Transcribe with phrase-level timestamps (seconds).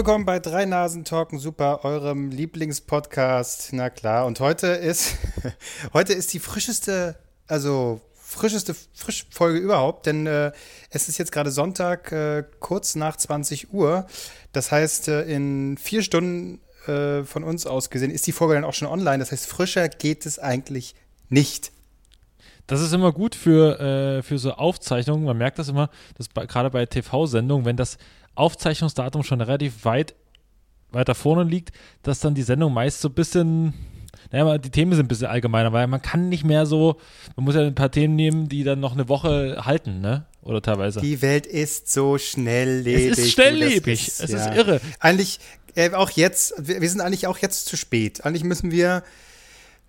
[0.00, 3.74] willkommen bei Drei Nasen Talken Super, eurem Lieblingspodcast.
[3.74, 5.18] Na klar, und heute ist,
[5.92, 10.52] heute ist die frischeste, also frischeste Frischfolge überhaupt, denn äh,
[10.88, 14.06] es ist jetzt gerade Sonntag, äh, kurz nach 20 Uhr.
[14.52, 18.64] Das heißt, äh, in vier Stunden äh, von uns aus gesehen ist die Folge dann
[18.64, 19.18] auch schon online.
[19.18, 20.94] Das heißt, frischer geht es eigentlich
[21.28, 21.72] nicht.
[22.66, 25.24] Das ist immer gut für, äh, für so Aufzeichnungen.
[25.24, 27.98] Man merkt das immer, dass gerade bei TV-Sendungen, wenn das
[28.40, 30.14] Aufzeichnungsdatum schon relativ weit
[30.92, 31.70] weiter vorne liegt,
[32.02, 33.74] dass dann die Sendung meist so ein bisschen,
[34.32, 36.96] naja, die Themen sind ein bisschen allgemeiner, weil man kann nicht mehr so,
[37.36, 40.26] man muss ja ein paar Themen nehmen, die dann noch eine Woche halten, ne?
[40.42, 41.00] Oder teilweise.
[41.00, 43.12] Die Welt ist so schnelllebig.
[43.12, 44.08] Es ist schnelllebig.
[44.08, 44.48] Ist, es ja.
[44.48, 44.80] ist irre.
[44.98, 45.38] Eigentlich,
[45.74, 48.24] äh, auch jetzt, wir, wir sind eigentlich auch jetzt zu spät.
[48.24, 49.02] Eigentlich müssen wir,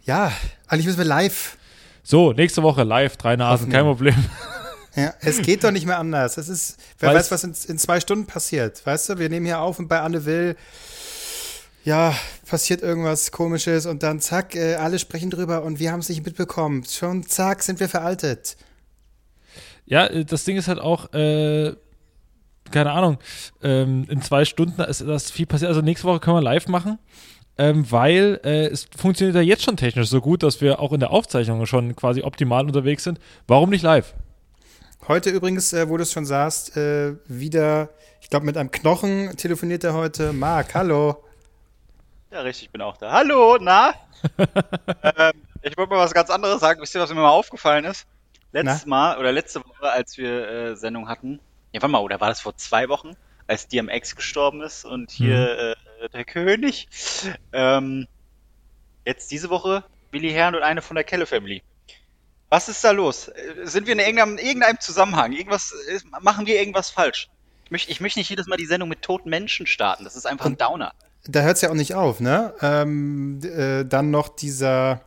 [0.04, 0.32] ja,
[0.68, 1.58] eigentlich müssen wir live.
[2.04, 3.86] So, nächste Woche live, drei Nasen, kein.
[3.86, 4.16] Problem.
[4.96, 6.38] Ja, es geht doch nicht mehr anders.
[6.38, 8.86] Es ist, wer Weil weiß, was in, in zwei Stunden passiert.
[8.86, 10.58] Weißt du, wir nehmen hier auf und bei Anne Will,
[11.84, 12.14] ja,
[12.46, 16.26] passiert irgendwas Komisches und dann zack, äh, alle sprechen drüber und wir haben es nicht
[16.26, 16.84] mitbekommen.
[16.84, 18.58] Schon zack, sind wir veraltet.
[19.86, 21.74] Ja, äh, das Ding ist halt auch, äh,
[22.70, 23.18] keine Ahnung,
[23.64, 25.70] ähm, in zwei Stunden ist das viel passiert.
[25.70, 27.00] Also nächste Woche können wir live machen,
[27.58, 31.00] ähm, weil äh, es funktioniert ja jetzt schon technisch so gut, dass wir auch in
[31.00, 33.20] der Aufzeichnung schon quasi optimal unterwegs sind.
[33.48, 34.14] Warum nicht live?
[35.08, 37.90] Heute übrigens, äh, wo du es schon sagst, äh, wieder,
[38.22, 40.32] ich glaube, mit einem Knochen telefoniert er heute.
[40.32, 41.24] Marc, hallo.
[42.30, 43.12] Ja, richtig, ich bin auch da.
[43.12, 43.96] Hallo, na?
[44.38, 46.80] ähm, ich wollte mal was ganz anderes sagen.
[46.82, 48.06] Wisst ihr, was mir mal aufgefallen ist?
[48.52, 51.40] Letztes Mal oder letzte Woche, als wir äh, Sendung hatten.
[51.72, 53.16] Ja, warte mal, oder war das vor zwei Wochen,
[53.48, 56.88] als DMX gestorben ist und hier äh, der König?
[57.54, 58.08] Ähm,
[59.04, 61.64] jetzt diese Woche Willi Herrn und eine von der Kelle Family.
[62.52, 63.30] Was ist da los?
[63.30, 65.32] Äh, Sind wir in irgendeinem, irgendeinem Zusammenhang?
[65.32, 67.30] Irgendwas, äh, machen wir irgendwas falsch?
[67.66, 70.04] Ich möchte, ich möchte nicht jedes Mal die Sendung mit toten Menschen starten.
[70.04, 70.92] Das ist einfach ein Downer.
[71.24, 72.54] Da hört es ja auch nicht auf, ne?
[72.62, 75.00] Ähm, äh, dann noch dieser,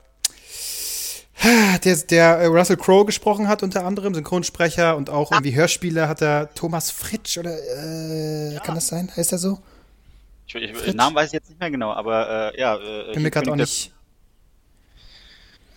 [1.85, 6.23] der, der äh, Russell Crowe gesprochen hat, unter anderem, Synchronsprecher und auch irgendwie Hörspiele hat
[6.23, 9.11] er Thomas Fritsch oder äh, kann das sein?
[9.15, 9.59] Heißt er so?
[10.47, 12.77] Ich, ich, den Namen weiß ich jetzt nicht mehr genau, aber äh, ja.
[12.77, 13.93] Äh, Bin mir gerade auch nicht.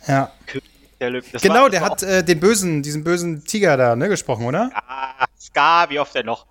[0.07, 0.31] Ja.
[0.99, 4.09] Der, der, das Genau, war- der hat äh, den bösen, diesen bösen Tiger da, ne,
[4.09, 4.71] gesprochen, oder?
[4.73, 6.47] Ah, Ska, wie oft denn noch?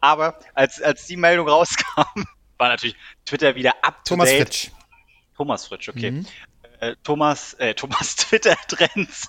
[0.00, 2.02] Aber als, als die Meldung rauskam,
[2.58, 4.42] war natürlich Twitter wieder up to Thomas date.
[4.42, 4.70] Fritsch.
[5.36, 6.10] Thomas Fritsch, okay.
[6.12, 6.26] Mhm.
[6.80, 9.28] Äh, Thomas, äh, Thomas Twitter-Trends.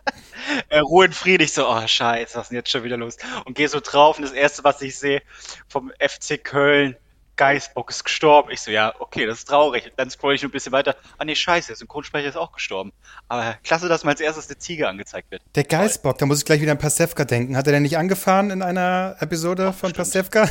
[0.70, 1.42] äh, Ruhe in Frieden.
[1.44, 3.16] Ich so, oh scheiße, was ist denn jetzt schon wieder los?
[3.44, 5.22] Und gehe so drauf und das erste, was ich sehe,
[5.68, 6.96] vom FC Köln,
[7.38, 8.50] Geisbock ist gestorben.
[8.52, 9.90] Ich so, ja, okay, das ist traurig.
[9.96, 10.96] Dann scroll ich ein bisschen weiter.
[11.16, 12.92] Ah nee, scheiße, der Synchronsprecher ist auch gestorben.
[13.28, 15.40] Aber klasse, dass mir als erstes eine Ziege angezeigt wird.
[15.54, 17.56] Der Geißbock, da muss ich gleich wieder an Pasewka denken.
[17.56, 20.46] Hat er denn nicht angefahren in einer Episode von Pasewka?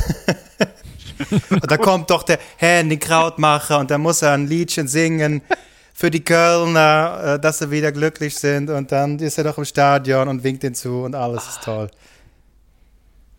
[1.50, 5.42] und da kommt doch der Henny Krautmacher und da muss er ein Liedchen singen
[5.92, 9.64] für die Kölner, äh, dass sie wieder glücklich sind und dann ist er doch im
[9.64, 11.90] Stadion und winkt den zu und alles ist toll.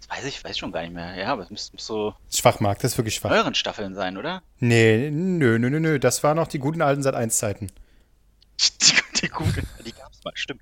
[0.09, 1.15] Weiß ich, weiß schon gar nicht mehr.
[1.15, 3.31] Ja, aber es müsste so Schwachmarkt, das ist wirklich schwach.
[3.31, 4.41] euren Staffeln sein, oder?
[4.59, 7.71] Nee, nö, nö, nö, nö, das waren noch die guten alten Sat-1-Zeiten.
[8.59, 10.61] Die, die gute, die gab's mal, stimmt.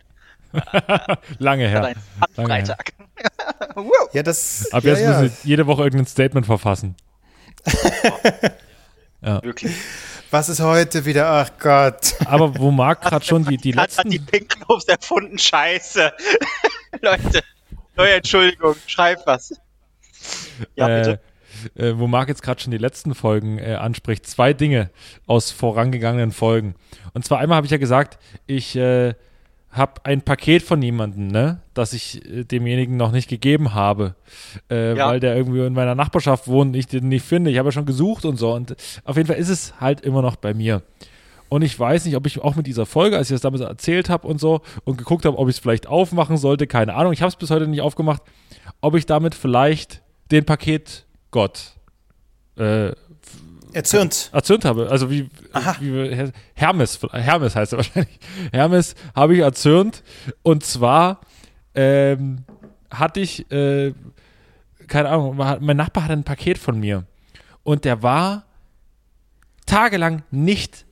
[1.39, 1.81] Lange her.
[1.81, 2.45] Lange her.
[2.45, 2.93] Freitag.
[3.75, 4.09] wow.
[4.13, 4.71] Ja, das.
[4.71, 5.21] Ab ja, jetzt ja.
[5.21, 6.95] müssen Sie jede Woche irgendein Statement verfassen.
[9.21, 9.75] Wirklich.
[10.29, 11.29] Was ist heute wieder?
[11.29, 12.15] Ach Gott.
[12.25, 14.25] Aber wo Marc gerade schon die, die Kat hat die letzten.
[14.25, 16.13] Pink Globes erfunden, scheiße.
[17.01, 17.43] Leute,
[17.97, 19.53] neue Entschuldigung, schreib was.
[20.75, 21.19] Ja, bitte.
[21.75, 24.89] Äh, äh, wo Marc jetzt gerade schon die letzten Folgen äh, anspricht, zwei Dinge
[25.25, 26.75] aus vorangegangenen Folgen.
[27.13, 29.15] Und zwar einmal habe ich ja gesagt, ich äh,
[29.71, 34.15] habe ein Paket von jemandem, ne, das ich äh, demjenigen noch nicht gegeben habe,
[34.69, 35.07] äh, Ja.
[35.09, 37.49] weil der irgendwie in meiner Nachbarschaft wohnt und ich den nicht finde.
[37.51, 38.53] Ich habe ja schon gesucht und so.
[38.53, 40.83] Und auf jeden Fall ist es halt immer noch bei mir.
[41.49, 44.09] Und ich weiß nicht, ob ich auch mit dieser Folge, als ich das damals erzählt
[44.09, 47.13] habe und so und geguckt habe, ob ich es vielleicht aufmachen sollte, keine Ahnung.
[47.13, 48.21] Ich habe es bis heute nicht aufgemacht,
[48.81, 50.01] ob ich damit vielleicht
[50.31, 51.73] den Paket Gott
[52.57, 52.91] äh,
[53.73, 54.29] Erzürnt.
[54.33, 54.89] erzürnt habe.
[54.89, 55.29] Also wie,
[55.79, 58.19] wie Hermes, Hermes heißt er wahrscheinlich.
[58.51, 60.03] Hermes habe ich erzürnt.
[60.41, 61.21] Und zwar
[61.75, 62.43] ähm,
[62.89, 63.93] hatte ich, äh,
[64.87, 67.05] keine Ahnung, mein Nachbar hatte ein Paket von mir.
[67.63, 68.45] Und der war
[69.65, 70.86] tagelang nicht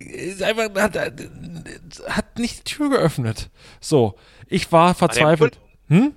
[0.00, 3.50] ist einfach hat, hat nicht die Tür geöffnet.
[3.80, 4.14] So,
[4.46, 5.58] ich war verzweifelt.
[5.88, 6.14] Hm?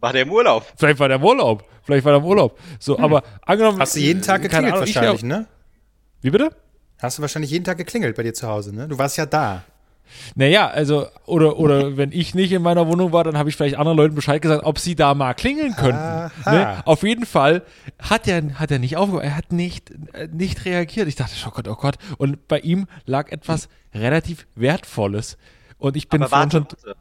[0.00, 0.66] War der im Urlaub?
[0.76, 1.64] Vielleicht war der im Urlaub.
[1.82, 2.58] Vielleicht war der im Urlaub.
[2.78, 3.80] So, aber angenommen.
[3.80, 5.46] Hast du jeden Tag äh, geklingelt Ahnung, ich wahrscheinlich, ne?
[6.22, 6.54] Wie bitte?
[6.98, 8.86] Hast du wahrscheinlich jeden Tag geklingelt bei dir zu Hause, ne?
[8.86, 9.64] Du warst ja da.
[10.34, 13.76] Naja, also, oder, oder wenn ich nicht in meiner Wohnung war, dann habe ich vielleicht
[13.76, 16.30] anderen Leuten Bescheid gesagt, ob sie da mal klingeln könnten.
[16.46, 16.82] Ne?
[16.84, 17.62] Auf jeden Fall
[17.98, 21.08] hat er, hat er nicht aufgehört, er hat nicht, äh, nicht reagiert.
[21.08, 21.96] Ich dachte, oh Gott, oh Gott.
[22.18, 25.36] Und bei ihm lag etwas relativ Wertvolles.
[25.78, 26.66] Und ich bin Aber warte, schon.
[26.84, 26.96] Warte.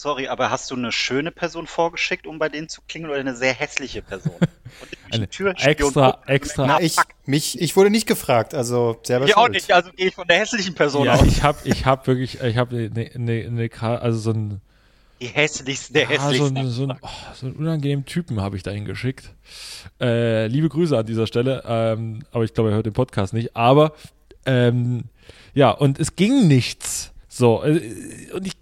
[0.00, 3.36] Sorry, aber hast du eine schöne Person vorgeschickt, um bei denen zu klingeln, oder eine
[3.36, 4.32] sehr hässliche Person?
[5.12, 6.66] eine extra, extra.
[6.66, 10.14] Na, ich, mich, ich wurde nicht gefragt, also selber Ich auch nicht, also gehe ich
[10.14, 11.26] von der hässlichen Person ja, aus.
[11.26, 14.62] Ich habe ich hab wirklich, ich habe eine, eine, eine, also so ein.
[15.20, 16.54] Die hässlichste der ja, hässlichsten.
[16.54, 19.34] So, ein, so, ein, oh, so einen unangenehmen Typen habe ich dahin geschickt.
[20.00, 23.54] Äh, liebe Grüße an dieser Stelle, ähm, aber ich glaube, er hört den Podcast nicht.
[23.54, 23.92] Aber
[24.46, 25.04] ähm,
[25.52, 27.12] ja, und es ging nichts.
[27.40, 27.80] So, äh,
[28.34, 28.56] und ich,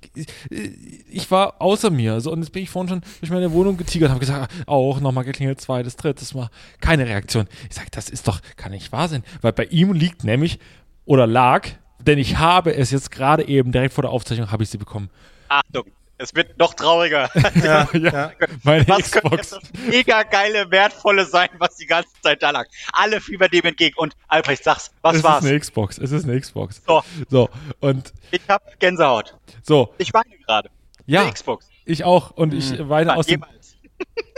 [1.11, 2.21] ich war außer mir.
[2.21, 5.25] So, und jetzt bin ich vorhin schon durch meine Wohnung getigert habe gesagt, auch nochmal
[5.25, 6.49] geklingelt, zweites, drittes Mal.
[6.81, 7.49] Keine Reaktion.
[7.69, 9.25] Ich sage, das ist doch, kann nicht wahr sein.
[9.43, 10.61] Weil bei ihm liegt nämlich,
[11.05, 14.71] oder lag, denn ich habe es jetzt gerade eben direkt vor der Aufzeichnung, habe ich
[14.71, 15.11] sie bekommen.
[15.49, 15.85] Achtung,
[16.19, 17.31] es wird noch trauriger.
[17.63, 18.33] Ja, ja.
[18.63, 19.23] Meine was Xbox.
[19.23, 22.67] könnte das mega geile, wertvolle sein, was die ganze Zeit da lag?
[22.93, 23.97] Alle fiebern dem entgegen.
[23.97, 25.39] Und Albrecht, sag's, was es war's?
[25.39, 26.83] Es ist eine Xbox, es ist eine Xbox.
[26.87, 27.03] So.
[27.29, 27.49] So,
[27.81, 28.13] und.
[28.31, 29.35] Ich hab Gänsehaut.
[29.63, 29.95] So.
[29.99, 30.71] Ich weine gerade.
[31.07, 31.23] Ja.
[31.23, 31.69] Eine Xbox.
[31.85, 32.33] Ich auch.
[32.33, 32.89] Und ich hm.
[32.89, 33.45] weine aus dem,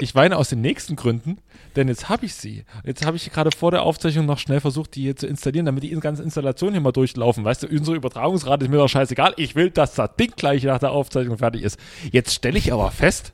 [0.00, 1.38] ich weine aus den nächsten Gründen,
[1.76, 2.64] denn jetzt habe ich sie.
[2.84, 5.82] Jetzt habe ich gerade vor der Aufzeichnung noch schnell versucht, die hier zu installieren, damit
[5.82, 7.44] die ganze Installation hier mal durchlaufen.
[7.44, 9.34] Weißt du, unsere Übertragungsrate ist mir doch scheißegal.
[9.36, 11.78] Ich will, dass das Ding gleich nach der Aufzeichnung fertig ist.
[12.10, 13.32] Jetzt stelle ich aber fest,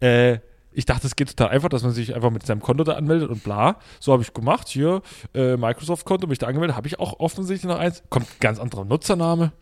[0.00, 0.38] äh,
[0.72, 3.30] ich dachte, es geht total einfach, dass man sich einfach mit seinem Konto da anmeldet
[3.30, 3.78] und bla.
[3.98, 4.68] So habe ich gemacht.
[4.68, 5.02] Hier,
[5.34, 8.04] äh, Microsoft-Konto, mich da angemeldet, habe ich auch offensichtlich noch eins.
[8.10, 9.52] Kommt ein ganz anderer Nutzername.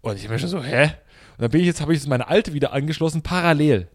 [0.00, 0.84] Und ich bin schon so, hä?
[0.84, 3.88] Und dann bin ich jetzt, habe ich jetzt meine alte wieder angeschlossen, parallel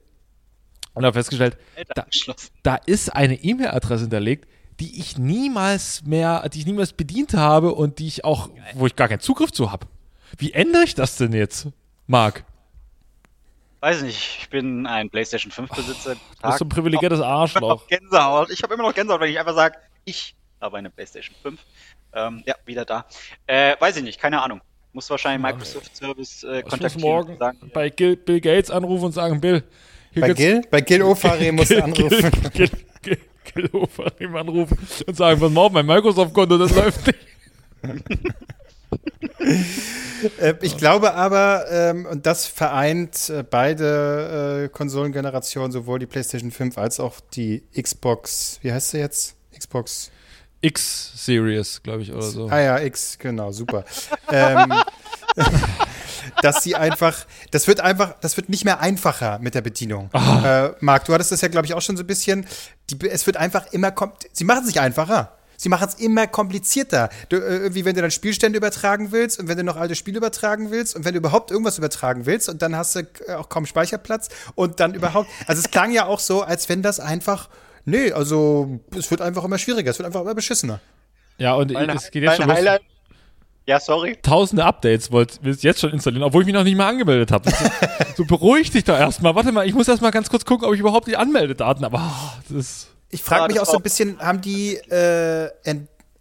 [0.98, 1.58] und habe festgestellt,
[1.96, 2.06] da,
[2.64, 4.48] da ist eine E-Mail-Adresse hinterlegt,
[4.80, 8.96] die ich niemals mehr, die ich niemals bedient habe und die ich auch, wo ich
[8.96, 9.88] gar keinen Zugriff zu habe.
[10.38, 11.68] Wie ändere ich das denn jetzt,
[12.06, 12.44] Marc?
[13.80, 16.16] Weiß nicht, ich bin ein PlayStation 5 Besitzer.
[16.16, 17.84] Du bist so ein privilegiertes Arschloch.
[17.84, 18.50] Ich Gänsehaut.
[18.50, 21.60] Ich habe immer noch Gänsehaut, wenn ich einfach sage, ich habe eine PlayStation 5.
[22.14, 23.06] Ähm, ja, wieder da.
[23.46, 24.62] Äh, weiß ich nicht, keine Ahnung.
[24.94, 26.88] Muss wahrscheinlich Microsoft Service äh, kontaktieren.
[26.88, 29.64] Ich muss morgen sagen, bei Bill Gates anrufen und sagen, Bill,
[30.16, 30.62] bei Gil?
[30.70, 32.32] Bei Gil Ofari muss er anrufen.
[32.54, 32.70] Gil,
[33.02, 33.18] Gil,
[33.54, 37.20] Gil Ofari anrufen und sagen, was mal mein Microsoft-Konto, das läuft nicht.
[40.40, 46.52] Äh, ich glaube aber, ähm, und das vereint äh, beide äh, Konsolengenerationen, sowohl die PlayStation
[46.52, 49.36] 5 als auch die Xbox, wie heißt sie jetzt?
[49.56, 50.12] Xbox
[50.62, 52.48] X-Series, glaube ich, oder so.
[52.50, 53.86] Ah ja, X, genau, super.
[54.32, 54.74] ähm,
[56.42, 60.10] dass sie einfach, das wird einfach, das wird nicht mehr einfacher mit der Bedienung.
[60.14, 60.46] Oh.
[60.46, 62.46] Äh, Marc, du hattest das ja, glaube ich, auch schon so ein bisschen.
[62.90, 63.94] Die, es wird einfach immer,
[64.32, 65.34] sie machen es nicht einfacher.
[65.60, 67.10] Sie machen es immer komplizierter.
[67.30, 70.18] Du, äh, irgendwie, wenn du dann Spielstände übertragen willst und wenn du noch alte Spiele
[70.18, 73.50] übertragen willst und wenn du überhaupt irgendwas übertragen willst und dann hast du äh, auch
[73.50, 75.30] kaum Speicherplatz und dann überhaupt.
[75.48, 77.50] Also es klang ja auch so, als wenn das einfach.
[77.86, 80.80] Nee, also es wird einfach immer schwieriger, es wird einfach immer beschissener.
[81.38, 82.82] Ja, und es geht jetzt schon Highlight,
[83.68, 84.18] ja, sorry.
[84.22, 87.52] Tausende Updates wollt willst jetzt schon installieren, obwohl ich mich noch nicht mal angemeldet habe.
[88.16, 89.36] so beruhig dich doch erstmal.
[89.36, 91.98] Warte mal, ich muss erstmal ganz kurz gucken, ob ich überhaupt die Anmeldedaten habe.
[91.98, 95.50] Oh, das ist ich frage ja, mich auch so ein bisschen, haben die, äh,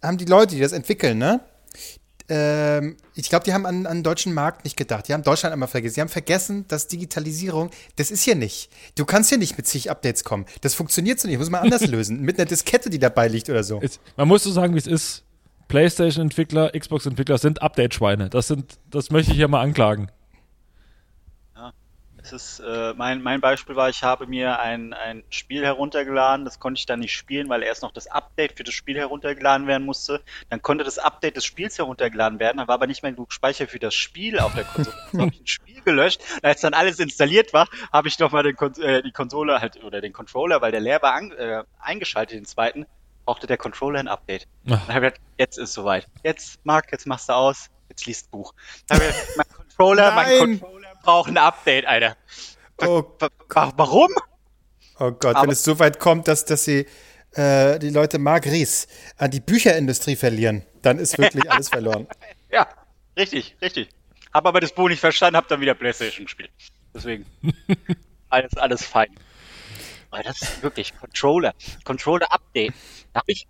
[0.01, 1.41] haben die Leute, die das entwickeln, ne?
[2.29, 5.07] Ähm, ich glaube, die haben an, an den deutschen Markt nicht gedacht.
[5.07, 5.95] Die haben Deutschland einmal vergessen.
[5.95, 8.69] Sie haben vergessen, dass Digitalisierung, das ist hier nicht.
[8.95, 10.45] Du kannst hier nicht mit zig Updates kommen.
[10.61, 11.37] Das funktioniert so nicht.
[11.37, 12.21] Muss man anders lösen.
[12.21, 13.79] Mit einer Diskette, die dabei liegt oder so.
[13.81, 15.23] Es, man muss so sagen, wie es ist.
[15.67, 18.29] PlayStation-Entwickler, Xbox-Entwickler sind Update-Schweine.
[18.29, 20.09] Das sind, das möchte ich hier mal anklagen.
[21.55, 21.73] Ja,
[22.17, 26.59] es ist, äh, mein, mein Beispiel war, ich habe mir ein, ein Spiel heruntergeladen, das
[26.59, 29.85] konnte ich dann nicht spielen, weil erst noch das Update für das Spiel heruntergeladen werden
[29.85, 30.21] musste.
[30.49, 33.67] Dann konnte das Update des Spiels heruntergeladen werden, dann war aber nicht mehr genug Speicher
[33.67, 34.95] für das Spiel auf der Konsole.
[35.11, 36.21] Dann habe ich ein Spiel gelöscht.
[36.41, 40.61] Als dann alles installiert war, habe ich nochmal äh, die Konsole halt oder den Controller,
[40.61, 42.85] weil der leer war, äh, eingeschaltet, den zweiten
[43.27, 44.47] brauchte der Controller ein Update.
[44.63, 46.07] Dann habe ich gedacht, jetzt ist soweit.
[46.23, 48.53] Jetzt, Marc, jetzt machst du aus, jetzt liest Buch.
[48.87, 52.15] Dann habe ich gedacht, mein Controller, mein Controller braucht ein Update, Alter.
[52.77, 53.03] Oh,
[53.75, 54.09] warum?
[54.99, 56.87] Oh Gott, Aber wenn es so weit kommt, dass, dass sie
[57.33, 62.07] äh, die Leute Marc Ries an die Bücherindustrie verlieren, dann ist wirklich alles verloren.
[62.49, 62.65] Ja,
[63.17, 63.89] richtig, richtig.
[64.33, 66.51] Hab aber das Buch nicht verstanden, hab dann wieder Playstation gespielt.
[66.93, 67.25] Deswegen
[68.29, 69.09] alles, alles fein.
[70.11, 71.53] Aber das ist wirklich Controller.
[71.83, 72.73] Controller Update.
[73.13, 73.47] Da habe ich,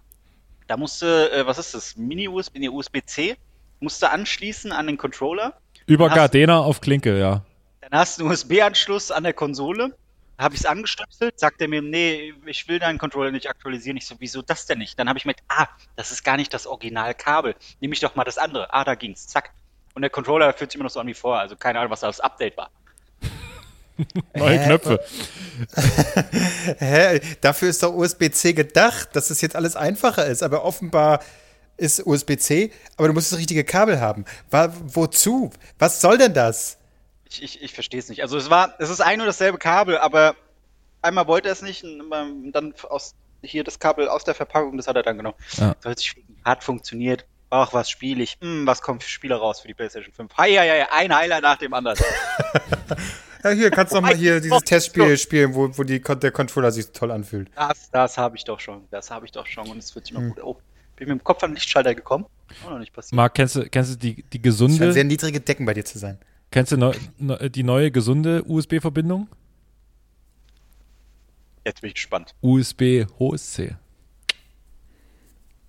[0.67, 1.95] da musste, äh, was ist das?
[1.95, 3.37] Mini-USB, nee, USB-C,
[3.79, 5.59] musste anschließen an den Controller.
[5.85, 7.43] Über Gardena auf Klinke, ja.
[7.81, 9.95] Dann hast du einen USB-Anschluss an der Konsole.
[10.37, 13.97] Habe ich es angestöpselt, sagt er mir, nee, ich will deinen Controller nicht aktualisieren.
[13.97, 14.99] Ich so, wieso das denn nicht?
[14.99, 17.55] Dann habe ich mir, ah, das ist gar nicht das Originalkabel.
[17.79, 18.71] Nehme ich doch mal das andere.
[18.71, 19.51] Ah, da ging's, zack.
[19.95, 21.41] und der Controller fühlt sich immer noch so an wie vorher.
[21.41, 22.69] Also keine Ahnung, was da das Update war.
[24.33, 24.99] Neue Knöpfe.
[26.79, 27.21] Hä?
[27.41, 30.43] Dafür ist doch USB-C gedacht, dass es jetzt alles einfacher ist.
[30.43, 31.19] Aber offenbar
[31.77, 34.25] ist USB-C, aber du musst das richtige Kabel haben.
[34.49, 35.51] War, wozu?
[35.77, 36.77] Was soll denn das?
[37.29, 38.21] Ich, ich, ich verstehe es nicht.
[38.23, 40.35] Also es war, es ist ein und dasselbe Kabel, aber
[41.01, 44.87] einmal wollte er es nicht und dann aus hier das Kabel aus der Verpackung, das
[44.87, 45.37] hat er dann genommen.
[45.57, 45.75] Ja.
[45.81, 46.03] Das
[46.43, 47.25] hat funktioniert.
[47.49, 48.37] Ach, was spiele ich?
[48.41, 50.33] Hm, was kommt für Spiele raus für die PlayStation 5?
[50.37, 51.97] Hi, hi, hi, ein Highlight nach dem anderen.
[53.43, 56.71] ja, hier, kannst du noch mal hier dieses Testspiel spielen, wo, wo die, der Controller
[56.71, 57.49] sich toll anfühlt.
[57.55, 58.83] Das, das habe ich doch schon.
[58.91, 60.29] Das habe ich doch schon und es wird immer hm.
[60.29, 60.43] gut.
[60.43, 60.57] Oh,
[60.95, 62.25] bin mit dem Kopf an den Lichtschalter gekommen.
[62.65, 63.15] Auch noch nicht passiert.
[63.15, 64.73] Marc, kennst du, kennst du die, die gesunde.
[64.73, 66.17] Es scheint sehr niedrige Decken bei dir zu sein.
[66.51, 69.27] Kennst du neu, ne, die neue gesunde USB-Verbindung?
[71.65, 72.33] Jetzt bin ich gespannt.
[72.41, 73.75] USB HOSC.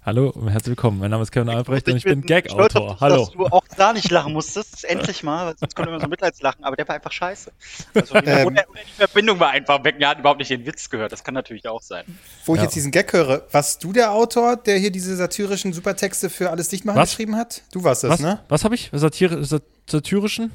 [0.09, 1.01] Hallo und herzlich willkommen.
[1.01, 2.97] Mein Name ist Kevin Albrecht und ich bin, bin Gag-Autor.
[2.99, 3.27] Hallo.
[3.27, 6.77] Dass du auch da nicht lachen musstest, endlich mal, sonst kommt immer so Mitleidslachen, aber
[6.77, 7.53] der war einfach scheiße.
[7.93, 11.13] Also, ähm, oder, die Verbindung war einfach weg, er hat überhaupt nicht den Witz gehört,
[11.13, 12.07] das kann natürlich auch sein.
[12.47, 12.65] Wo ich ja.
[12.65, 16.71] jetzt diesen Gag höre, warst du der Autor, der hier diese satirischen Supertexte für alles
[16.71, 17.61] dicht machen geschrieben hat?
[17.71, 18.21] Du warst das, Was?
[18.21, 18.41] ne?
[18.49, 18.89] Was habe ich?
[18.95, 20.53] Satire, satirischen?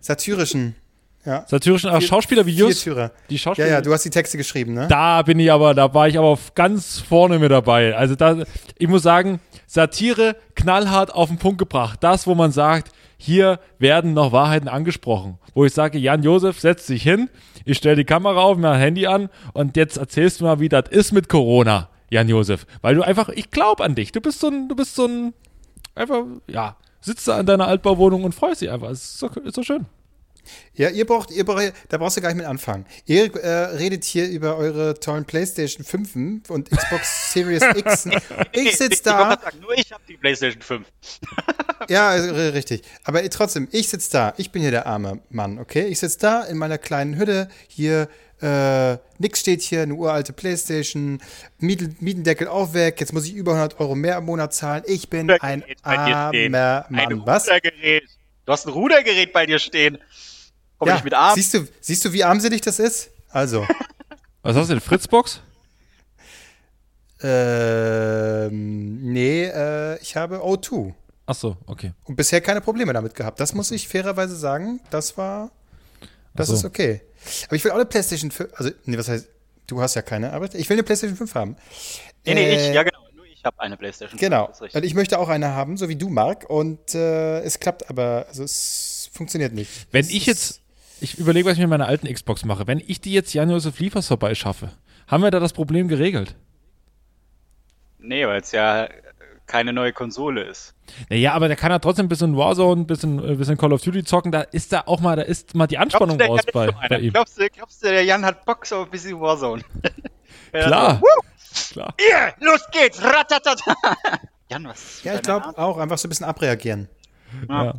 [0.00, 0.76] Satirischen.
[1.24, 1.44] Ja.
[1.46, 2.82] Satyrischen Vier, Schauspielervideos.
[2.82, 3.12] Viertürer.
[3.30, 3.68] Die Schauspieler.
[3.68, 4.86] Ja, ja, du hast die Texte geschrieben, ne?
[4.88, 7.96] Da bin ich aber, da war ich aber ganz vorne mit dabei.
[7.96, 8.44] Also da,
[8.78, 11.98] ich muss sagen, Satire knallhart auf den Punkt gebracht.
[12.02, 15.38] Das, wo man sagt, hier werden noch Wahrheiten angesprochen.
[15.54, 17.30] Wo ich sage, Jan Josef setzt sich hin,
[17.64, 20.88] ich stelle die Kamera auf, mein Handy an und jetzt erzählst du mal, wie das
[20.90, 22.66] ist mit Corona, Jan Josef.
[22.82, 24.12] Weil du einfach, ich glaube an dich.
[24.12, 25.32] Du bist so ein, du bist so ein,
[25.94, 28.90] einfach, ja, sitzt da in deiner Altbauwohnung und freust dich einfach.
[28.90, 29.86] Es ist so, ist so schön.
[30.74, 32.86] Ja, ihr braucht, ihr braucht, da brauchst du gar nicht mit anfangen.
[33.06, 38.08] Ihr äh, redet hier über eure tollen PlayStation 5 und Xbox Series X.
[38.52, 39.38] Ich sitze da.
[39.52, 40.86] Ich nur ich habe die PlayStation 5.
[41.88, 42.82] ja, äh, richtig.
[43.04, 44.34] Aber trotzdem, ich sitze da.
[44.36, 45.86] Ich bin hier der arme Mann, okay?
[45.86, 47.48] Ich sitze da in meiner kleinen Hütte.
[47.68, 48.08] Hier,
[48.40, 51.20] äh, nix steht hier, eine uralte Playstation.
[51.58, 53.00] Mieten, Mietendeckel auch weg.
[53.00, 54.82] Jetzt muss ich über 100 Euro mehr im Monat zahlen.
[54.86, 57.22] Ich bin ein armer Mann.
[57.26, 57.46] Was?
[57.46, 59.98] Du hast ein Rudergerät bei dir stehen.
[60.84, 61.34] Komm ja, ich mit Arm.
[61.34, 63.10] Siehst du, siehst du, wie armselig das ist?
[63.30, 63.66] Also.
[64.42, 64.80] Was hast du denn?
[64.80, 65.40] Fritzbox?
[67.22, 70.92] Ähm, nee, äh, ich habe O2.
[71.24, 71.92] Ach so, okay.
[72.04, 73.40] Und bisher keine Probleme damit gehabt.
[73.40, 74.80] Das muss ich fairerweise sagen.
[74.90, 75.50] Das war,
[76.34, 76.54] das so.
[76.54, 77.00] ist okay.
[77.46, 79.26] Aber ich will auch eine PlayStation 5, also, nee, was heißt,
[79.66, 81.56] du hast ja keine, aber ich will eine PlayStation 5 haben.
[82.26, 82.98] Nee, nee, äh, ich, ja genau.
[83.14, 84.20] Nur ich habe eine PlayStation 5.
[84.20, 84.52] Genau.
[84.74, 86.50] Und ich möchte auch eine haben, so wie du, Marc.
[86.50, 89.70] Und äh, es klappt aber, also es funktioniert nicht.
[89.92, 90.60] Wenn es ich jetzt
[91.04, 92.66] ich überlege, was ich mit meiner alten Xbox mache.
[92.66, 94.70] Wenn ich die jetzt Jan-Josef Liefers vorbeischaffe,
[95.06, 96.34] haben wir da das Problem geregelt?
[97.98, 98.88] Nee, weil es ja
[99.46, 100.74] keine neue Konsole ist.
[101.10, 103.82] Naja, aber der kann ja trotzdem ein bisschen Warzone, ein bisschen, ein bisschen Call of
[103.82, 104.32] Duty zocken.
[104.32, 107.12] Da ist da auch mal, da ist mal die Anspannung raus bei, bei ihm.
[107.12, 109.62] Glaubst du, glaubst du, der Jan hat Bock auf ein bisschen Warzone?
[110.52, 111.00] Klar.
[111.70, 111.94] Klar.
[111.98, 113.02] Hier, los geht's!
[113.02, 113.74] Ratatata.
[114.50, 115.02] Jan, was?
[115.04, 116.88] Ja, ich glaube auch, einfach so ein bisschen abreagieren.
[117.48, 117.64] Ja.
[117.64, 117.74] ja.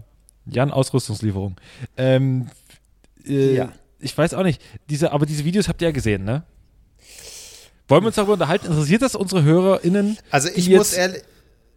[0.48, 1.56] Jan, Ausrüstungslieferung.
[1.98, 2.50] Ähm,
[3.28, 3.74] äh, ja.
[4.00, 4.62] Ich weiß auch nicht.
[4.90, 6.44] Diese, aber diese Videos habt ihr ja gesehen, ne?
[7.88, 8.68] Wollen wir uns darüber unterhalten?
[8.68, 10.18] Interessiert das unsere HörerInnen?
[10.32, 11.22] Also ich muss, ehrlich,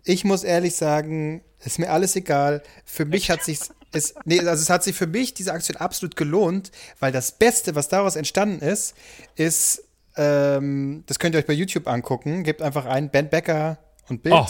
[0.05, 2.62] ich muss ehrlich sagen, ist mir alles egal.
[2.85, 3.61] Für mich hat sich
[3.93, 7.75] es, nee, also es hat sich für mich diese Aktion absolut gelohnt, weil das Beste,
[7.75, 8.95] was daraus entstanden ist,
[9.37, 9.85] ist,
[10.17, 12.43] ähm, das könnt ihr euch bei YouTube angucken.
[12.43, 13.78] Gebt einfach ein Ben Becker
[14.09, 14.35] und Bild.
[14.35, 14.47] Oh,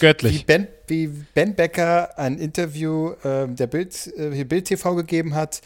[0.00, 0.40] göttlich.
[0.40, 5.60] Wie Ben, wie ben Becker ein Interview äh, der Bild, äh, Bild TV gegeben hat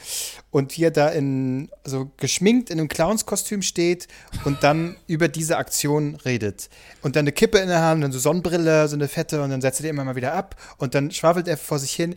[0.51, 4.09] und wie er da in, so geschminkt in einem Clownskostüm steht
[4.45, 6.69] und dann über diese Aktion redet.
[7.03, 9.61] Und dann eine Kippe in der Hand, dann so Sonnenbrille, so eine fette und dann
[9.61, 12.15] setzt er die immer mal wieder ab und dann schwafelt er vor sich hin.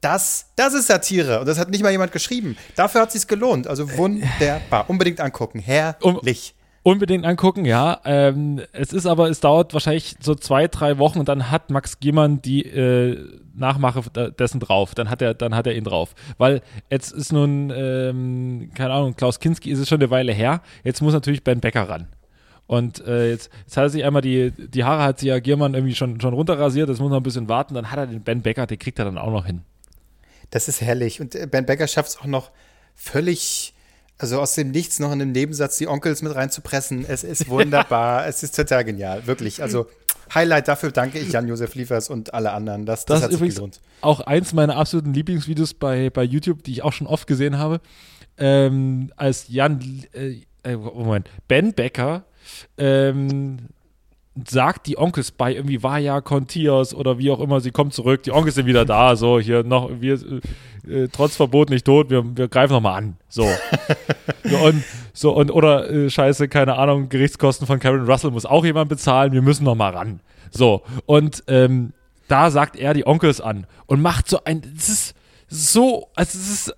[0.00, 1.38] Das, das ist Satire.
[1.38, 2.56] Und das hat nicht mal jemand geschrieben.
[2.74, 3.68] Dafür hat es sich gelohnt.
[3.68, 4.90] Also wunderbar.
[4.90, 5.60] Unbedingt angucken.
[5.60, 6.54] Herrlich.
[6.56, 8.00] Um Unbedingt angucken, ja.
[8.04, 12.00] Ähm, es ist aber, es dauert wahrscheinlich so zwei, drei Wochen und dann hat Max
[12.00, 13.24] Giemann die äh,
[13.54, 14.94] Nachmache dessen drauf.
[14.96, 16.14] Dann hat er, dann hat er ihn drauf.
[16.38, 16.60] Weil
[16.90, 20.60] jetzt ist nun, ähm, keine Ahnung, Klaus Kinski ist es schon eine Weile her.
[20.82, 22.08] Jetzt muss natürlich Ben Becker ran.
[22.66, 25.74] Und äh, jetzt, jetzt hat er sich einmal die, die Haare hat sich ja Giermann
[25.74, 27.74] irgendwie schon, schon runterrasiert, das muss noch ein bisschen warten.
[27.74, 29.62] Dann hat er den Ben Becker, den kriegt er dann auch noch hin.
[30.50, 31.20] Das ist herrlich.
[31.20, 32.50] Und äh, Ben Becker schafft es auch noch
[32.96, 33.74] völlig
[34.18, 37.04] also aus dem Nichts noch in einem Nebensatz die Onkels mit reinzupressen.
[37.06, 38.26] Es ist wunderbar.
[38.28, 39.26] es ist total genial.
[39.26, 39.62] Wirklich.
[39.62, 39.86] Also
[40.34, 42.86] Highlight dafür danke ich Jan-Josef Liefers und alle anderen.
[42.86, 43.80] Das, das, das hat ist übrigens gelohnt.
[44.00, 47.80] auch eins meiner absoluten Lieblingsvideos bei, bei YouTube, die ich auch schon oft gesehen habe.
[48.38, 49.80] Ähm, als Jan,
[50.12, 52.24] äh, äh Moment, Ben Becker
[52.78, 53.58] ähm,
[54.48, 58.32] sagt die Onkels bei irgendwie Vaya Contiers oder wie auch immer, sie kommt zurück, die
[58.32, 60.14] Onkels sind wieder da, so hier noch, wir
[60.88, 63.16] äh, trotz Verbot nicht tot, wir, wir greifen nochmal an.
[63.28, 63.46] So.
[64.44, 64.56] so.
[64.64, 68.88] und so und oder äh, scheiße, keine Ahnung, Gerichtskosten von Karen Russell muss auch jemand
[68.88, 70.20] bezahlen, wir müssen nochmal ran.
[70.50, 70.82] So.
[71.06, 71.92] Und ähm,
[72.28, 74.62] da sagt er die Onkels an und macht so ein.
[74.74, 75.14] Das ist
[75.48, 76.74] so, also es ist.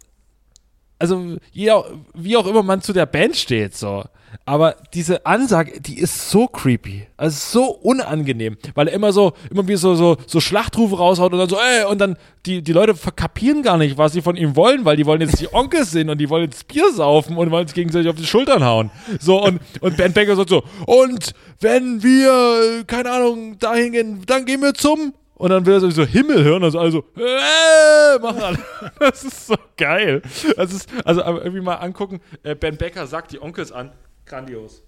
[1.11, 4.05] Also, wie auch immer man zu der Band steht, so.
[4.47, 7.07] Aber diese Ansage, die ist so creepy.
[7.17, 11.39] Also so unangenehm, weil er immer so, immer wie so, so, so Schlachtrufe raushaut und
[11.39, 14.57] dann so, ey, und dann die, die Leute verkapieren gar nicht, was sie von ihm
[14.57, 17.51] wollen, weil die wollen jetzt die Onkels sehen und die wollen jetzt Bier saufen und
[17.51, 18.91] wollen sich gegenseitig auf die Schultern hauen.
[19.21, 24.45] So, und, und Ben Becker sagt so, und wenn wir, keine Ahnung, dahin gehen, dann
[24.45, 28.59] gehen wir zum und dann will er so Himmel hören, also also äh, machen alle.
[28.99, 30.23] Das ist so geil.
[30.57, 33.93] Das ist, also irgendwie mal angucken, äh, Ben Becker sagt die Onkels an,
[34.26, 34.83] Grandios.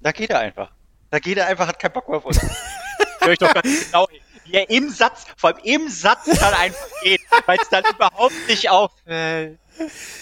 [0.00, 0.70] Da geht er einfach.
[1.10, 2.40] Da geht er einfach, hat keinen Bock mehr auf uns.
[3.20, 4.06] Hör ich doch ganz genau.
[4.44, 8.34] Wie er im Satz, vor allem im Satz dann einfach geht, weil es dann überhaupt
[8.48, 9.58] nicht auffällt.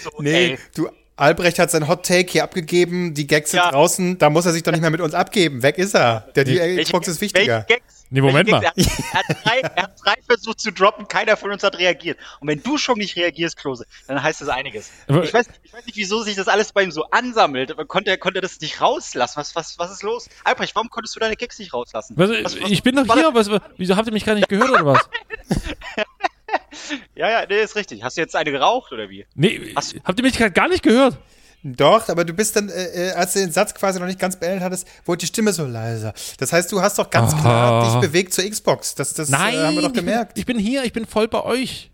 [0.03, 0.59] So, nee, ey.
[0.75, 3.71] du, Albrecht hat sein Hot Take hier abgegeben, die Gags sind ja.
[3.71, 5.63] draußen, da muss er sich doch nicht mehr mit uns abgeben.
[5.63, 6.29] Weg ist er.
[6.37, 7.65] Der die Xbox ist wichtiger.
[7.69, 8.63] Gags Nee, Moment mal.
[8.63, 12.19] Er, er, hat drei, er, hat drei, versucht zu droppen, keiner von uns hat reagiert.
[12.41, 14.91] Und wenn du schon nicht reagierst, Klose, dann heißt das einiges.
[15.09, 17.71] Ich weiß, ich weiß nicht, wieso sich das alles bei ihm so ansammelt.
[17.71, 19.37] Aber konnte, konnte er das nicht rauslassen?
[19.37, 20.29] Was, was, was ist los?
[20.45, 22.15] Albrecht, warum konntest du deine Kicks nicht rauslassen?
[22.17, 23.35] Was, was, ich bin doch hier.
[23.35, 25.09] Was, wieso habt ihr mich gar nicht gehört oder was?
[27.15, 28.03] ja, ja, nee, ist richtig.
[28.03, 29.27] Hast du jetzt eine geraucht oder wie?
[29.35, 31.19] Nee, Hast, habt ihr mich gar nicht gehört?
[31.65, 34.37] Doch, aber du bist dann, äh, äh, als du den Satz quasi noch nicht ganz
[34.37, 36.15] beendet hattest, wurde die Stimme so leiser.
[36.39, 37.41] Das heißt, du hast doch ganz oh.
[37.41, 38.95] klar dich bewegt zur Xbox.
[38.95, 40.39] Das, das Nein, äh, haben wir doch gemerkt.
[40.39, 41.91] Ich bin, ich bin hier, ich bin voll bei euch.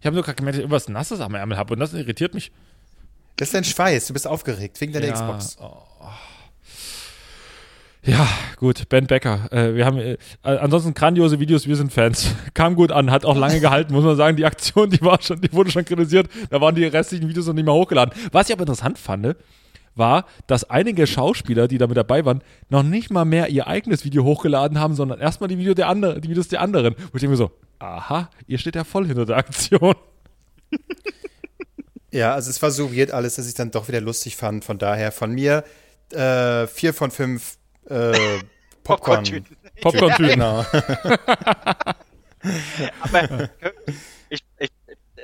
[0.00, 2.34] Ich habe nur gerade gemerkt, dass ich irgendwas Nasses am Ärmel habe und das irritiert
[2.34, 2.52] mich.
[3.36, 5.56] Das ist dein Schweiß, du bist aufgeregt wegen deiner ja, Xbox.
[5.60, 5.76] Oh.
[8.04, 9.48] Ja, gut, Ben Becker.
[9.52, 12.34] Äh, wir haben äh, ansonsten grandiose Videos, wir sind Fans.
[12.54, 14.36] Kam gut an, hat auch lange gehalten, muss man sagen.
[14.36, 16.28] Die Aktion, die war schon, die wurde schon kritisiert.
[16.50, 18.12] Da waren die restlichen Videos noch nicht mehr hochgeladen.
[18.32, 19.36] Was ich aber interessant fand,
[19.94, 24.04] war, dass einige Schauspieler, die da mit dabei waren, noch nicht mal mehr ihr eigenes
[24.04, 26.96] Video hochgeladen haben, sondern erstmal die, Video der andere, die Videos der anderen.
[26.96, 29.94] Wo ich denke mir so, aha, ihr steht ja voll hinter der Aktion.
[32.14, 34.66] Ja, also es war so weird alles, dass ich dann doch wieder lustig fand.
[34.66, 35.64] Von daher von mir
[36.10, 38.40] äh, vier von fünf äh,
[38.84, 39.24] Popcorn.
[39.80, 40.28] Popcorn-Tüten.
[40.28, 40.64] Genau.
[43.00, 43.48] Aber
[44.28, 44.70] ich, ich,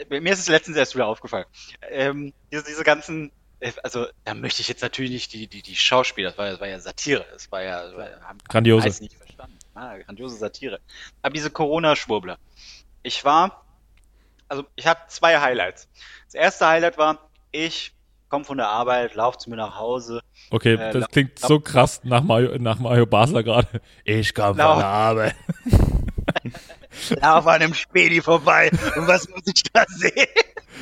[0.09, 1.47] mir ist es letztens erst wieder aufgefallen.
[1.91, 5.75] Ähm, diese, diese ganzen, äh, also da möchte ich jetzt natürlich nicht die, die, die
[5.77, 9.03] Schauspieler, das war, das war ja Satire, das war ja, das war, haben grandiose.
[9.03, 9.59] nicht verstanden.
[9.75, 10.81] Ah, grandiose Satire.
[11.23, 12.39] Aber diese Corona-Schwurbler.
[13.03, 13.65] Ich war,
[14.49, 15.89] also ich hatte zwei Highlights.
[16.27, 17.93] Das erste Highlight war, ich
[18.29, 20.21] komme von der Arbeit, lauf zu mir nach Hause.
[20.51, 23.81] Okay, äh, das klingt so krass nach Mario, nach Mario Basler gerade.
[24.05, 25.35] Ich komme von der Arbeit.
[27.21, 28.71] lauf an einem Spedi vorbei.
[28.97, 30.27] Und was muss ich da sehen?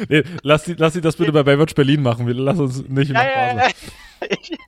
[0.08, 2.26] Nee, lass sie, lass das bitte bei Baywatch Berlin machen.
[2.26, 3.74] Wir lassen uns nicht nach Basel.
[4.28, 4.58] ich,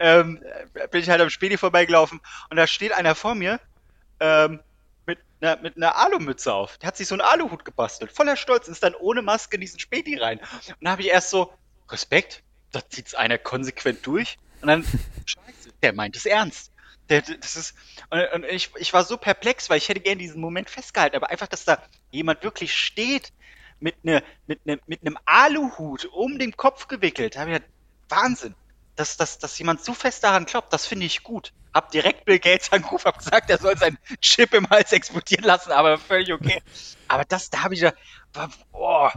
[0.00, 0.40] ähm,
[0.90, 3.60] bin ich halt am Spedi vorbeigelaufen und da steht einer vor mir
[4.20, 4.60] ähm,
[5.06, 6.78] mit einer, mit einer Alumütze auf.
[6.78, 8.12] Der hat sich so einen Aluhut gebastelt.
[8.12, 10.38] Voller Stolz ist dann ohne Maske in diesen Spedi rein.
[10.38, 11.52] Und da habe ich erst so,
[11.88, 14.84] Respekt, da zieht's einer konsequent durch und dann,
[15.26, 16.70] scheiße, der meint es ernst.
[17.08, 17.74] Der, das ist,
[18.10, 21.48] und, ich, ich war so perplex, weil ich hätte gerne diesen Moment festgehalten, aber einfach,
[21.48, 23.32] dass da jemand wirklich steht
[23.80, 27.70] mit, ne, mit, ne, mit einem Aluhut um den Kopf gewickelt, habe ich gedacht,
[28.08, 28.54] Wahnsinn.
[28.94, 31.54] Dass, dass, dass jemand so fest daran glaubt, das finde ich gut.
[31.72, 35.72] Hab direkt Bill Gates angerufen, hab gesagt, er soll seinen Chip im Hals explodieren lassen,
[35.72, 36.62] aber völlig okay.
[37.08, 37.92] Aber das, da habe ich ja,
[38.70, 39.12] boah,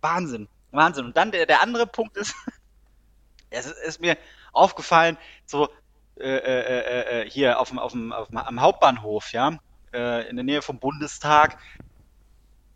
[0.00, 0.48] Wahnsinn.
[0.72, 1.06] Wahnsinn.
[1.06, 2.34] Und dann der, der andere Punkt ist,
[3.50, 4.16] es ist mir
[4.52, 5.68] aufgefallen, so
[6.18, 9.58] äh, äh, äh, äh, hier auf dem, auf dem, auf dem, am Hauptbahnhof, ja,
[9.92, 11.58] äh, in der Nähe vom Bundestag,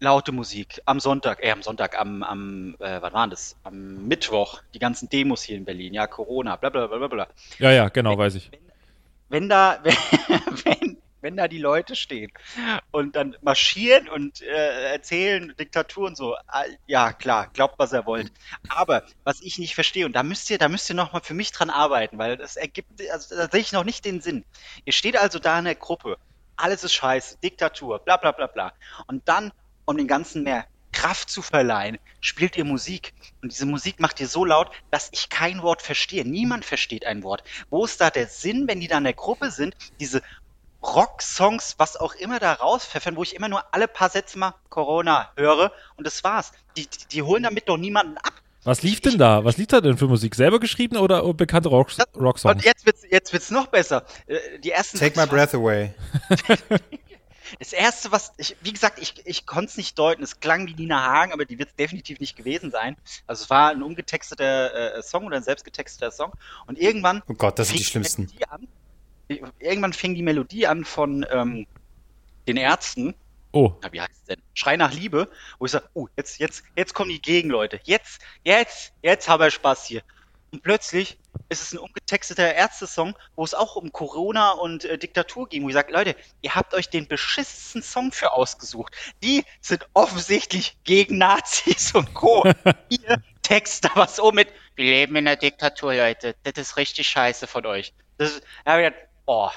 [0.00, 0.80] laute Musik.
[0.84, 3.56] Am Sonntag, äh, am Sonntag, am, am äh, was war das?
[3.62, 7.28] Am Mittwoch, die ganzen Demos hier in Berlin, ja, Corona, bla bla bla bla.
[7.58, 8.50] Ja, ja, genau, wenn, weiß ich.
[8.50, 8.60] Wenn,
[9.28, 10.85] wenn da, wenn,
[11.26, 12.30] wenn, da die Leute stehen
[12.92, 16.36] und dann marschieren und äh, erzählen Diktatur und so,
[16.86, 18.30] ja klar, glaubt was er wollt.
[18.68, 21.34] Aber was ich nicht verstehe und da müsst ihr, da müsst ihr noch mal für
[21.34, 24.44] mich dran arbeiten, weil das ergibt, also da sehe ich noch nicht den Sinn.
[24.84, 26.16] Ihr steht also da in der Gruppe,
[26.56, 28.72] alles ist scheiße, Diktatur, bla bla bla bla,
[29.08, 29.52] und dann
[29.84, 33.12] um den ganzen mehr Kraft zu verleihen, spielt ihr Musik.
[33.42, 36.24] Und diese Musik macht ihr so laut, dass ich kein Wort verstehe.
[36.24, 37.44] Niemand versteht ein Wort.
[37.68, 40.22] Wo ist da der Sinn, wenn die da in der Gruppe sind, diese
[40.94, 45.30] Rocksongs, was auch immer da rauspfeffern, wo ich immer nur alle paar Sätze mal Corona
[45.36, 46.52] höre und das war's.
[46.76, 48.32] Die, die, die holen damit doch niemanden ab.
[48.64, 49.44] Was lief denn da?
[49.44, 50.34] Was lief da denn für Musik?
[50.34, 52.56] Selber geschrieben oder bekannte Rock Rocksongs?
[52.56, 54.04] Und jetzt wird's, jetzt wird's noch besser.
[54.26, 55.94] Äh, die ersten Take my breath away.
[57.58, 60.22] Das erste, was ich, wie gesagt, ich, ich konnte es nicht deuten.
[60.22, 62.96] Es klang wie Nina Hagen, aber die wird es definitiv nicht gewesen sein.
[63.26, 66.32] Also es war ein umgetexteter äh, Song oder ein selbstgetexteter Song.
[66.66, 67.22] Und irgendwann.
[67.28, 68.26] Oh Gott, das sind die schlimmsten.
[68.26, 68.66] Die an,
[69.28, 71.66] irgendwann fing die Melodie an von ähm,
[72.46, 73.14] den Ärzten.
[73.52, 73.72] Oh.
[73.82, 74.42] Na, wie heißt es denn?
[74.54, 77.80] Schrei nach Liebe, wo ich sage, oh, jetzt, jetzt, jetzt kommen die Gegenleute.
[77.84, 80.02] Jetzt, jetzt, jetzt haben wir Spaß hier.
[80.52, 85.48] Und plötzlich ist es ein umgetexteter Ärzte-Song, wo es auch um Corona und äh, Diktatur
[85.48, 88.94] ging, wo ich sage, Leute, ihr habt euch den beschissensten Song für ausgesucht.
[89.22, 92.44] Die sind offensichtlich gegen Nazis und Co.
[92.88, 96.36] ihr text da was um mit, wir leben in der Diktatur, Leute.
[96.42, 97.92] Das ist richtig scheiße von euch.
[98.18, 98.90] Das ist, ja,
[99.26, 99.48] oh,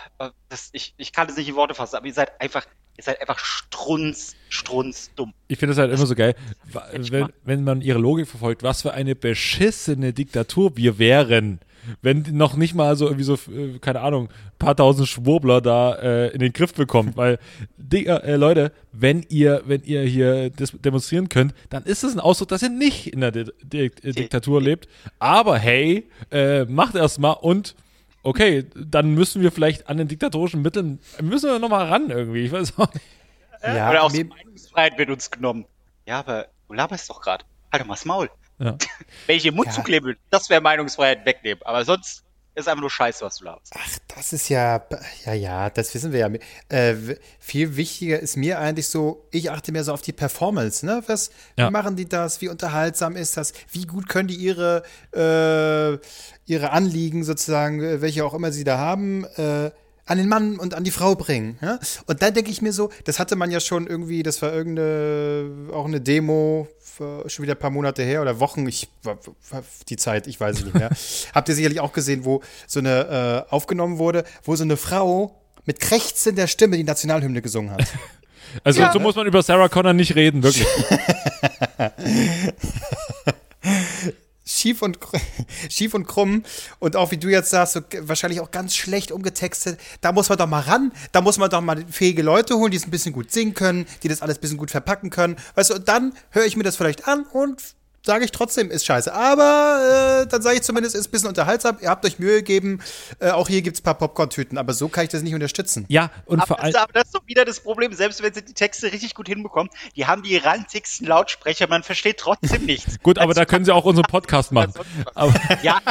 [0.50, 2.66] das, ich, ich kann das nicht in Worte fassen, aber ihr seid einfach
[2.98, 5.34] ihr seid einfach strunz, strunz dumm.
[5.48, 6.36] Ich finde es halt immer so geil,
[6.92, 11.62] wenn, wenn man ihre Logik verfolgt, was für eine beschissene Diktatur wir wären
[12.02, 16.28] wenn noch nicht mal so irgendwie so, äh, keine Ahnung, paar tausend Schwurbler da äh,
[16.30, 17.18] in den Griff bekommt.
[17.18, 17.40] Weil,
[17.78, 22.50] Digga, äh, Leute, wenn ihr, wenn ihr hier demonstrieren könnt, dann ist es ein Ausdruck,
[22.50, 24.88] dass ihr nicht in der Di Di Diktatur lebt.
[25.20, 27.76] Aber hey, äh, macht erst mal und
[28.24, 32.46] okay, dann müssen wir vielleicht an den diktatorischen Mitteln, müssen wir nochmal ran irgendwie.
[32.46, 33.06] Ich weiß auch nicht.
[33.62, 35.66] Ja, Oder aus Meinungsfreiheit wird uns genommen.
[36.06, 37.46] Ja, aber du laberst doch gerade.
[37.72, 38.30] Halt doch mal das Maul.
[38.58, 38.78] Ja.
[39.28, 39.74] Welche Mund ja.
[40.30, 41.62] das wäre Meinungsfreiheit wegnehmen.
[41.64, 42.24] Aber sonst
[42.60, 43.74] ist einfach nur Scheiße, was du laberst.
[43.76, 44.86] Ach, das ist ja,
[45.26, 46.30] ja, ja, das wissen wir ja.
[46.70, 46.96] Äh,
[47.40, 51.04] viel wichtiger ist mir eigentlich so, ich achte mehr so auf die Performance, ne?
[51.08, 51.68] Was, ja.
[51.68, 52.42] Wie machen die das?
[52.42, 53.54] Wie unterhaltsam ist das?
[53.72, 55.98] Wie gut können die ihre, äh,
[56.46, 59.72] ihre Anliegen sozusagen, äh, welche auch immer sie da haben, äh,
[60.10, 61.60] an den Mann und an die Frau bringen.
[61.62, 61.80] Ja?
[62.08, 65.72] Und dann denke ich mir so, das hatte man ja schon irgendwie, das war irgendeine,
[65.72, 66.68] auch eine Demo,
[67.28, 68.90] schon wieder ein paar Monate her oder Wochen, ich
[69.90, 70.90] die Zeit, ich weiß es nicht mehr.
[71.34, 75.36] Habt ihr sicherlich auch gesehen, wo so eine äh, aufgenommen wurde, wo so eine Frau
[75.66, 77.88] mit krächzender Stimme die Nationalhymne gesungen hat.
[78.64, 78.92] Also ja.
[78.92, 80.66] so muss man über Sarah Connor nicht reden, wirklich.
[84.50, 84.98] schief und,
[85.70, 86.44] schief und krumm
[86.80, 89.80] und auch wie du jetzt sagst, so wahrscheinlich auch ganz schlecht umgetextet.
[90.02, 92.78] Da muss man doch mal ran, da muss man doch mal fähige Leute holen, die
[92.78, 95.36] es ein bisschen gut singen können, die das alles ein bisschen gut verpacken können.
[95.56, 97.62] Weißt du, und dann höre ich mir das vielleicht an und
[98.04, 99.14] sage ich trotzdem, ist scheiße.
[99.14, 101.78] Aber äh, dann sage ich zumindest, ist ein bisschen unterhaltsam.
[101.82, 102.82] Ihr habt euch Mühe gegeben.
[103.20, 104.58] Äh, auch hier gibt es ein paar Popcorn-Tüten.
[104.58, 105.86] Aber so kann ich das nicht unterstützen.
[105.90, 106.76] Ja, und aber vor allem.
[106.76, 107.94] Aber das ist doch wieder das Problem.
[107.94, 111.68] Selbst wenn sie die Texte richtig gut hinbekommen, die haben die ranzigsten Lautsprecher.
[111.68, 113.00] Man versteht trotzdem nichts.
[113.04, 114.74] gut, aber da können sie auch unseren Podcast machen.
[115.62, 115.82] ja,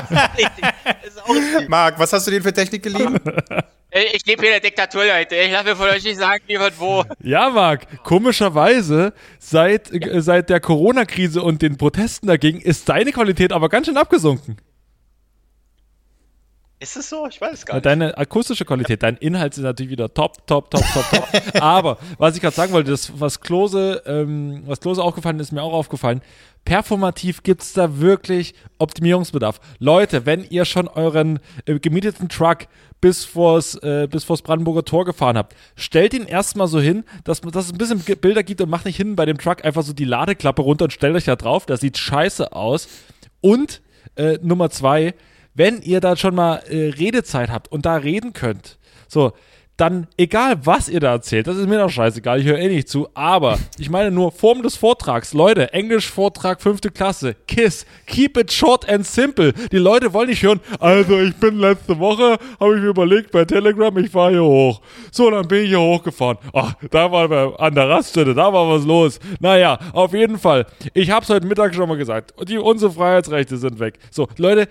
[1.68, 3.20] Marc, was hast du denn für Technik geliehen?
[3.90, 5.34] Ich lebe hier in der Diktatur, Leute.
[5.36, 7.04] Ich lasse mir von euch nicht sagen, wie und wo.
[7.22, 13.50] Ja, Marc, komischerweise, seit, äh, seit der Corona-Krise und den Protesten dagegen, ist deine Qualität
[13.52, 14.58] aber ganz schön abgesunken.
[16.80, 17.26] Ist es so?
[17.26, 17.86] Ich weiß es gar nicht.
[17.86, 21.28] Deine akustische Qualität, dein Inhalt ist natürlich wieder top, top, top, top, top.
[21.60, 25.62] Aber was ich gerade sagen wollte, das, was Klose, ähm, was Klose aufgefallen ist, mir
[25.62, 26.22] auch aufgefallen.
[26.64, 29.60] Performativ gibt es da wirklich Optimierungsbedarf.
[29.80, 32.68] Leute, wenn ihr schon euren äh, gemieteten Truck
[33.00, 37.40] bis vors, äh, bis vors Brandenburger Tor gefahren habt, stellt ihn erstmal so hin, dass,
[37.40, 39.92] dass es ein bisschen Bilder gibt und macht nicht hinten bei dem Truck einfach so
[39.92, 41.66] die Ladeklappe runter und stellt euch da drauf.
[41.66, 42.88] Das sieht scheiße aus.
[43.40, 43.80] Und
[44.14, 45.14] äh, Nummer zwei,
[45.58, 49.32] wenn ihr da schon mal äh, Redezeit habt und da reden könnt, so,
[49.78, 52.88] dann egal was ihr da erzählt, das ist mir doch scheißegal, ich höre eh nicht
[52.88, 55.32] zu, aber ich meine nur Form des Vortrags.
[55.34, 59.52] Leute, Englisch-Vortrag fünfte Klasse, KISS, keep it short and simple.
[59.70, 63.44] Die Leute wollen nicht hören, also ich bin letzte Woche, habe ich mir überlegt bei
[63.44, 64.80] Telegram, ich fahre hier hoch.
[65.12, 66.38] So, dann bin ich hier hochgefahren.
[66.52, 69.20] Ach, da war wir an der Raststätte, da war was los.
[69.38, 70.66] Naja, auf jeden Fall.
[70.92, 72.34] Ich habe es heute Mittag schon mal gesagt.
[72.48, 74.00] Die, unsere Freiheitsrechte sind weg.
[74.10, 74.66] So, Leute,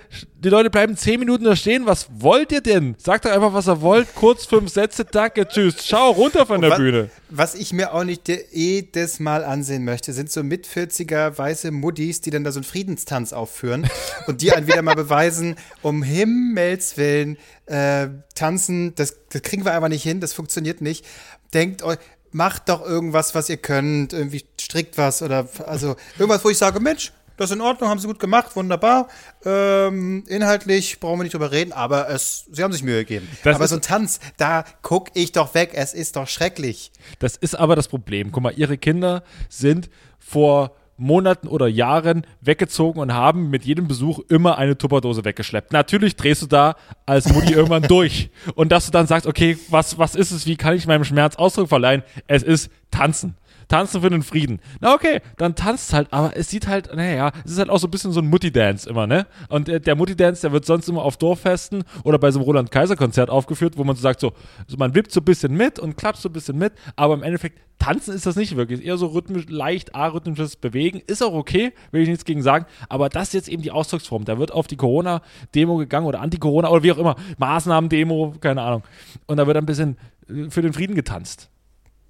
[0.48, 1.86] die Leute bleiben zehn Minuten da stehen.
[1.86, 2.96] Was wollt ihr denn?
[2.98, 4.16] Sagt doch einfach, was ihr wollt.
[4.16, 5.86] Kurz fünf Sätze danke, tschüss.
[5.86, 7.10] Schau runter von der was, Bühne.
[7.30, 12.22] Was ich mir auch nicht jedes Mal ansehen möchte, sind so mit 40er weiße Muddis,
[12.22, 13.90] die dann da so einen Friedenstanz aufführen
[14.28, 19.74] und die einen wieder mal beweisen, um Himmels Willen, äh, tanzen, das, das kriegen wir
[19.74, 21.06] einfach nicht hin, das funktioniert nicht.
[21.54, 21.98] Denkt euch,
[22.32, 26.80] macht doch irgendwas, was ihr könnt, irgendwie strickt was oder also irgendwas, wo ich sage,
[26.80, 29.08] Mensch, das ist in Ordnung, haben sie gut gemacht, wunderbar.
[29.46, 33.28] Ähm, inhaltlich brauchen wir nicht drüber reden, aber es, sie haben sich Mühe gegeben.
[33.44, 36.92] Das aber so ein Tanz, da guck ich doch weg, es ist doch schrecklich.
[37.20, 38.32] Das ist aber das Problem.
[38.32, 44.20] Guck mal, ihre Kinder sind vor Monaten oder Jahren weggezogen und haben mit jedem Besuch
[44.30, 45.72] immer eine Tupperdose weggeschleppt.
[45.72, 48.32] Natürlich drehst du da als Mutti irgendwann durch.
[48.56, 51.36] Und dass du dann sagst, okay, was, was ist es, wie kann ich meinem Schmerz
[51.36, 52.04] Ausdruck verleihen?
[52.26, 53.36] Es ist Tanzen.
[53.68, 54.60] Tanzen für den Frieden.
[54.80, 57.88] Na okay, dann tanzt halt, aber es sieht halt, naja, es ist halt auch so
[57.88, 59.28] ein bisschen so ein Mutti-Dance immer, ne?
[59.50, 63.30] Und der, der Mutti-Dance, der wird sonst immer auf Dorffesten oder bei so einem Roland-Kaiser-Konzert
[63.30, 64.34] aufgeführt, wo man so sagt, so,
[64.66, 67.24] also man wippt so ein bisschen mit und klatscht so ein bisschen mit, aber im
[67.24, 68.84] Endeffekt, tanzen ist das nicht wirklich.
[68.86, 71.02] Eher so rhythmisch, leicht arrhythmisches Bewegen.
[71.06, 74.26] Ist auch okay, will ich nichts gegen sagen, aber das ist jetzt eben die Ausdrucksform.
[74.26, 78.84] Da wird auf die Corona-Demo gegangen oder Anti-Corona oder wie auch immer, Maßnahmen-Demo, keine Ahnung.
[79.26, 79.98] Und da wird ein bisschen
[80.30, 81.50] äh, für den Frieden getanzt.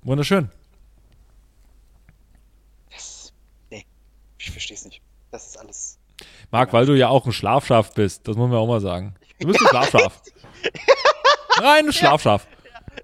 [0.04, 0.50] Wunderschön.
[4.48, 5.02] Ich verstehe es nicht.
[5.30, 6.00] Das ist alles.
[6.52, 9.14] Marc, weil du ja auch ein Schlafschaf bist, das muss man auch mal sagen.
[9.40, 10.22] Du bist ein Schlafschaf.
[11.58, 12.48] Rein Schlafschaf.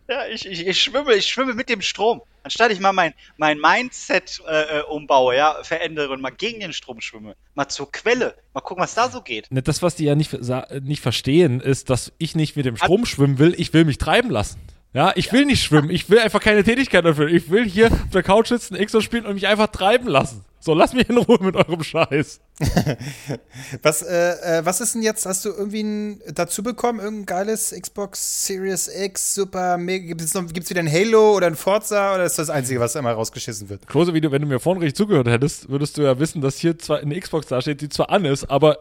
[0.07, 2.21] Ja, ja ich, ich, ich, schwimme, ich schwimme mit dem Strom.
[2.43, 6.71] Anstatt ich mal mein, mein Mindset äh, äh umbaue, ja, verändere und mal gegen den
[6.71, 9.51] Strom schwimme, mal zur Quelle, mal gucken, was da so geht.
[9.51, 10.33] Ne, das, was die ja nicht,
[10.81, 14.29] nicht verstehen, ist, dass ich nicht mit dem Strom schwimmen will, ich will mich treiben
[14.29, 14.61] lassen.
[14.93, 15.89] Ja, ich will nicht schwimmen.
[15.89, 17.27] Ich will einfach keine Tätigkeit dafür.
[17.27, 20.45] Ich will hier auf der Couch sitzen, Xbox spielen und mich einfach treiben lassen.
[20.59, 22.39] So, lass mich in Ruhe mit eurem Scheiß.
[23.81, 25.25] was, äh, äh, was ist denn jetzt?
[25.25, 26.99] Hast du irgendwie ein, dazu bekommen?
[26.99, 30.05] Irgendein geiles Xbox Series X, super, mega.
[30.05, 32.95] Gibt es gibt's wieder ein Halo oder ein Forza oder ist das das Einzige, was
[32.95, 33.87] immer rausgeschissen wird?
[33.87, 36.59] Klose, wie du, wenn du mir vorhin richtig zugehört hättest, würdest du ja wissen, dass
[36.59, 38.77] hier zwar eine Xbox da steht, die zwar an ist, aber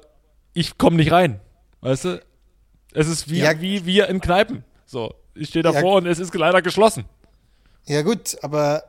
[0.53, 1.41] ich komme nicht rein.
[1.81, 2.23] Weißt du?
[2.95, 3.61] Es ist wie, ja.
[3.61, 4.63] wie wir in Kneipen.
[4.87, 5.99] So, ich stehe davor ja.
[5.99, 7.05] und es ist leider geschlossen.
[7.87, 8.85] Ja, gut, aber,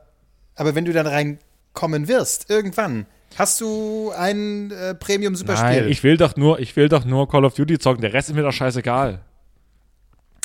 [0.54, 5.82] aber wenn du dann reinkommen wirst, irgendwann, hast du ein äh, Premium-Superspiel.
[5.82, 8.28] Nein, ich will doch nur, ich will doch nur Call of Duty zocken, der Rest
[8.28, 9.20] ist mir doch scheißegal.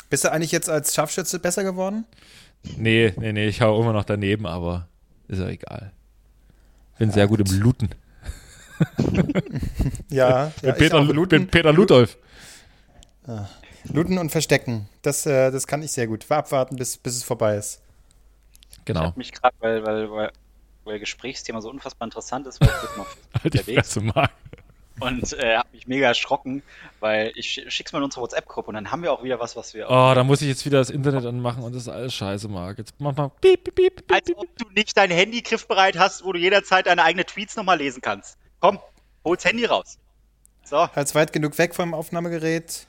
[0.08, 2.04] Bist du eigentlich jetzt als Scharfschütze besser geworden?
[2.76, 4.88] Nee, nee, nee, ich hau immer noch daneben, aber
[5.28, 5.92] ist ja egal.
[6.98, 7.88] Bin ja, sehr gut, gut im Looten.
[10.10, 12.18] ja, ja Peter, bin Peter Ludolf.
[13.26, 13.46] Ah.
[13.84, 14.88] Looten und verstecken.
[15.02, 16.30] Das, äh, das kann ich sehr gut.
[16.30, 17.80] Abwarten, bis, bis es vorbei ist.
[18.84, 19.00] Genau.
[19.00, 20.32] Ich habe mich gerade, weil, weil, weil,
[20.84, 23.06] weil Gesprächsthema so unfassbar interessant ist, weil ich bin noch
[23.42, 23.96] halt unterwegs
[25.00, 26.62] und äh, habe mich mega erschrocken,
[27.00, 29.74] weil ich schick's mal in unsere WhatsApp-Gruppe und dann haben wir auch wieder was, was
[29.74, 29.86] wir.
[29.88, 32.78] Oh, da muss ich jetzt wieder das Internet anmachen und das ist alles scheiße, Marc.
[32.78, 36.24] Jetzt mach mal piep, piep, piep, piep, Als ob du nicht dein Handy griffbereit hast,
[36.24, 38.36] wo du jederzeit deine eigenen Tweets nochmal lesen kannst.
[38.60, 38.78] Komm,
[39.24, 39.98] hol's Handy raus.
[40.64, 40.88] So.
[40.94, 42.86] Halt's weit genug weg vom Aufnahmegerät.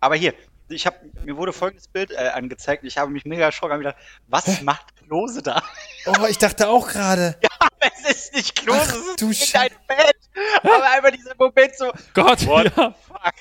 [0.00, 0.34] Aber hier,
[0.68, 2.84] ich habe mir wurde folgendes Bild äh, angezeigt.
[2.84, 3.96] Ich habe mich mega erschrocken und gedacht,
[4.28, 4.64] was Hä?
[4.64, 5.62] macht Klose da?
[6.06, 7.36] Oh, ich dachte auch gerade.
[7.82, 10.16] Ja, es ist nicht Klose, Ach, es ist nicht dein Bett.
[10.62, 11.90] Aber einfach dieser Moment so.
[12.12, 12.94] Gott, what ja.
[13.06, 13.34] fuck?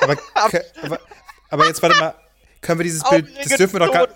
[0.00, 0.16] aber,
[0.82, 1.00] aber,
[1.50, 2.14] aber, jetzt warte mal,
[2.60, 4.08] können wir dieses Bild, das dürfen wir doch gar,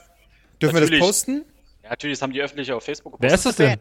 [0.60, 0.90] dürfen natürlich.
[0.90, 1.44] wir das posten?
[1.84, 3.30] Ja, natürlich, das haben die öffentlich auf Facebook gepostet.
[3.30, 3.80] Wer ist das denn?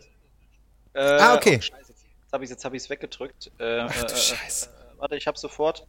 [0.93, 1.57] Äh, ah, okay.
[1.57, 3.51] Oh, Scheiße, jetzt habe ich es hab weggedrückt.
[3.59, 4.67] Äh, Ach du äh, Scheiße.
[4.67, 5.87] Äh, warte, ich habe sofort.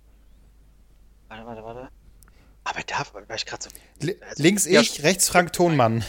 [1.31, 1.89] Warte, warte, warte.
[2.65, 3.71] Aber da war ich gerade so.
[4.01, 6.05] Also, links ich, ja, rechts Frank Thonmann.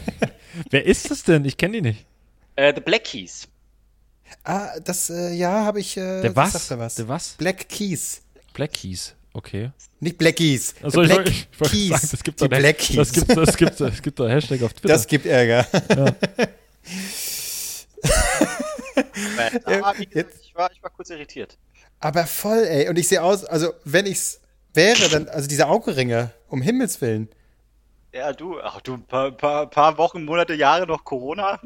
[0.70, 1.44] Wer ist das denn?
[1.46, 2.06] Ich kenne die nicht.
[2.56, 3.48] Äh, The Black Keys.
[4.44, 5.96] Ah, das, äh, ja, habe ich.
[5.96, 6.70] Äh, Der was?
[6.70, 6.94] was?
[6.94, 7.34] Der was?
[7.38, 8.22] Black Keys.
[8.52, 9.70] Black Keys, okay.
[9.98, 10.74] Nicht Black Keys.
[10.82, 11.88] Also Black ich, ich, ich Keys.
[11.88, 12.96] Sagen, das gibt die Black Keys.
[12.96, 14.88] Das gibt, das gibt, das gibt ein Hashtag auf Twitter.
[14.88, 15.66] Das gibt Ärger.
[15.88, 16.14] Ja.
[19.98, 21.56] ich, war, ich war kurz irritiert.
[22.00, 22.88] Aber voll, ey.
[22.88, 24.39] Und ich sehe aus, also wenn ich's
[24.74, 27.28] wäre, dann, also diese Augenringe, um Himmels Willen.
[28.12, 31.60] Ja, du, ach du, ein paar, paar, paar Wochen, Monate, Jahre noch Corona.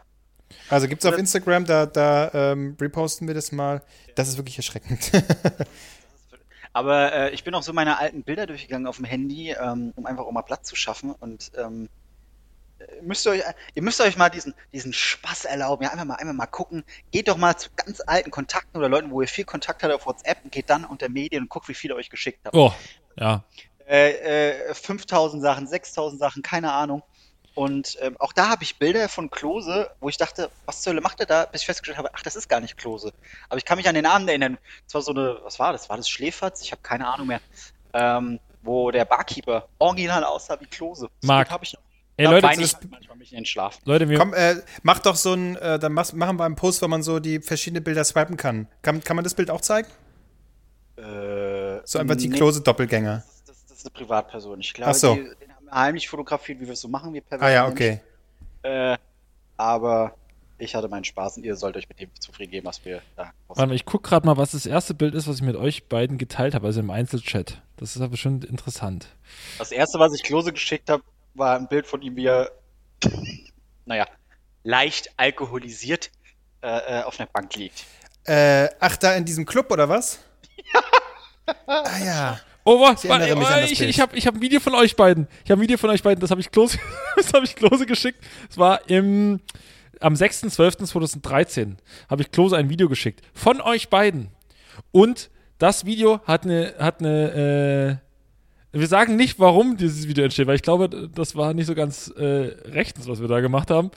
[0.68, 3.82] also gibt's auf Instagram, da, da ähm, reposten wir das mal.
[4.14, 5.12] Das ist wirklich erschreckend.
[6.72, 10.04] Aber äh, ich bin auch so meine alten Bilder durchgegangen auf dem Handy, ähm, um
[10.04, 11.12] einfach auch mal Platz zu schaffen.
[11.12, 11.88] Und ähm,
[13.02, 13.42] müsst ihr, euch,
[13.74, 16.84] ihr müsst euch mal diesen, diesen Spaß erlauben, ja, einfach mal, einfach mal gucken.
[17.10, 20.06] Geht doch mal zu ganz alten Kontakten oder Leuten, wo ihr viel Kontakt habt auf
[20.06, 22.56] WhatsApp und geht dann unter Medien und guckt, wie viele euch geschickt habt.
[22.56, 22.72] Oh,
[23.16, 23.44] ja.
[23.88, 27.02] Äh, äh, 5000 Sachen, 6000 Sachen, keine Ahnung.
[27.54, 31.00] Und ähm, auch da habe ich Bilder von Klose, wo ich dachte, was zur Hölle
[31.00, 33.14] macht er da, bis ich festgestellt habe, ach, das ist gar nicht Klose.
[33.48, 34.58] Aber ich kann mich an den Namen erinnern.
[34.86, 35.88] Es war so eine, was war das?
[35.88, 36.60] War das Schläferz?
[36.60, 37.40] Ich habe keine Ahnung mehr.
[37.94, 41.08] Ähm, wo der Barkeeper original aussah wie Klose.
[41.20, 41.80] Das Marc, habe ich noch.
[42.18, 43.78] Ey, Leute, das ist, manchmal mich in den Schlaf.
[43.84, 46.80] Leute, wir Komm, äh, mach doch so ein, äh, dann mach, machen wir einen Post,
[46.80, 48.68] wo man so die verschiedenen Bilder swipen kann.
[48.80, 49.88] Kann, kann man das Bild auch zeigen?
[50.96, 53.16] Äh, so einfach die nee, Klose-Doppelgänger.
[53.16, 54.60] Das, das, das, ist eine Privatperson.
[54.60, 55.14] Ich glaube, Ach so.
[55.14, 57.12] die, den haben wir heimlich fotografiert, wie wir es so machen.
[57.12, 58.00] Wir ah ja, okay.
[58.62, 58.96] Äh,
[59.58, 60.14] aber
[60.58, 63.30] ich hatte meinen Spaß und ihr sollt euch mit dem zufrieden geben, was wir da
[63.48, 65.86] Warte mal, ich gucke gerade mal, was das erste Bild ist, was ich mit euch
[65.88, 67.60] beiden geteilt habe, also im Einzelchat.
[67.76, 69.08] Das ist aber schon interessant.
[69.58, 71.02] Das erste, was ich Klose geschickt habe,
[71.36, 72.50] war ein Bild von ihm, wie er
[73.84, 74.06] naja,
[74.62, 76.10] leicht alkoholisiert
[76.62, 77.84] äh, äh, auf einer Bank liegt.
[78.24, 80.18] Äh, ach, da in diesem Club oder was?
[80.72, 80.80] Ja.
[81.68, 82.40] Ah ja.
[82.64, 83.04] Oh, was?
[83.04, 85.28] Ich, erinnere mich an das ich, ich habe ich hab ein Video von euch beiden.
[85.44, 86.80] Ich habe ein Video von euch beiden, das habe ich Klose,
[87.16, 88.18] das habe ich Klose geschickt.
[88.50, 89.38] Es war im,
[90.00, 91.76] am 6.12.2013
[92.10, 93.20] habe ich Klose ein Video geschickt.
[93.32, 94.32] Von euch beiden.
[94.90, 98.05] Und das Video hat eine, hat eine, äh,
[98.78, 102.08] wir sagen nicht, warum dieses Video entsteht, weil ich glaube, das war nicht so ganz
[102.16, 103.90] äh, rechtens, was wir da gemacht haben.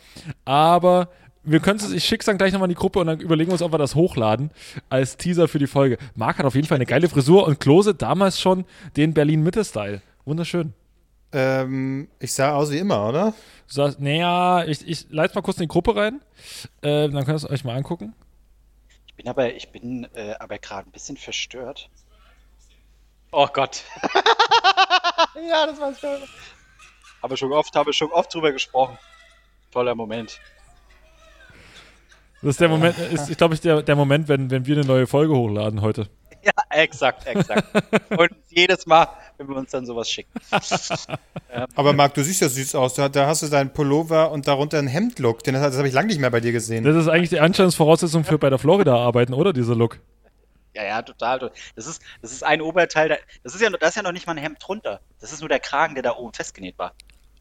[0.46, 1.10] Aber
[1.44, 3.50] wir können es, ich schicke es dann gleich nochmal in die Gruppe und dann überlegen
[3.50, 4.52] wir uns, ob wir das hochladen
[4.90, 5.98] als Teaser für die Folge.
[6.16, 8.66] Marc hat auf jeden Fall eine geile Frisur und Klose damals schon
[8.98, 10.02] den Berlin-Mitte-Style.
[10.26, 10.74] Wunderschön.
[11.32, 13.34] Ähm, ich sah aus wie immer, oder?
[14.00, 16.22] Naja, ich, ich leite mal kurz in die Gruppe rein.
[16.82, 18.14] Äh, dann könnt ihr es euch mal angucken.
[19.08, 21.90] Ich bin aber, ich bin äh, aber gerade ein bisschen verstört.
[23.32, 23.84] Oh Gott.
[25.50, 26.20] ja, das war schön.
[27.22, 28.98] Habe schon oft, habe schon oft drüber gesprochen.
[29.72, 30.40] Toller Moment.
[32.42, 34.86] Das ist der Moment, ist, ich glaube, ist der, der Moment, wenn, wenn wir eine
[34.86, 36.08] neue Folge hochladen heute.
[36.42, 37.66] Ja, exakt, exakt.
[38.18, 40.32] Und jedes Mal, wenn wir uns dann sowas schicken.
[41.76, 42.94] Aber Marc, du siehst ja süß aus.
[42.94, 45.44] Da, da hast du deinen Pullover und darunter einen Hemdlook.
[45.44, 46.86] Den, das, das habe ich lange nicht mehr bei dir gesehen.
[46.86, 49.52] Das ist eigentlich die Anstellungsvoraussetzung für bei der Florida arbeiten, oder?
[49.52, 50.00] Dieser Look.
[50.74, 51.52] Ja, ja, total.
[51.76, 54.34] Das ist, das ist ein Oberteil, das ist ja, das ist ja noch nicht mal
[54.34, 55.02] ein Hemd drunter.
[55.20, 56.94] Das ist nur der Kragen, der da oben festgenäht war.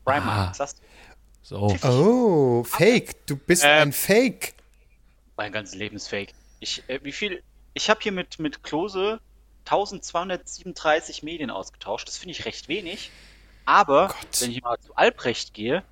[0.05, 0.55] Primark, ah.
[0.55, 0.83] sagst du.
[1.43, 1.77] So.
[1.83, 3.27] Oh, Fake.
[3.27, 4.55] Du bist ähm, ein Fake.
[5.37, 6.35] Mein ganzes Leben ist Fake.
[6.61, 7.43] Ich, äh, wie viel?
[7.75, 9.21] Ich habe hier mit, mit Klose
[9.67, 12.09] 1237 Medien ausgetauscht.
[12.09, 13.11] Das finde ich recht wenig.
[13.67, 15.85] Aber oh wenn ich mal zu Albrecht gehe,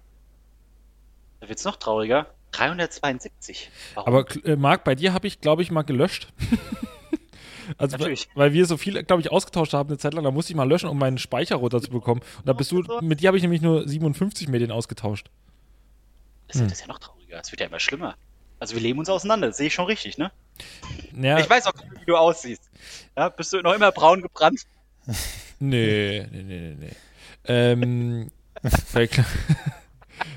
[1.41, 2.27] da wird es noch trauriger.
[2.53, 3.71] 372.
[3.95, 4.15] Warum?
[4.15, 6.33] Aber äh, Marc, bei dir habe ich, glaube ich, mal gelöscht.
[7.79, 8.29] also, Natürlich.
[8.35, 10.69] Weil, wir so viel, glaube ich, ausgetauscht haben eine Zeit lang, da musste ich mal
[10.69, 12.23] löschen, um meinen Speicher runterzubekommen.
[12.39, 15.31] Und da bist du, mit dir habe ich nämlich nur 57 Medien ausgetauscht.
[16.49, 16.67] Das, hm.
[16.69, 17.41] ist ja noch trauriger.
[17.41, 18.17] Es wird ja immer schlimmer.
[18.59, 20.33] Also wir leben uns auseinander, sehe ich schon richtig, ne?
[21.15, 21.39] Ja.
[21.39, 22.71] Ich weiß auch, wie du aussiehst.
[23.17, 24.63] Ja, bist du noch immer braun gebrannt?
[25.59, 26.97] nee, nee, nee, nee, nee.
[27.45, 28.31] Ähm,
[28.95, 29.25] bei, Kl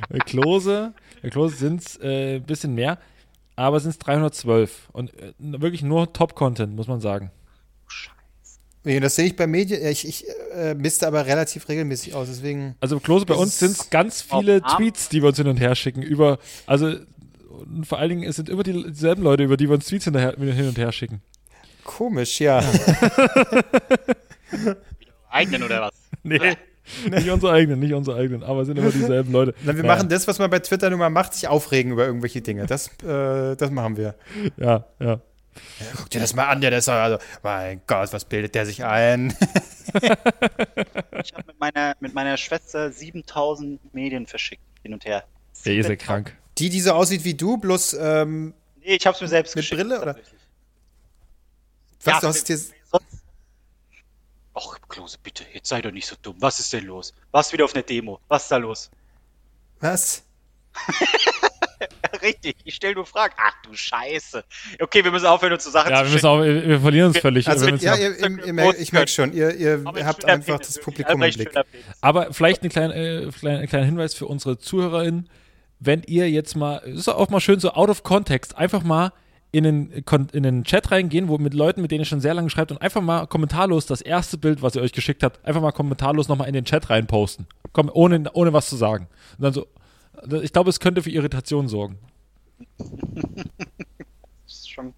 [0.09, 2.99] bei Klose, bei Klose sind es äh, ein bisschen mehr,
[3.59, 7.31] aber sind es 312 und äh, wirklich nur Top-Content, muss man sagen.
[8.85, 9.85] Nee, das sehe ich bei Medien.
[9.85, 12.75] Ich, ich äh, misste aber relativ regelmäßig aus, deswegen.
[12.79, 15.75] Also Klose, bei uns sind es ganz viele Tweets, die wir uns hin und her
[15.75, 16.95] schicken über, also
[17.49, 20.15] und vor allen Dingen, es sind immer dieselben Leute, über die wir uns Tweets hin
[20.15, 21.21] und her schicken.
[21.83, 22.63] Komisch, ja.
[25.29, 25.93] eigenen oder was?
[26.23, 26.55] Nee.
[27.09, 29.53] Nicht unsere eigenen, nicht unsere eigenen, aber es sind immer dieselben Leute.
[29.63, 29.87] Na, wir ja.
[29.87, 32.65] machen das, was man bei Twitter nun mal macht, sich aufregen über irgendwelche Dinge.
[32.65, 34.15] Das, äh, das machen wir.
[34.57, 35.21] Ja, ja.
[35.79, 38.83] Ja, guck dir das mal an, der ist also, mein Gott, was bildet der sich
[38.85, 39.35] ein?
[39.93, 45.25] ich habe mit meiner, mit meiner Schwester 7000 Medien verschickt, hin und her.
[45.65, 46.35] Der ist ja krank.
[46.57, 49.81] Die, die so aussieht wie du, bloß ähm, Nee, ich hab's mir selbst mit geschickt,
[49.81, 50.15] Brille oder?
[52.03, 52.57] Was, ja, du hast dir
[54.59, 56.35] Ach, Klose, bitte, jetzt sei doch nicht so dumm.
[56.39, 57.13] Was ist denn los?
[57.31, 58.19] Warst wieder auf einer Demo?
[58.27, 58.91] Was ist da los?
[59.79, 60.23] Was?
[62.21, 63.33] Richtig, ich stelle nur Fragen.
[63.37, 64.43] Ach du Scheiße.
[64.81, 67.19] Okay, wir müssen aufhören, uns zu Sachen ja, zu wir, müssen auch, wir, verlieren uns
[67.19, 67.47] völlig.
[67.47, 70.79] Also, ja, ihr, ihr, ihr merkt, ich merke schon, ihr, ihr habt einfach Penis, das
[70.81, 71.51] Publikum im Blick.
[72.01, 75.29] Aber vielleicht ein kleiner äh, klein, kleiner Hinweis für unsere ZuhörerInnen
[75.79, 79.13] wenn ihr jetzt mal, es ist auch mal schön so out of context, einfach mal
[79.51, 79.91] in den,
[80.31, 82.81] in den Chat reingehen, wo mit Leuten, mit denen ihr schon sehr lange schreibt und
[82.81, 86.47] einfach mal kommentarlos das erste Bild, was ihr euch geschickt habt, einfach mal kommentarlos nochmal
[86.47, 87.47] in den Chat reinposten.
[87.73, 89.07] Komm, ohne, ohne was zu sagen.
[89.37, 89.65] Und dann so,
[90.41, 91.97] ich glaube, es könnte für Irritation sorgen.
[94.69, 94.93] schon.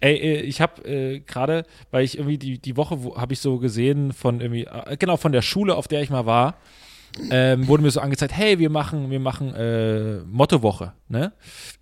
[0.00, 3.58] Ey, äh, ich habe äh, gerade, weil ich irgendwie die, die Woche habe ich so
[3.58, 6.56] gesehen von irgendwie, äh, genau, von der Schule, auf der ich mal war,
[7.30, 10.92] ähm, wurde mir so angezeigt, hey, wir machen, wir machen äh, Mottowoche.
[11.08, 11.32] Ne?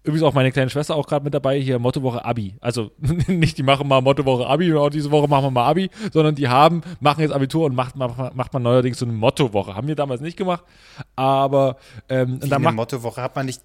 [0.02, 2.56] Übrigens auch meine kleine Schwester auch gerade mit dabei, hier Mottowoche Abi.
[2.60, 2.90] Also
[3.26, 6.34] nicht, die machen mal Mottowoche Abi und auch diese Woche machen wir mal Abi, sondern
[6.34, 9.74] die haben, machen jetzt Abitur und macht, macht, macht man neuerdings so eine Mottowoche.
[9.74, 10.64] Haben wir damals nicht gemacht,
[11.16, 11.76] aber
[12.08, 13.62] ähm, Wie dann eine Mottowoche hat man nicht,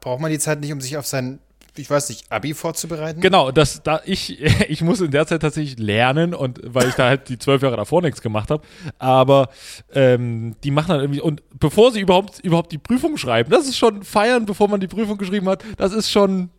[0.00, 1.38] braucht man die Zeit nicht, um sich auf sein
[1.76, 3.20] ich weiß nicht, Abi vorzubereiten?
[3.20, 7.08] Genau, das, da ich, ich muss in der Zeit tatsächlich lernen und weil ich da
[7.08, 8.62] halt die zwölf Jahre davor nichts gemacht habe.
[8.98, 9.48] Aber
[9.94, 13.78] ähm, die machen dann irgendwie, und bevor sie überhaupt, überhaupt die Prüfung schreiben, das ist
[13.78, 16.50] schon feiern, bevor man die Prüfung geschrieben hat, das ist schon,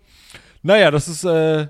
[0.64, 1.68] naja, das ist, äh,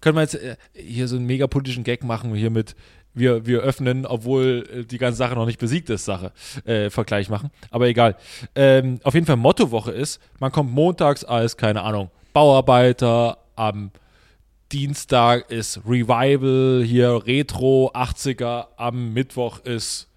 [0.00, 2.74] können wir jetzt äh, hier so einen mega politischen Gag machen, hier mit
[3.14, 6.32] wir, wir öffnen, obwohl äh, die ganze Sache noch nicht besiegt ist, Sache,
[6.64, 7.50] äh, Vergleich machen.
[7.70, 8.16] Aber egal.
[8.54, 13.90] Ähm, auf jeden Fall Mottowoche ist, man kommt montags als, keine Ahnung, Bauarbeiter, am
[14.72, 20.08] Dienstag ist Revival, hier Retro 80er, am Mittwoch ist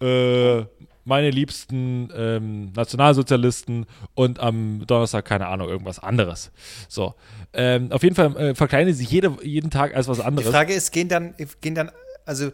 [0.00, 0.64] äh,
[1.04, 6.50] meine liebsten ähm, Nationalsozialisten und am Donnerstag, keine Ahnung, irgendwas anderes.
[6.88, 7.14] So.
[7.52, 10.46] Ähm, auf jeden Fall äh, verkleiden sie jede, jeden Tag als was anderes.
[10.46, 11.90] Die Frage ist, gehen dann, gehen dann
[12.26, 12.50] also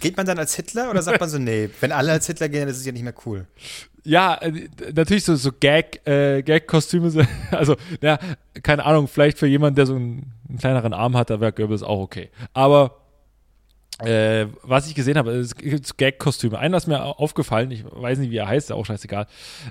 [0.00, 2.60] geht man dann als Hitler oder sagt man so, nee, wenn alle als Hitler gehen,
[2.60, 3.46] dann ist ja nicht mehr cool?
[4.04, 8.18] Ja, äh, natürlich so, so Gag, äh, Gag-Kostüme, also, ja,
[8.62, 11.82] keine Ahnung, vielleicht für jemanden, der so einen, einen kleineren Arm hat, da wäre Goebbels
[11.82, 12.30] auch okay.
[12.52, 13.00] Aber
[14.00, 16.58] äh, was ich gesehen habe, es gibt Gag-Kostüme.
[16.58, 19.26] Einer ist mir aufgefallen, ich weiß nicht, wie er heißt, auch scheißegal.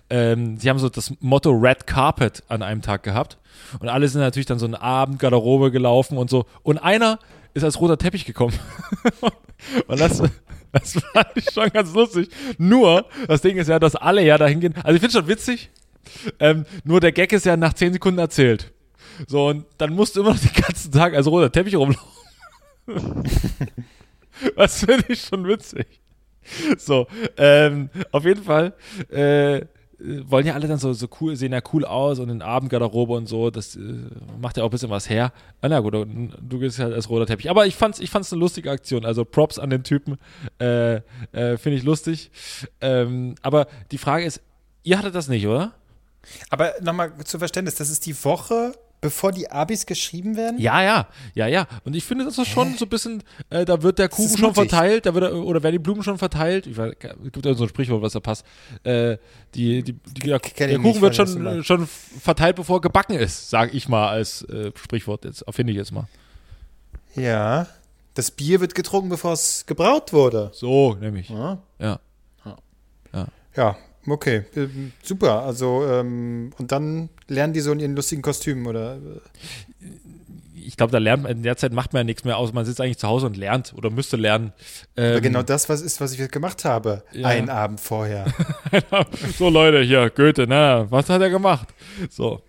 [0.09, 3.37] Ähm, sie haben so das Motto Red Carpet an einem Tag gehabt.
[3.79, 6.45] Und alle sind natürlich dann so eine Abendgarderobe gelaufen und so.
[6.63, 7.19] Und einer
[7.53, 8.57] ist als roter Teppich gekommen.
[9.87, 10.21] und das,
[10.71, 10.95] das
[11.35, 12.29] ich schon ganz lustig.
[12.57, 14.75] Nur, das Ding ist ja, dass alle ja dahin gehen.
[14.83, 15.69] Also ich finde schon witzig.
[16.39, 18.73] Ähm, nur der Gag ist ja nach 10 Sekunden erzählt.
[19.27, 22.03] So, und dann musst du immer noch den ganzen Tag als roter Teppich rumlaufen.
[24.55, 25.85] Was finde ich schon witzig.
[26.77, 28.73] So, ähm, auf jeden Fall
[29.09, 29.65] äh,
[29.99, 33.27] wollen ja alle dann so, so cool, sehen ja cool aus und in Abendgarderobe und
[33.27, 33.79] so, das äh,
[34.39, 35.31] macht ja auch ein bisschen was her.
[35.61, 37.49] Ah, na gut, du gehst halt als roter Teppich.
[37.49, 39.05] Aber ich fand's, ich fand's eine lustige Aktion.
[39.05, 40.17] Also Props an den Typen,
[40.59, 40.95] äh,
[41.31, 42.31] äh, finde ich lustig.
[42.81, 44.41] Ähm, aber die Frage ist,
[44.83, 45.73] ihr hattet das nicht, oder?
[46.49, 48.73] Aber nochmal zu Verständnis, das ist die Woche
[49.03, 50.59] Bevor die Abis geschrieben werden?
[50.59, 51.67] Ja, ja, ja, ja.
[51.85, 52.75] Und ich finde, das ist schon Hä?
[52.77, 55.73] so ein bisschen, äh, da wird der Kuchen schon verteilt, da wird er, oder werden
[55.73, 56.65] die Blumen schon verteilt.
[56.67, 58.45] Ich weiß, es gibt ja so ein Sprichwort, was da passt.
[58.83, 59.17] Äh,
[59.53, 63.87] die, die, die, der, der Kuchen wird schon, schon verteilt, bevor gebacken ist, sage ich
[63.87, 66.07] mal als äh, Sprichwort jetzt, finde ich jetzt mal.
[67.15, 67.67] Ja.
[68.15, 70.51] Das Bier wird getrunken, bevor es gebraut wurde.
[70.53, 71.29] So, nämlich.
[71.29, 71.57] Ja.
[71.79, 71.99] Ja.
[73.13, 73.27] ja.
[73.55, 73.77] ja.
[74.07, 75.43] Okay, ähm, super.
[75.43, 78.97] Also, ähm, und dann lernen die so in ihren lustigen Kostümen, oder?
[80.55, 82.53] Ich glaube, da lernt man, in der Zeit macht man ja nichts mehr aus.
[82.53, 84.53] Man sitzt eigentlich zu Hause und lernt oder müsste lernen.
[84.95, 87.03] Ähm, genau das, was ist, was ich gemacht habe.
[87.11, 87.27] Ja.
[87.27, 88.25] Einen Abend vorher.
[89.37, 91.67] so, Leute, hier, Goethe, na, was hat er gemacht?
[92.09, 92.41] So.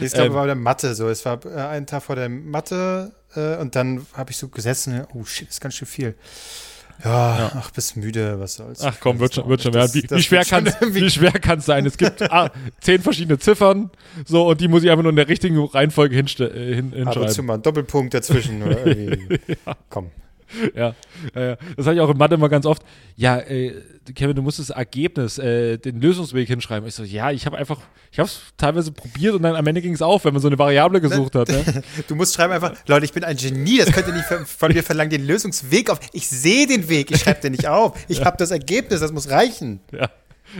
[0.00, 1.08] Ich glaube, ähm, war der Mathe so.
[1.08, 5.06] Es war äh, ein Tag vor der Mathe äh, und dann habe ich so gesessen.
[5.14, 6.14] Oh shit, ist ganz schön viel.
[7.04, 8.80] Ja, ja, ach, bist müde, was soll's.
[8.82, 9.92] Ach komm, wird schon, wird schon werden.
[9.92, 11.84] Wie, wie, schwer kann wie schwer kann es sein?
[11.84, 12.50] Es gibt ah,
[12.80, 13.90] zehn verschiedene Ziffern,
[14.24, 17.08] so, und die muss ich einfach nur in der richtigen Reihenfolge hinste äh, hin, hinschreiben.
[17.08, 19.40] Ab und zu mal ein Doppelpunkt dazwischen oder irgendwie.
[19.66, 19.76] ja.
[19.90, 20.10] Komm.
[20.74, 20.94] Ja,
[21.34, 22.82] ja, das sage ich auch in Mathe immer ganz oft.
[23.16, 23.74] Ja, äh,
[24.14, 26.88] Kevin, du musst das Ergebnis, äh, den Lösungsweg hinschreiben.
[26.88, 27.80] Ich so, ja, ich habe einfach,
[28.10, 30.48] ich habe es teilweise probiert und dann am Ende ging es auf, wenn man so
[30.48, 31.48] eine Variable gesucht hat.
[31.48, 31.82] Ne?
[32.08, 34.82] Du musst schreiben einfach, Leute, ich bin ein Genie, das könnt ihr nicht von mir
[34.82, 36.00] verlangen, den Lösungsweg auf.
[36.12, 37.98] Ich sehe den Weg, ich schreibe den nicht auf.
[38.08, 38.24] Ich ja.
[38.24, 39.80] habe das Ergebnis, das muss reichen.
[39.92, 40.10] Ja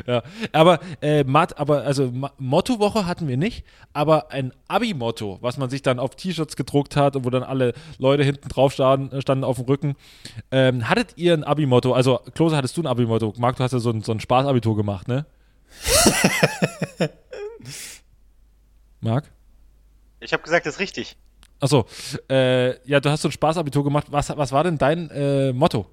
[0.07, 0.23] ja.
[0.53, 5.83] Aber äh, Matt, aber also Mottowoche hatten wir nicht, aber ein Abi-Motto, was man sich
[5.83, 9.57] dann auf T-Shirts gedruckt hat und wo dann alle Leute hinten drauf standen, standen auf
[9.57, 9.95] dem Rücken.
[10.51, 11.93] Ähm, hattet ihr ein Abi-Motto?
[11.93, 13.35] Also, Klose, hattest du ein Abi-Motto?
[13.39, 15.27] Marc, du hast ja so ein, so ein Spaß-Abitur gemacht, ne?
[19.01, 19.31] Marc?
[20.21, 21.17] Ich habe gesagt, das ist richtig.
[21.61, 21.87] Achso,
[22.29, 24.07] äh, ja, du hast so ein Spaß-Abitur gemacht.
[24.11, 25.87] Was, was war denn dein äh, Motto?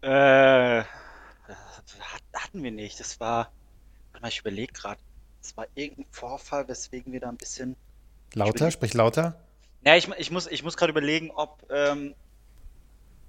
[0.00, 0.84] Äh,
[2.48, 2.98] hatten wir nicht.
[2.98, 3.50] Das war,
[4.20, 5.00] mal, ich überlege gerade.
[5.42, 7.76] Das war irgendein Vorfall, weswegen wir da ein bisschen.
[8.34, 8.70] Lauter?
[8.70, 9.38] Sprich lauter?
[9.84, 12.14] Ja, ich, ich muss, ich muss gerade überlegen, ob, ähm,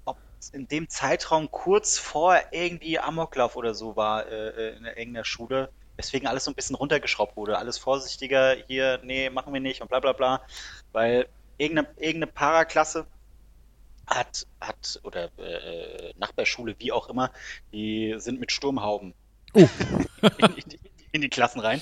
[0.04, 0.18] ob
[0.52, 5.70] in dem Zeitraum kurz vor irgendwie Amoklauf oder so war äh, äh in irgendeiner Schule,
[5.96, 7.58] weswegen alles so ein bisschen runtergeschraubt wurde.
[7.58, 10.42] Alles vorsichtiger, hier, nee, machen wir nicht und bla bla bla.
[10.92, 13.06] Weil irgendeine, irgendeine Paraklasse
[14.10, 17.30] hat, hat oder äh, Nachbarschule, wie auch immer,
[17.72, 19.14] die sind mit Sturmhauben
[19.54, 19.60] oh.
[20.38, 20.64] in, in,
[21.12, 21.80] in, die Klassen rein.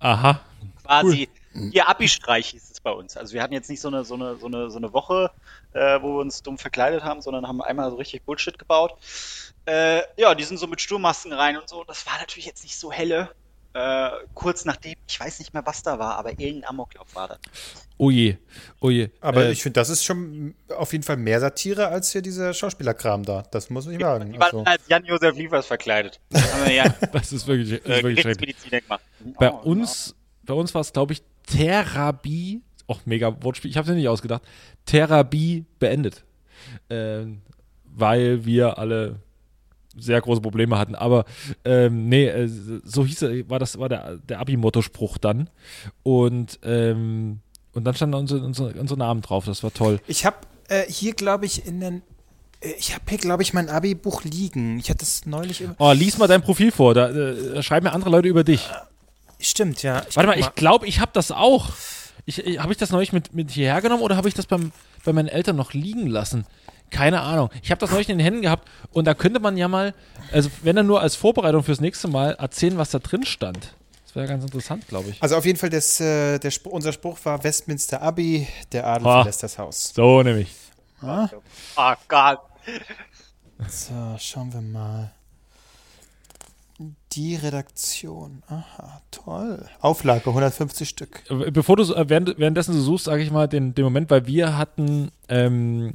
[0.00, 0.40] Aha.
[0.84, 1.70] Quasi cool.
[1.72, 3.16] ihr Abi-Streich hieß es bei uns.
[3.16, 5.30] Also wir hatten jetzt nicht so eine, so eine, so eine, so eine Woche,
[5.72, 8.96] äh, wo wir uns dumm verkleidet haben, sondern haben einmal so richtig Bullshit gebaut.
[9.66, 11.84] Äh, ja, die sind so mit Sturmmasken rein und so.
[11.84, 13.30] Das war natürlich jetzt nicht so helle.
[13.72, 17.38] Äh, kurz nachdem, ich weiß nicht mehr, was da war, aber irgendein Amoklauf war da.
[17.98, 18.36] Oh je,
[18.80, 19.10] oh je.
[19.20, 22.52] Aber äh, ich finde, das ist schon auf jeden Fall mehr Satire als hier dieser
[22.52, 23.42] Schauspielerkram da.
[23.52, 24.32] Das muss ich sagen.
[24.32, 24.64] Die waren also.
[24.64, 26.18] als Jan-Josef Liefers verkleidet.
[27.12, 28.56] das ist wirklich, das ist wirklich schrecklich.
[29.38, 30.16] Bei oh, uns, genau.
[30.46, 34.42] bei uns war es, glaube ich, Therapie, oh, mega Wortspiel, ich habe es nicht ausgedacht,
[34.84, 36.24] Therapie beendet.
[36.88, 37.26] Äh,
[37.84, 39.20] weil wir alle
[40.00, 40.94] sehr große Probleme hatten.
[40.94, 41.24] Aber
[41.64, 45.50] ähm, nee, äh, so hieß er, war das, war der, der Abi-Motto-Spruch dann.
[46.02, 47.40] Und, ähm,
[47.72, 49.44] und dann stand unser, unser, unser Name drauf.
[49.44, 50.00] Das war toll.
[50.06, 50.36] Ich habe
[50.68, 52.02] äh, hier, glaube ich, in den
[52.60, 54.78] äh, ich habe hier, glaube ich, mein Abi-Buch liegen.
[54.78, 55.62] Ich hatte es neulich.
[55.78, 56.94] Oh, lies mal dein Profil vor.
[56.94, 58.68] Da, da schreiben mir andere Leute über dich.
[59.38, 60.02] Stimmt, ja.
[60.08, 61.70] Ich Warte mal, mal, ich glaube, ich habe das auch.
[62.26, 64.72] Ich, ich, habe ich das neulich mit, mit hierher genommen oder habe ich das beim,
[65.04, 66.46] bei meinen Eltern noch liegen lassen?
[66.90, 67.50] Keine Ahnung.
[67.62, 69.94] Ich habe das neulich in den Händen gehabt und da könnte man ja mal,
[70.32, 73.74] also wenn er nur als Vorbereitung fürs nächste Mal erzählen, was da drin stand.
[74.04, 75.22] Das wäre ganz interessant, glaube ich.
[75.22, 79.06] Also auf jeden Fall, das, äh, der Spruch, unser Spruch war Westminster Abbey, der Adel
[79.06, 79.92] oh, verlässt das Haus.
[79.94, 80.52] So nämlich.
[81.00, 81.28] Ah.
[81.76, 82.40] Oh Gott.
[83.68, 85.12] So, schauen wir mal.
[87.12, 88.42] Die Redaktion.
[88.46, 89.66] Aha, toll.
[89.80, 91.22] Auflage 150 Stück.
[91.52, 94.56] Bevor du äh, während, währenddessen so suchst, sage ich mal den, den Moment, weil wir
[94.56, 95.92] hatten, ähm,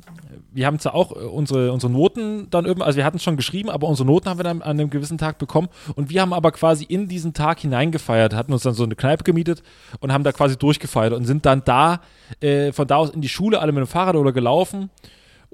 [0.52, 3.36] wir haben zwar auch äh, unsere, unsere Noten dann irgendwie, also wir hatten es schon
[3.36, 6.34] geschrieben, aber unsere Noten haben wir dann an einem gewissen Tag bekommen und wir haben
[6.34, 9.64] aber quasi in diesen Tag hineingefeiert, hatten uns dann so eine Kneipe gemietet
[10.02, 12.02] und haben da quasi durchgefeiert und sind dann da,
[12.42, 14.92] äh, von da aus in die Schule, alle mit dem Fahrrad oder gelaufen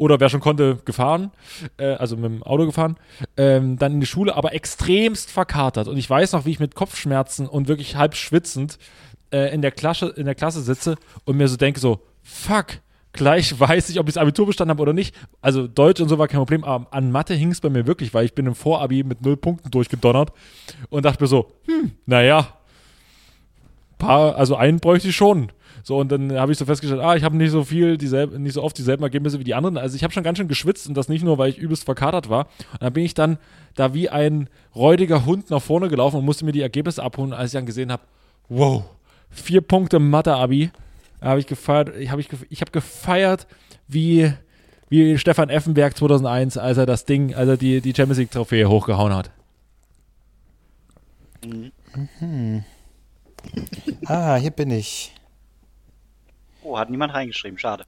[0.02, 1.30] oder wer schon konnte, gefahren,
[1.78, 2.98] äh, also mit dem Auto gefahren,
[3.38, 5.88] ähm, dann in die Schule, aber extremst verkatert.
[5.88, 8.80] Und ich weiß noch, wie ich mit Kopfschmerzen und wirklich halb schwitzend
[9.32, 10.96] äh, in, der Klasse, in der Klasse sitze
[11.26, 12.80] und mir so denke, so, fuck,
[13.14, 15.14] gleich weiß ich, ob ich das Abitur bestanden habe oder nicht.
[15.40, 18.12] Also Deutsch und so war kein Problem, aber an Mathe hing es bei mir wirklich,
[18.12, 20.32] weil ich bin im Vorabi mit null Punkten durchgedonnert
[20.90, 22.48] und dachte mir so, hm, naja,
[24.00, 25.52] paar, also einen bräuchte ich schon.
[25.84, 28.54] So, und dann habe ich so festgestellt, ah, ich habe nicht so viel, dieselbe, nicht
[28.54, 29.78] so oft dieselben Ergebnisse wie die anderen.
[29.78, 32.30] Also ich habe schon ganz schön geschwitzt und das nicht nur, weil ich übelst verkatert
[32.30, 32.48] war.
[32.74, 33.38] Und dann bin ich dann
[33.76, 37.52] da wie ein räudiger Hund nach vorne gelaufen und musste mir die Ergebnisse abholen, als
[37.52, 38.04] ich dann gesehen habe,
[38.50, 38.84] wow,
[39.30, 40.72] vier Punkte Mathe-Abi.
[41.22, 43.46] Habe ich gefeiert, ich habe ich, ich hab gefeiert,
[43.88, 44.34] wie,
[44.90, 49.14] wie Stefan Effenberg 2001, als er das Ding, als er die, die Champions League-Trophäe hochgehauen
[49.14, 49.32] hat.
[52.20, 52.64] Mhm.
[54.06, 55.14] Ah, hier bin ich.
[56.64, 57.86] Oh, hat niemand reingeschrieben, schade.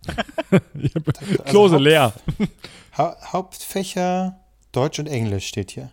[1.46, 2.14] Klose also leer.
[2.98, 4.40] Ha Hauptfächer
[4.72, 5.92] Deutsch und Englisch steht hier.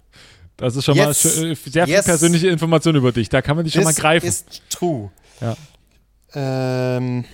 [0.56, 1.24] Das ist schon yes.
[1.24, 2.04] mal sehr viel yes.
[2.04, 3.28] persönliche Information über dich.
[3.28, 4.26] Da kann man dich schon This mal greifen.
[4.26, 5.10] ist true.
[5.40, 5.56] Ja.
[6.34, 7.24] Ähm.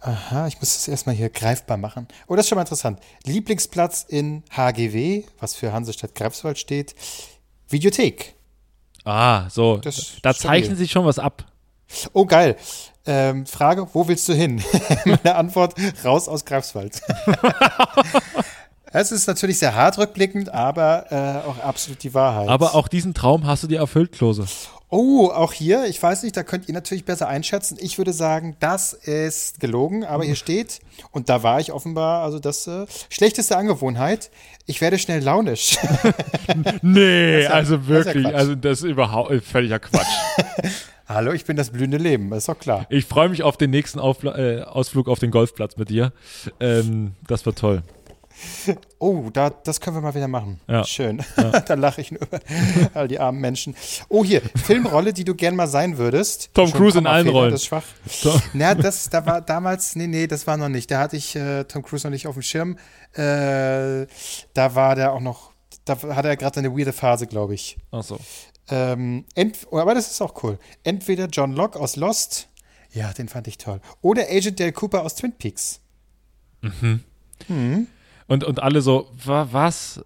[0.00, 2.08] Aha, ich muss das erstmal hier greifbar machen.
[2.26, 3.00] Oh, das ist schon mal interessant.
[3.24, 6.94] Lieblingsplatz in HGW, was für Hansestadt Greifswald steht.
[7.68, 8.34] Videothek.
[9.04, 9.76] Ah, so.
[9.76, 11.44] Das da zeichnet sich schon was ab.
[12.14, 12.56] Oh, geil.
[13.06, 14.62] Ähm, Frage, wo willst du hin?
[15.04, 15.74] Meine Antwort,
[16.04, 17.00] raus aus Greifswald.
[18.92, 22.48] Es ist natürlich sehr hart rückblickend, aber äh, auch absolut die Wahrheit.
[22.48, 24.46] Aber auch diesen Traum hast du dir erfüllt, Klose.
[24.88, 27.78] Oh, auch hier, ich weiß nicht, da könnt ihr natürlich besser einschätzen.
[27.80, 30.80] Ich würde sagen, das ist gelogen, aber hier steht,
[31.12, 34.32] und da war ich offenbar, also das äh, schlechteste Angewohnheit,
[34.66, 35.78] ich werde schnell launisch.
[36.82, 40.08] nee, ja, also wirklich, das ja also das ist überhaupt völliger Quatsch.
[41.12, 42.86] Hallo, ich bin das blühende Leben, ist doch klar.
[42.88, 46.12] Ich freue mich auf den nächsten Aufla äh, Ausflug auf den Golfplatz mit dir.
[46.60, 47.82] Ähm, das wird toll.
[49.00, 50.60] Oh, da, das können wir mal wieder machen.
[50.68, 50.84] Ja.
[50.84, 51.20] Schön.
[51.36, 51.58] Ja.
[51.66, 52.38] da lache ich nur über
[52.94, 53.74] all die armen Menschen.
[54.08, 56.50] Oh, hier, Filmrolle, die du gern mal sein würdest.
[56.54, 57.50] Tom Cruise in allen Rollen.
[57.50, 57.86] Das ist schwach.
[58.22, 58.40] Tom.
[58.52, 60.92] Na, das, da war damals, nee, nee, das war noch nicht.
[60.92, 62.78] Da hatte ich äh, Tom Cruise noch nicht auf dem Schirm.
[63.14, 64.06] Äh,
[64.54, 65.50] da war der auch noch,
[65.84, 67.78] da hatte er gerade eine weirde Phase, glaube ich.
[67.90, 68.20] Ach so.
[68.70, 69.24] Ähm,
[69.70, 70.58] aber das ist auch cool.
[70.84, 72.48] Entweder John Locke aus Lost,
[72.92, 73.80] ja, den fand ich toll.
[74.00, 75.80] Oder Agent Dale Cooper aus Twin Peaks.
[76.62, 77.00] Mhm.
[77.48, 77.86] Mhm.
[78.26, 80.00] Und, und alle so, was?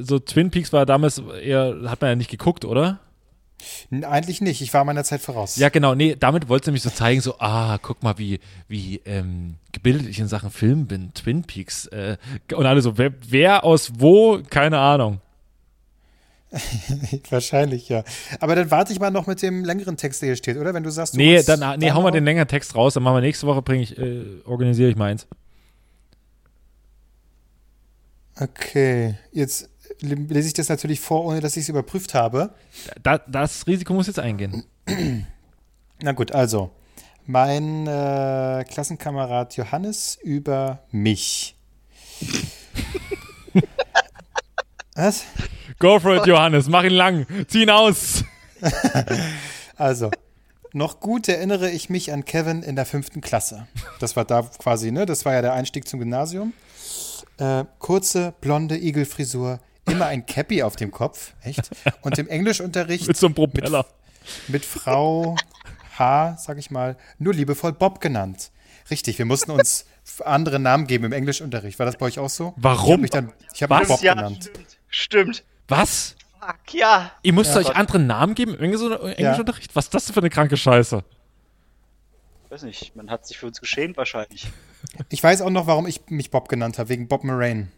[0.00, 3.00] So Twin Peaks war damals eher, hat man ja nicht geguckt, oder?
[3.90, 5.56] Eigentlich nicht, ich war meiner Zeit voraus.
[5.56, 9.54] Ja, genau, nee, damit wollte nämlich so zeigen, so, ah, guck mal, wie, wie ähm,
[9.70, 11.86] gebildet ich in Sachen Film bin, Twin Peaks.
[11.86, 12.16] Äh,
[12.54, 15.20] und alle so, wer, wer aus wo, keine Ahnung.
[17.30, 18.04] Wahrscheinlich, ja.
[18.40, 20.74] Aber dann warte ich mal noch mit dem längeren Text, der hier steht, oder?
[20.74, 23.16] Wenn du sagst, du Nee, dann, nee, hau mal den längeren Text raus, dann machen
[23.16, 25.26] wir nächste Woche, bringe ich, äh, organisiere ich meins.
[28.38, 29.68] Okay, jetzt
[30.00, 32.54] lese ich das natürlich vor, ohne dass ich es überprüft habe.
[33.02, 34.64] Da, das Risiko muss jetzt eingehen.
[36.02, 36.70] Na gut, also.
[37.24, 41.54] Mein äh, Klassenkamerad Johannes über mich.
[44.94, 45.24] Was?
[45.78, 46.68] Go for it, Johannes.
[46.68, 47.26] Mach ihn lang.
[47.48, 48.24] Zieh ihn aus.
[49.76, 50.10] also,
[50.72, 53.66] noch gut erinnere ich mich an Kevin in der fünften Klasse.
[54.00, 55.06] Das war da quasi, ne?
[55.06, 56.52] Das war ja der Einstieg zum Gymnasium.
[57.38, 61.70] Äh, kurze, blonde Igelfrisur, immer ein Cappy auf dem Kopf, echt?
[62.02, 63.06] Und im Englischunterricht.
[63.08, 63.86] mit so einem Propeller.
[64.46, 65.36] Mit, mit Frau
[65.98, 68.50] H, sag ich mal, nur liebevoll Bob genannt.
[68.90, 69.86] Richtig, wir mussten uns
[70.24, 71.78] andere Namen geben im Englischunterricht.
[71.78, 72.54] War das bei euch auch so?
[72.56, 73.04] Warum?
[73.04, 74.50] Ich habe mich, hab mich Bob ja, genannt.
[74.88, 75.36] Stimmt.
[75.36, 75.44] stimmt.
[75.68, 76.16] Was?
[76.40, 77.12] Fuck, ja.
[77.22, 77.76] Ihr müsst ja, euch Gott.
[77.76, 79.70] andere Namen geben im Englischunterricht?
[79.70, 79.74] Ja.
[79.74, 81.04] Was ist das denn für eine kranke Scheiße?
[82.52, 84.46] weiß nicht, man hat sich für uns geschämt wahrscheinlich.
[85.08, 87.68] Ich weiß auch noch, warum ich mich Bob genannt habe, wegen Bob Moraine.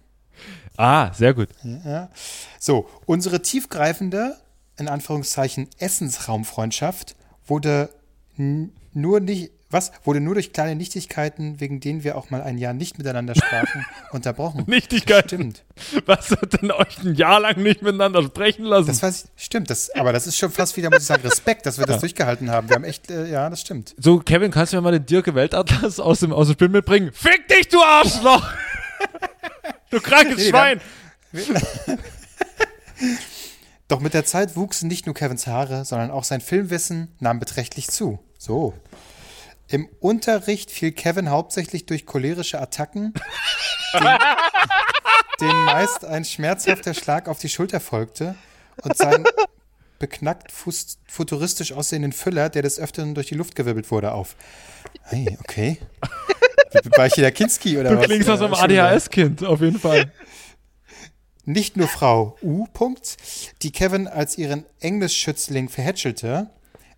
[0.76, 1.48] Ah, sehr gut.
[1.62, 2.10] Ja.
[2.58, 4.36] So, unsere tiefgreifende,
[4.76, 7.14] in Anführungszeichen, Essensraumfreundschaft
[7.46, 7.90] wurde
[8.36, 9.90] nur nicht, Was?
[10.04, 13.84] Wurde nur durch kleine Nichtigkeiten, wegen denen wir auch mal ein Jahr nicht miteinander sprachen,
[14.12, 14.62] unterbrochen.
[14.68, 15.26] Nichtigkeiten?
[15.26, 15.64] Stimmt.
[16.06, 18.86] Was hat denn euch ein Jahr lang nicht miteinander sprechen lassen?
[18.86, 21.66] Das weiß ich, stimmt, das, aber das ist schon fast wieder, muss ich sagen, Respekt,
[21.66, 22.00] dass wir das ja.
[22.02, 22.68] durchgehalten haben.
[22.68, 23.96] Wir haben echt, äh, ja, das stimmt.
[23.98, 27.10] So, Kevin, kannst du mir mal den Dirke Weltatlas aus dem, aus dem Spiel mitbringen?
[27.12, 28.46] Fick dich, du Arschloch!
[29.90, 30.80] du krankes nee, Schwein!
[33.88, 37.88] Doch mit der Zeit wuchsen nicht nur Kevins Haare, sondern auch sein Filmwissen nahm beträchtlich
[37.88, 38.20] zu.
[38.38, 38.72] So.
[39.68, 43.14] Im Unterricht fiel Kevin hauptsächlich durch cholerische Attacken,
[43.94, 44.18] den,
[45.40, 48.34] den meist ein schmerzhafter Schlag auf die Schulter folgte
[48.82, 49.24] und sein
[49.98, 50.52] beknackt
[51.08, 54.36] futuristisch aussehenden Füller, der des Öfteren durch die Luft gewirbelt wurde, auf.
[55.04, 55.78] Hey, okay.
[56.96, 58.02] War ich hier der Kinski oder du was?
[58.02, 60.12] Du klingst aus einem ADHS-Kind, auf jeden Fall.
[61.46, 62.66] Nicht nur Frau U.
[62.66, 63.16] -Punkt,
[63.62, 66.50] die Kevin als ihren Englischschützling verhätschelte,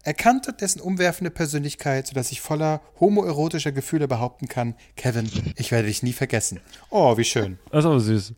[0.07, 6.03] erkannte dessen umwerfende Persönlichkeit, sodass ich voller homoerotischer Gefühle behaupten kann, Kevin, ich werde dich
[6.05, 6.61] nie vergessen.
[6.91, 7.59] Oh, wie schön.
[7.71, 8.33] Das ist aber süß.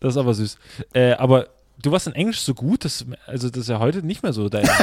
[0.00, 0.58] Das ist aber süß.
[0.92, 1.48] Äh, aber
[1.80, 4.48] du warst in Englisch so gut, dass, also das ist ja heute nicht mehr so
[4.48, 4.68] dein.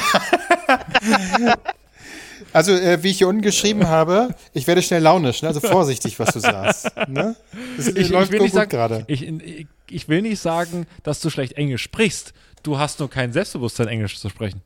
[2.53, 5.47] Also, äh, wie ich hier unten geschrieben habe, ich werde schnell launisch, ne?
[5.47, 6.91] also vorsichtig, was du sagst.
[7.07, 7.35] Ne?
[7.77, 9.05] Das ich, läuft ich will gut gerade.
[9.07, 12.33] Ich, ich, ich will nicht sagen, dass du schlecht Englisch sprichst.
[12.63, 14.61] Du hast nur kein Selbstbewusstsein, Englisch zu sprechen.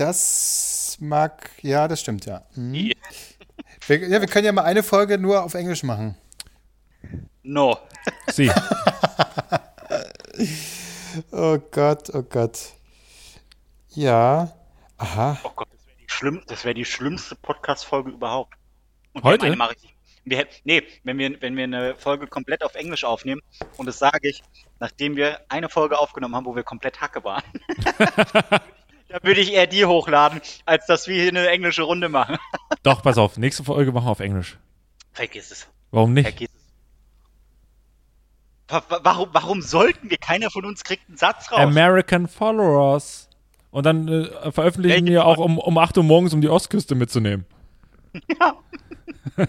[0.00, 2.46] Das mag, ja, das stimmt, ja.
[2.54, 2.92] Mhm.
[3.86, 6.16] Wir, ja, wir können ja mal eine Folge nur auf Englisch machen.
[7.42, 7.76] No.
[8.28, 8.50] Sie.
[11.32, 12.72] oh Gott, oh Gott.
[13.90, 14.50] Ja.
[14.96, 15.38] Aha.
[15.44, 18.54] Oh Gott, das wäre die, schlimm, wär die schlimmste Podcast-Folge überhaupt.
[19.12, 19.54] Und Heute?
[19.54, 19.94] Mache ich
[20.24, 23.42] wir, nee, wenn wir, wenn wir eine Folge komplett auf Englisch aufnehmen,
[23.76, 24.42] und das sage ich,
[24.78, 27.42] nachdem wir eine Folge aufgenommen haben, wo wir komplett Hacke waren.
[29.10, 32.38] Da würde ich eher die hochladen, als dass wir hier eine englische Runde machen.
[32.84, 34.56] Doch, pass auf, nächste Folge machen wir auf Englisch.
[35.12, 35.66] Vergiss es.
[35.90, 36.28] Warum nicht?
[36.28, 36.48] Vergiss
[38.68, 38.82] es.
[39.02, 40.16] Warum, warum sollten wir?
[40.16, 41.58] Keiner von uns kriegt einen Satz raus.
[41.58, 43.28] American Followers.
[43.72, 46.94] Und dann äh, veröffentlichen Welche wir auch um, um 8 Uhr morgens, um die Ostküste
[46.94, 47.46] mitzunehmen.
[48.40, 48.56] Ja.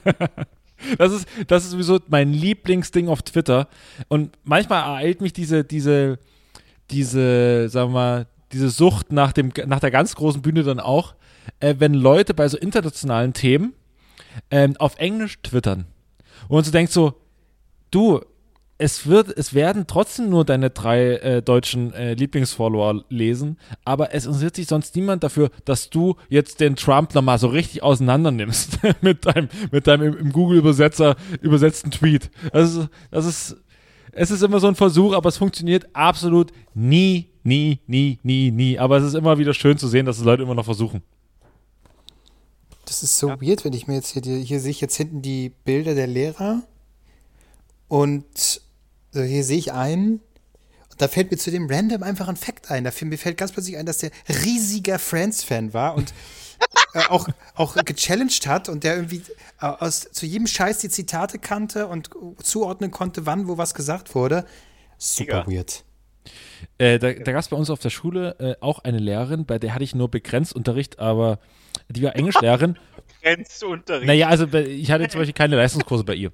[0.97, 3.67] das ist, das ist sowieso mein Lieblingsding auf Twitter.
[4.07, 6.17] Und manchmal ereilt mich diese, diese,
[6.89, 11.15] diese, sagen wir mal, diese Sucht nach, dem, nach der ganz großen Bühne dann auch,
[11.59, 13.73] äh, wenn Leute bei so internationalen Themen
[14.49, 15.85] äh, auf Englisch twittern.
[16.47, 17.13] Und du denkst so,
[17.91, 18.21] du,
[18.77, 24.25] es wird, es werden trotzdem nur deine drei äh, deutschen äh, Lieblingsfollower lesen, aber es
[24.25, 28.79] interessiert sich sonst niemand dafür, dass du jetzt den Trump nochmal so richtig auseinander nimmst
[29.01, 32.31] mit deinem, mit deinem im, im Google-Übersetzer übersetzten Tweet.
[32.51, 33.57] Das ist, das ist,
[34.13, 38.79] es ist immer so ein Versuch, aber es funktioniert absolut nie nie, nie, nie, nie.
[38.79, 41.01] Aber es ist immer wieder schön zu sehen, dass die Leute immer noch versuchen.
[42.85, 43.41] Das ist so ja.
[43.41, 46.63] weird, wenn ich mir jetzt hier, hier sehe ich jetzt hinten die Bilder der Lehrer
[47.87, 48.61] und
[49.13, 50.19] also hier sehe ich einen
[50.89, 52.83] und da fällt mir zu dem Random einfach ein Fact ein.
[52.83, 54.11] Da mir fällt ganz plötzlich ein, dass der
[54.43, 56.13] riesiger Friends-Fan war und
[56.93, 59.23] äh, auch, auch gechallenged hat und der irgendwie
[59.61, 62.09] äh, aus, zu jedem Scheiß die Zitate kannte und
[62.43, 64.45] zuordnen konnte, wann wo was gesagt wurde.
[64.97, 65.59] Super Mega.
[65.59, 65.83] weird.
[66.77, 69.59] Äh, da da gab es bei uns auf der Schule äh, auch eine Lehrerin, bei
[69.59, 71.39] der hatte ich nur begrenzt Unterricht, aber
[71.89, 72.77] die war Englischlehrerin.
[73.21, 74.07] begrenzt Unterricht?
[74.07, 76.31] Naja, also ich hatte zum Beispiel keine Leistungskurse bei ihr.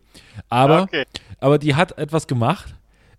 [0.50, 1.06] Aber, okay.
[1.40, 2.74] aber die hat etwas gemacht.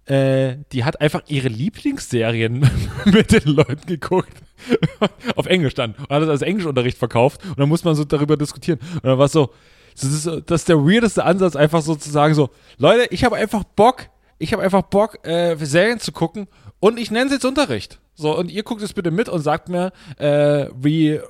[0.07, 2.61] Äh, die hat einfach ihre Lieblingsserien
[3.05, 4.33] mit den Leuten geguckt.
[5.37, 5.93] auf Englisch dann.
[5.93, 7.45] Und hat das als Englischunterricht verkauft.
[7.45, 8.79] Und dann muss man so darüber diskutieren.
[8.95, 9.53] Und dann war es so,
[9.95, 13.37] das ist, das ist der weirdeste Ansatz, einfach so zu sagen, so, Leute, ich habe
[13.37, 14.09] einfach Bock,
[14.39, 16.49] ich habe einfach Bock, äh, Serien zu gucken
[16.81, 17.99] und ich nenne es jetzt Unterricht.
[18.15, 21.21] So, und ihr guckt es bitte mit und sagt mir, äh, wie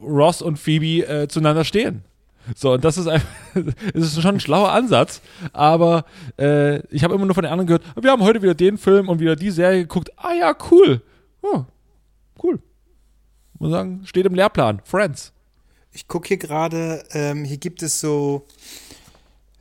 [0.00, 2.04] Ross und Phoebe äh, zueinander stehen.
[2.54, 3.28] So, und das ist einfach,
[3.94, 5.20] es ist schon ein schlauer Ansatz,
[5.52, 6.04] aber
[6.38, 9.08] äh, ich habe immer nur von den anderen gehört, wir haben heute wieder den Film
[9.08, 10.10] und wieder die Serie geguckt.
[10.16, 11.02] Ah ja, cool.
[11.42, 11.64] Oh,
[12.42, 12.60] cool.
[13.58, 14.80] Muss sagen, steht im Lehrplan.
[14.84, 15.32] Friends.
[15.92, 18.46] Ich gucke hier gerade, ähm, hier gibt es so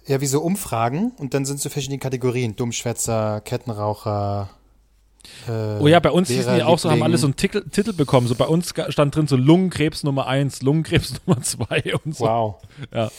[0.07, 2.55] ja, wie so Umfragen und dann sind so verschiedene Kategorien.
[2.55, 4.49] Dummschwätzer, Kettenraucher.
[5.47, 7.93] Äh, oh ja, bei uns hießen die auch so, haben alle so einen Titel, Titel
[7.93, 8.27] bekommen.
[8.27, 12.25] So bei uns stand drin so Lungenkrebs Nummer 1, Lungenkrebs Nummer 2 und so.
[12.25, 12.55] Wow.
[12.93, 13.11] Ja.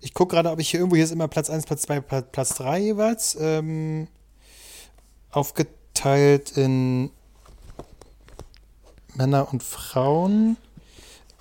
[0.00, 2.54] Ich gucke gerade, ob ich hier irgendwo, hier ist immer Platz 1, Platz 2, Platz
[2.54, 3.36] 3 jeweils.
[3.38, 4.08] Ähm,
[5.30, 7.10] aufgeteilt in
[9.14, 10.56] Männer und Frauen.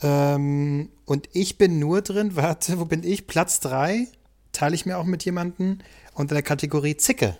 [0.01, 3.27] Ähm, und ich bin nur drin, warte, wo bin ich?
[3.27, 4.07] Platz 3
[4.59, 5.79] teile ich mir auch mit jemandem
[6.13, 7.37] unter der Kategorie Zicke.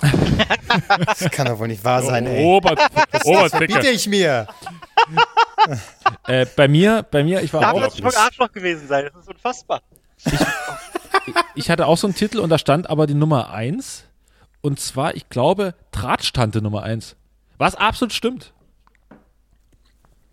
[0.00, 2.44] das kann doch wohl nicht wahr sein, ey.
[2.44, 2.78] Robert,
[3.10, 4.46] das, Robert das verbiete ich mir.
[6.26, 7.80] Äh, bei mir, bei mir, ich war da auch.
[7.80, 9.82] Da muss ich Arschloch gewesen sein, das ist unfassbar.
[10.24, 10.32] Ich,
[11.56, 14.04] ich hatte auch so einen Titel und da stand aber die Nummer 1.
[14.60, 17.16] Und zwar, ich glaube, Drahtstante Nummer 1.
[17.58, 18.52] Was absolut stimmt.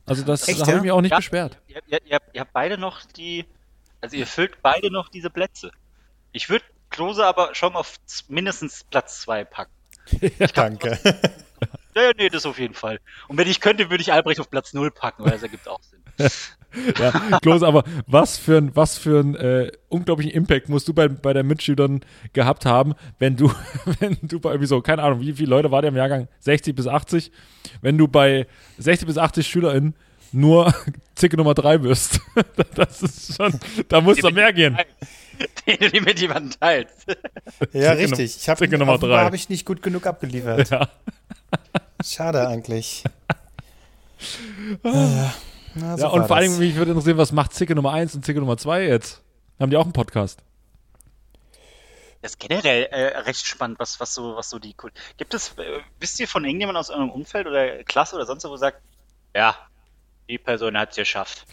[0.06, 0.78] Also das Echt, habe ja?
[0.78, 1.58] ich mir auch nicht Ja, beschwert.
[1.68, 3.46] Ihr, ihr, ihr habt beide noch die,
[4.02, 5.72] also ihr füllt beide noch diese Plätze.
[6.36, 7.96] Ich würde Klose aber schon auf
[8.28, 9.72] mindestens Platz zwei packen.
[10.54, 11.00] Danke.
[11.96, 13.00] Ja, ja, nee, das auf jeden Fall.
[13.30, 15.80] Und wenn ich könnte, würde ich Albrecht auf Platz null packen, weil das ergibt auch
[15.82, 16.02] Sinn.
[17.00, 21.08] Ja, Klose, aber was für ein, was für ein äh, unglaublichen Impact musst du bei,
[21.08, 22.02] bei deinen Mitschülern
[22.34, 23.50] gehabt haben, wenn du,
[24.02, 26.28] wenn du bei irgendwie so, keine Ahnung, wie viele Leute war der im Jahrgang?
[26.40, 27.32] 60 bis 80?
[27.82, 28.46] Wenn du bei
[28.78, 29.96] 60 bis 80 SchülerInnen
[30.34, 30.74] nur
[31.16, 32.20] Zicke Nummer 3 wirst.
[32.76, 33.58] Das ist schon,
[33.88, 34.78] da muss doch mehr gehen.
[35.68, 37.06] Den du die mit jemandem teilst.
[37.74, 38.38] Ja, richtig.
[38.38, 39.24] Ich habe Zicke Nummer drei.
[39.24, 40.70] habe ich nicht gut genug abgeliefert.
[40.70, 40.90] Ja.
[42.04, 43.04] Schade eigentlich.
[44.84, 45.34] Naja.
[45.74, 48.26] Na, so Ja, und vor allem, mich würde interessieren, was macht Zicke Nummer 1 und
[48.26, 49.22] Zicke Nummer 2 jetzt?
[49.60, 50.40] Haben die auch einen Podcast?
[52.22, 54.76] Das ist generell äh, recht spannend, was, was so, was so die.
[55.18, 58.50] Gibt es, äh, wisst ihr von irgendjemandem aus eurem Umfeld oder Klasse oder sonst wo,
[58.50, 58.82] wo sagt,
[59.36, 59.56] ja,
[60.28, 61.46] die Person hat es geschafft.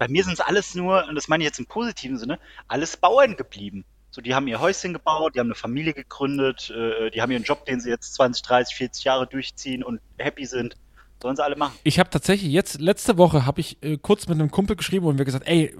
[0.00, 2.38] Bei mir sind es alles nur, und das meine ich jetzt im positiven Sinne,
[2.68, 3.84] alles Bauern geblieben.
[4.10, 7.42] So, die haben ihr Häuschen gebaut, die haben eine Familie gegründet, äh, die haben ihren
[7.42, 10.74] Job, den sie jetzt 20, 30, 40 Jahre durchziehen und happy sind.
[11.22, 11.74] Sollen sie alle machen.
[11.84, 15.18] Ich habe tatsächlich jetzt, letzte Woche habe ich äh, kurz mit einem Kumpel geschrieben und
[15.18, 15.76] wir gesagt, ey,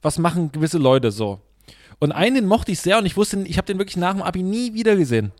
[0.00, 1.42] was machen gewisse Leute so?
[1.98, 4.22] Und einen, den mochte ich sehr und ich wusste, ich habe den wirklich nach dem
[4.22, 5.30] Abi nie wieder gesehen.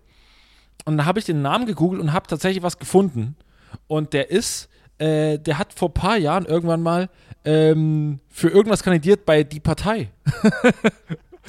[0.85, 3.37] Und dann habe ich den Namen gegoogelt und habe tatsächlich was gefunden.
[3.87, 4.69] Und der ist,
[4.99, 7.09] äh, der hat vor ein paar Jahren irgendwann mal
[7.45, 10.11] ähm, für irgendwas kandidiert bei Die Partei.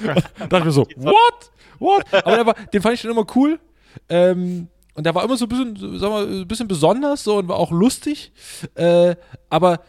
[0.04, 1.52] da dachte ich mir so, what?
[1.80, 2.06] What?
[2.12, 3.60] Aber der war, den fand ich schon immer cool.
[4.08, 7.48] Ähm, und der war immer so ein bisschen, sagen wir, ein bisschen besonders so und
[7.48, 8.32] war auch lustig.
[8.76, 9.16] Äh,
[9.50, 9.82] aber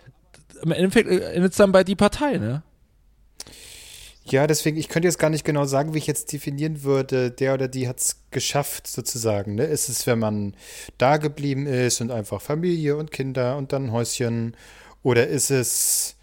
[0.62, 2.62] im Endeffekt äh, endet es dann bei Die Partei, ne?
[4.24, 7.54] Ja, deswegen, ich könnte jetzt gar nicht genau sagen, wie ich jetzt definieren würde, der
[7.54, 9.56] oder die hat es geschafft, sozusagen.
[9.56, 9.64] Ne?
[9.64, 10.54] Ist es, wenn man
[10.98, 14.54] da geblieben ist und einfach Familie und Kinder und dann ein Häuschen?
[15.02, 16.14] Oder ist es,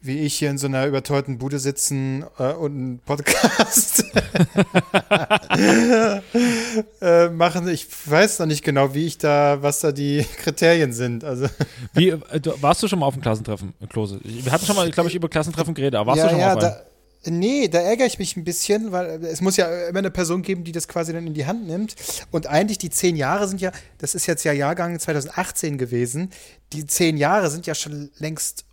[0.00, 4.00] wie ich hier in so einer überteuerten Bude sitzen äh, und einen Podcast
[7.00, 7.68] äh, machen?
[7.68, 11.24] Ich weiß noch nicht genau, wie ich da, was da die Kriterien sind.
[11.24, 11.46] Also
[11.92, 14.20] Wie, äh, du, warst du schon mal auf dem Klassentreffen, Klose?
[14.22, 16.46] Wir hatten schon mal, glaube ich, über Klassentreffen geredet, aber warst ja, du schon ja,
[16.46, 16.72] mal auf einem?
[16.72, 16.89] da,
[17.24, 20.64] Nee, da ärgere ich mich ein bisschen, weil es muss ja immer eine Person geben,
[20.64, 21.94] die das quasi dann in die Hand nimmt.
[22.30, 26.30] Und eigentlich die zehn Jahre sind ja, das ist jetzt ja Jahrgang 2018 gewesen,
[26.72, 28.64] die zehn Jahre sind ja schon längst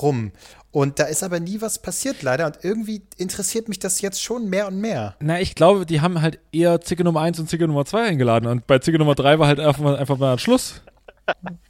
[0.00, 0.32] rum.
[0.72, 2.46] Und da ist aber nie was passiert, leider.
[2.46, 5.16] Und irgendwie interessiert mich das jetzt schon mehr und mehr.
[5.20, 8.46] Na, ich glaube, die haben halt eher Zicke Nummer 1 und Zicke Nummer 2 eingeladen
[8.46, 10.80] und bei Zicke Nummer 3 war halt einfach mal, einfach mal ein Schluss.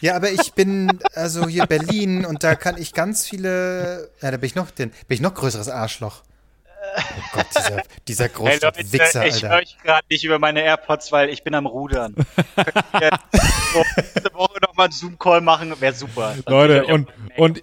[0.00, 4.10] Ja, aber ich bin also hier Berlin und da kann ich ganz viele.
[4.20, 6.22] Ja, da bin ich noch, den, bin ich noch größeres Arschloch.
[6.80, 7.00] Oh
[7.32, 9.48] Gott, dieser, dieser Hey Großstadt-Wichser, Leute, ich Alter.
[9.48, 12.14] höre euch gerade nicht über meine AirPods, weil ich bin am Rudern.
[12.94, 15.74] Nächste Woche nochmal einen Zoom-Call machen?
[15.80, 16.34] Wäre super.
[16.44, 17.62] Dann Leute, und- und-.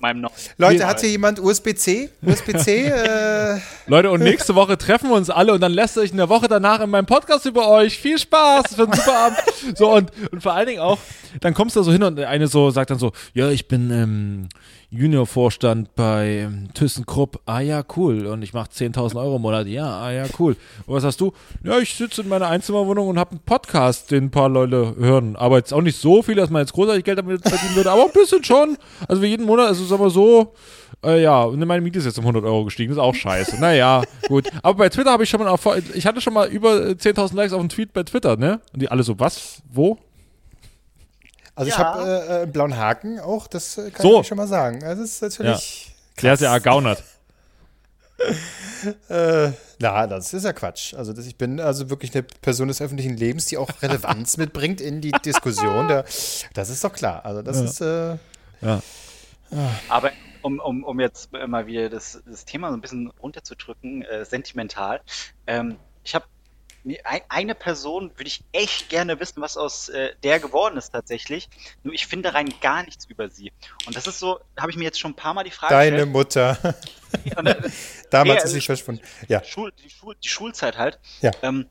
[0.57, 2.09] Leute, hat hier jemand USB-C?
[2.21, 2.85] USB-C?
[2.87, 6.29] äh, Leute, und nächste Woche treffen wir uns alle und dann lässt euch in der
[6.29, 7.97] Woche danach in meinem Podcast über euch.
[7.97, 9.37] Viel Spaß, es wird ein super Abend.
[9.75, 10.99] So, und, und vor allen Dingen auch,
[11.41, 13.91] dann kommst du da so hin und eine so sagt dann so, ja, ich bin
[13.91, 14.49] ähm,
[14.95, 17.41] Juniorvorstand bei ähm, ThyssenKrupp.
[17.45, 18.25] Ah ja, cool.
[18.27, 19.67] Und ich mache 10.000 Euro im Monat.
[19.67, 20.55] Ja, ah ja, cool.
[20.85, 21.33] Und was hast du?
[21.63, 25.35] Ja, ich sitze in meiner Einzimmerwohnung und habe einen Podcast, den ein paar Leute hören.
[25.35, 28.05] Aber jetzt auch nicht so viel, dass man jetzt großartig Geld damit verdienen würde, aber
[28.05, 28.77] ein bisschen schon.
[29.07, 30.53] Also wie jeden Monat, also sagen wir so,
[31.03, 33.59] äh, ja, und meine Miete ist jetzt um 100 Euro gestiegen, das ist auch scheiße.
[33.59, 34.49] Naja, gut.
[34.63, 37.35] Aber bei Twitter habe ich schon mal, auf, ich hatte schon mal über äh, 10.000
[37.35, 38.61] Likes auf einen Tweet bei Twitter, ne?
[38.73, 39.61] Und die alle so, was?
[39.71, 39.97] Wo?
[41.55, 41.83] Also ich Ja.
[41.85, 44.21] habe äh, äh, einen blauen Haken auch, das äh, kann So.
[44.21, 44.83] ich schon mal sagen.
[44.83, 45.95] Also Das ist natürlich.
[46.21, 47.03] Der ist ja ergaunert.
[49.09, 50.93] Äh, na, das ist ja Quatsch.
[50.93, 54.79] Also das, ich bin also wirklich eine Person des öffentlichen Lebens, die auch Relevanz mitbringt
[54.79, 55.87] in die Diskussion.
[55.87, 56.03] Da,
[56.53, 57.25] das ist doch klar.
[57.25, 57.63] Also das Ja.
[57.65, 57.81] ist.
[57.81, 58.17] Äh,
[58.61, 58.81] Ja.
[59.89, 60.11] Aber
[60.43, 65.01] um, um, um jetzt mal wieder das, das Thema so ein bisschen runterzudrücken, äh, sentimental.
[65.47, 66.25] Ähm, ich habe
[67.29, 71.49] eine Person würde ich echt gerne wissen, was aus äh, der geworden ist tatsächlich.
[71.83, 73.51] Nur ich finde rein gar nichts über sie.
[73.85, 76.05] Und das ist so, habe ich mir jetzt schon ein paar Mal die Frage deine
[76.05, 76.53] Mutter.
[76.53, 77.37] gestellt.
[77.37, 77.69] Und, äh,
[78.09, 79.01] Damals Ja, ist sie verschwunden.
[79.27, 79.43] Ja.
[79.43, 80.99] Schul, die, Schul, die Schulzeit halt.
[81.21, 81.31] Ja.
[81.41, 81.65] Ähm,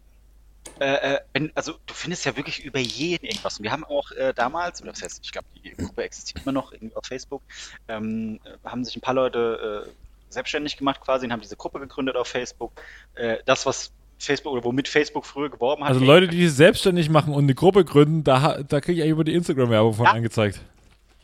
[0.80, 3.58] äh, äh, wenn, also du findest ja wirklich über jeden irgendwas.
[3.58, 6.52] Und wir haben auch äh, damals, oder das heißt, ich glaube, die Gruppe existiert immer
[6.52, 7.42] noch irgendwie auf Facebook,
[7.88, 11.78] ähm, äh, haben sich ein paar Leute äh, selbstständig gemacht quasi und haben diese Gruppe
[11.78, 12.72] gegründet auf Facebook.
[13.14, 13.92] Äh, das, was
[14.24, 15.90] Facebook oder womit Facebook früher geworben hat.
[15.90, 19.12] Also Leute, die sich selbstständig machen und eine Gruppe gründen, da, da kriege ich eigentlich
[19.12, 20.12] über die Instagram-Werbung von Ja.
[20.12, 20.60] angezeigt.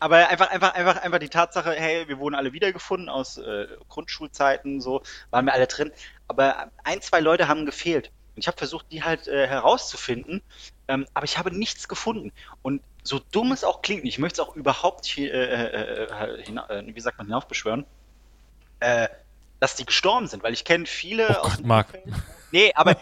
[0.02, 4.80] aber einfach, einfach, einfach, einfach die Tatsache, hey, wir wurden alle wiedergefunden aus äh, Grundschulzeiten,
[4.80, 5.92] so, waren wir alle drin.
[6.26, 8.10] Aber ein, zwei Leute haben gefehlt.
[8.34, 10.40] Und ich habe versucht, die halt äh, herauszufinden,
[10.88, 12.32] ähm, aber ich habe nichts gefunden.
[12.62, 16.78] Und so dumm es auch klingt, ich möchte es auch überhaupt nicht, äh, äh, äh,
[16.78, 17.84] äh wie sagt man, hinaufbeschwören,
[18.80, 19.08] äh,
[19.60, 21.98] dass die gestorben sind, weil ich kenne viele oh Gott, Marc.
[22.50, 22.96] Nee, aber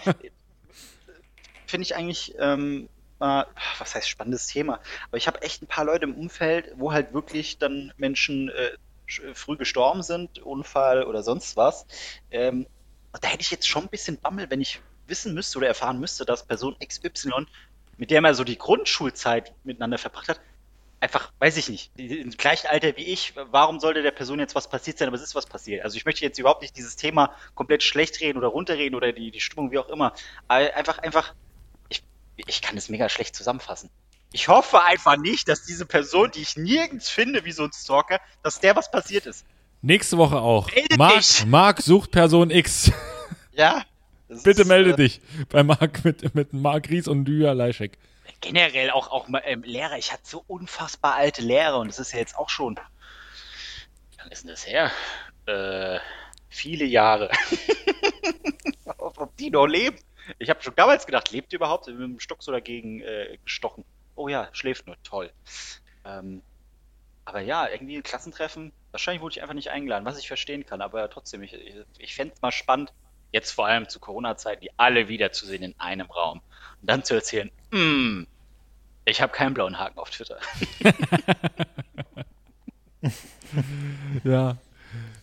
[1.66, 2.88] finde ich eigentlich, ähm,
[3.20, 3.44] äh,
[3.78, 7.14] was heißt spannendes Thema, aber ich habe echt ein paar Leute im Umfeld, wo halt
[7.14, 11.86] wirklich dann Menschen äh, früh gestorben sind, Unfall oder sonst was.
[12.30, 12.66] Ähm,
[13.20, 16.26] da hätte ich jetzt schon ein bisschen Bammel, wenn ich wissen müsste oder erfahren müsste,
[16.26, 17.46] dass Person XY,
[17.96, 20.40] mit der man so die Grundschulzeit miteinander verbracht hat,
[21.00, 24.68] einfach, weiß ich nicht, im gleichen Alter wie ich, warum sollte der Person jetzt was
[24.68, 25.84] passiert sein, aber es ist was passiert.
[25.84, 29.30] Also ich möchte jetzt überhaupt nicht dieses Thema komplett schlecht reden oder runterreden oder die,
[29.30, 30.12] die Stimmung, wie auch immer.
[30.48, 31.34] Einfach, einfach,
[31.88, 32.02] ich,
[32.36, 33.90] ich kann es mega schlecht zusammenfassen.
[34.32, 38.20] Ich hoffe einfach nicht, dass diese Person, die ich nirgends finde, wie so ein Stalker,
[38.42, 39.46] dass der was passiert ist.
[39.80, 40.68] Nächste Woche auch.
[40.96, 42.90] Marc, Marc sucht Person X.
[43.52, 43.84] Ja.
[44.28, 47.98] Bitte ist, melde äh, dich bei Marc mit, mit Marc Ries und Lydia Leischek
[48.40, 49.98] generell auch, auch ähm, Lehrer.
[49.98, 52.78] Ich hatte so unfassbar alte Lehrer und das ist ja jetzt auch schon.
[54.18, 54.90] Wann ist denn das her?
[55.46, 55.98] Äh,
[56.48, 57.30] viele Jahre.
[58.98, 59.98] ob, die noch leben?
[60.38, 61.86] Ich habe schon damals gedacht, lebt die überhaupt?
[61.86, 63.84] Mit dem Stock so dagegen äh, gestochen.
[64.14, 64.96] Oh ja, schläft nur.
[65.02, 65.32] Toll.
[66.04, 66.42] Ähm,
[67.24, 68.72] aber ja, irgendwie ein Klassentreffen.
[68.90, 70.80] Wahrscheinlich wurde ich einfach nicht eingeladen, was ich verstehen kann.
[70.80, 72.92] Aber trotzdem, ich, ich, ich fände es mal spannend,
[73.32, 76.40] jetzt vor allem zu Corona-Zeiten, die alle wiederzusehen in einem Raum.
[76.80, 78.26] Und dann zu erzählen, mm,
[79.04, 80.38] ich habe keinen blauen Haken auf Twitter.
[84.24, 84.56] ja.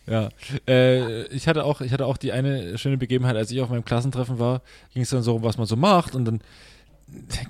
[0.08, 0.28] Ja,
[0.68, 3.84] äh, ich hatte auch, ich hatte auch die eine schöne Begebenheit, als ich auf meinem
[3.84, 4.62] Klassentreffen war,
[4.94, 6.40] ging es dann so, was man so macht und dann,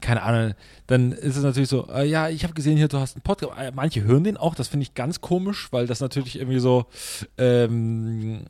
[0.00, 0.54] keine Ahnung,
[0.86, 3.52] dann ist es natürlich so, äh, ja, ich habe gesehen hier, du hast einen Podcast.
[3.58, 6.86] Äh, manche hören den auch, das finde ich ganz komisch, weil das natürlich irgendwie so,
[7.36, 8.46] ähm,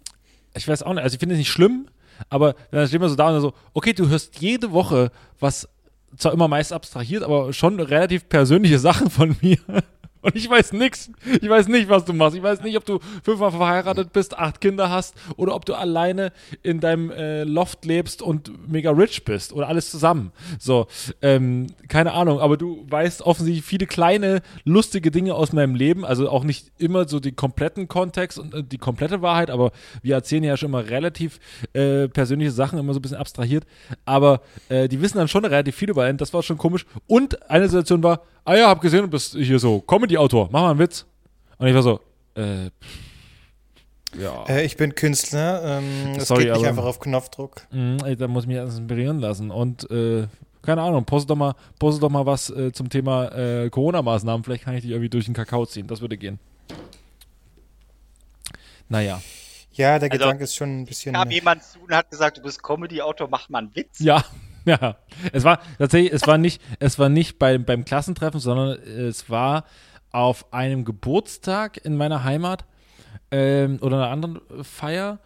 [0.55, 1.89] ich weiß auch nicht, also ich finde es nicht schlimm,
[2.29, 5.69] aber dann steht man so da und so, okay, du hörst jede Woche was,
[6.17, 9.59] zwar immer meist abstrahiert, aber schon relativ persönliche Sachen von mir.
[10.27, 11.09] Und ich weiß nichts.
[11.41, 12.37] Ich weiß nicht, was du machst.
[12.37, 16.33] Ich weiß nicht, ob du fünfmal verheiratet bist, acht Kinder hast oder ob du alleine
[16.65, 20.33] in deinem äh, Loft lebst und mega rich bist oder alles zusammen.
[20.59, 20.89] So,
[21.23, 26.05] ähm, keine Ahnung, aber du weißt offensichtlich viele kleine, lustige Dinge aus meinem Leben.
[26.05, 29.71] Also auch nicht immer so den kompletten Kontext und äh, die komplette Wahrheit, aber
[30.03, 31.39] wir erzählen ja schon immer relativ
[31.73, 33.65] äh, persönliche Sachen, immer so ein bisschen abstrahiert.
[34.05, 36.19] Aber äh, die wissen dann schon relativ viel über einen.
[36.19, 36.85] Das war schon komisch.
[37.07, 40.71] Und eine Situation war, ah ja, hab gesehen, du bist hier so Comedy-Autor, mach mal
[40.71, 41.05] einen Witz.
[41.59, 42.01] Und ich war so,
[42.35, 42.71] äh,
[44.19, 44.45] ja.
[44.49, 47.67] Äh, ich bin Künstler, ähm, das Sorry, geht nicht aber, einfach auf Knopfdruck.
[47.71, 50.27] Mh, da muss ich mich erst inspirieren lassen und, äh,
[50.63, 54.43] keine Ahnung, poste doch mal, poste doch mal was äh, zum Thema äh, Corona-Maßnahmen.
[54.43, 55.87] Vielleicht kann ich die irgendwie durch den Kakao ziehen.
[55.87, 56.39] Das würde gehen.
[58.89, 59.21] Naja.
[59.73, 61.15] Ja, der also, Gedanke ist schon ein bisschen.
[61.15, 64.01] kam jemand zu und hat gesagt, du bist Comedy-Autor, mach mal einen Witz.
[64.01, 64.25] Ja,
[64.81, 64.97] Ja,
[65.33, 69.65] es war tatsächlich, es war nicht, es war nicht bei, beim Klassentreffen, sondern es war
[70.11, 72.65] auf einem Geburtstag in meiner Heimat
[73.31, 75.21] ähm, oder einer anderen Feier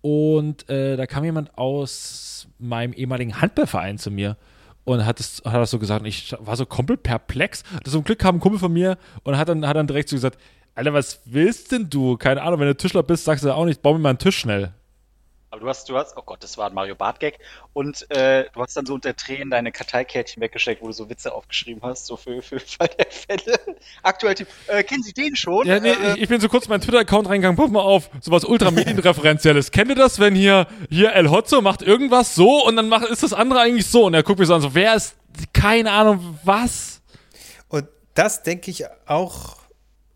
[0.00, 4.38] und äh, da kam jemand aus meinem ehemaligen Handballverein zu mir
[4.84, 7.64] und hat, es, hat das so gesagt und ich war so komplett perplex.
[7.84, 10.38] Zum Glück kam ein Kumpel von mir und hat dann, hat dann direkt so gesagt,
[10.74, 12.16] Alter, was willst denn du?
[12.16, 14.38] Keine Ahnung, wenn du Tischler bist, sagst du auch nicht, bau mir mal einen Tisch
[14.38, 14.72] schnell.
[15.56, 17.38] Aber du hast, du hast, oh Gott, das war ein Mario Bart-Gag.
[17.72, 21.32] Und äh, du hast dann so unter Tränen deine Karteikärtchen weggesteckt, wo du so Witze
[21.32, 23.58] aufgeschrieben hast, so für, für Fall der Fälle.
[24.02, 24.34] Aktuell,
[24.66, 25.66] äh, kennen Sie den schon?
[25.66, 28.44] Ja, nee, äh, ich bin so kurz in meinen Twitter-Account reingegangen, pass mal auf, sowas
[28.44, 29.70] ultramedienreferenzielles.
[29.70, 33.22] Kennt ihr das, wenn hier, hier El Hotzo macht irgendwas so und dann macht, ist
[33.22, 34.04] das andere eigentlich so?
[34.04, 35.16] Und er guckt mir so an, so, wer ist,
[35.54, 37.00] keine Ahnung, was?
[37.68, 39.55] Und das denke ich auch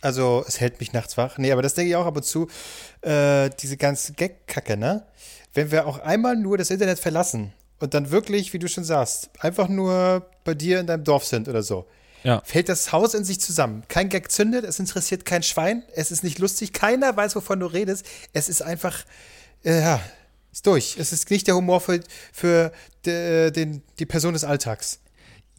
[0.01, 1.38] also es hält mich nachts wach.
[1.38, 2.48] Nee, aber das denke ich auch ab und zu.
[3.03, 5.07] Äh, diese ganze Gag-Kacke, ne?
[5.53, 9.30] Wenn wir auch einmal nur das Internet verlassen und dann wirklich, wie du schon sagst,
[9.40, 11.86] einfach nur bei dir in deinem Dorf sind oder so,
[12.22, 12.40] ja.
[12.44, 13.82] fällt das Haus in sich zusammen.
[13.88, 17.66] Kein Gag zündet, es interessiert kein Schwein, es ist nicht lustig, keiner weiß, wovon du
[17.66, 18.07] redest.
[18.32, 19.05] Es ist einfach,
[19.64, 20.01] äh, ja,
[20.53, 20.96] ist durch.
[20.98, 22.01] Es ist nicht der Humor für,
[22.32, 22.72] für
[23.05, 25.01] de, den, die Person des Alltags.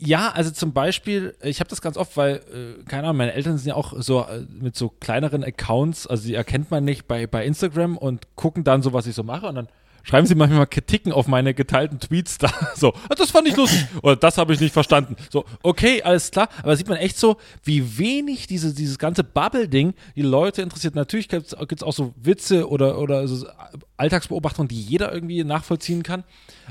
[0.04, 3.60] Ja, also zum Beispiel, ich habe das ganz oft, weil, äh, keine Ahnung, meine Eltern
[3.60, 7.28] sind ja auch so äh, mit so kleineren Accounts, also die erkennt man nicht bei,
[7.28, 9.68] bei Instagram und gucken dann so, was ich so mache und dann
[10.04, 12.52] schreiben sie manchmal Kritiken auf meine geteilten Tweets da.
[12.76, 13.86] So, ah, das fand ich lustig.
[14.02, 15.16] Oder das habe ich nicht verstanden.
[15.30, 16.50] So, okay, alles klar.
[16.64, 20.96] Aber sieht man echt so, wie wenig diese, dieses ganze Bubble-Ding die Leute interessiert.
[20.96, 23.46] Natürlich gibt es auch so Witze oder, oder so
[23.98, 26.24] Alltagsbeobachtungen, die jeder irgendwie nachvollziehen kann.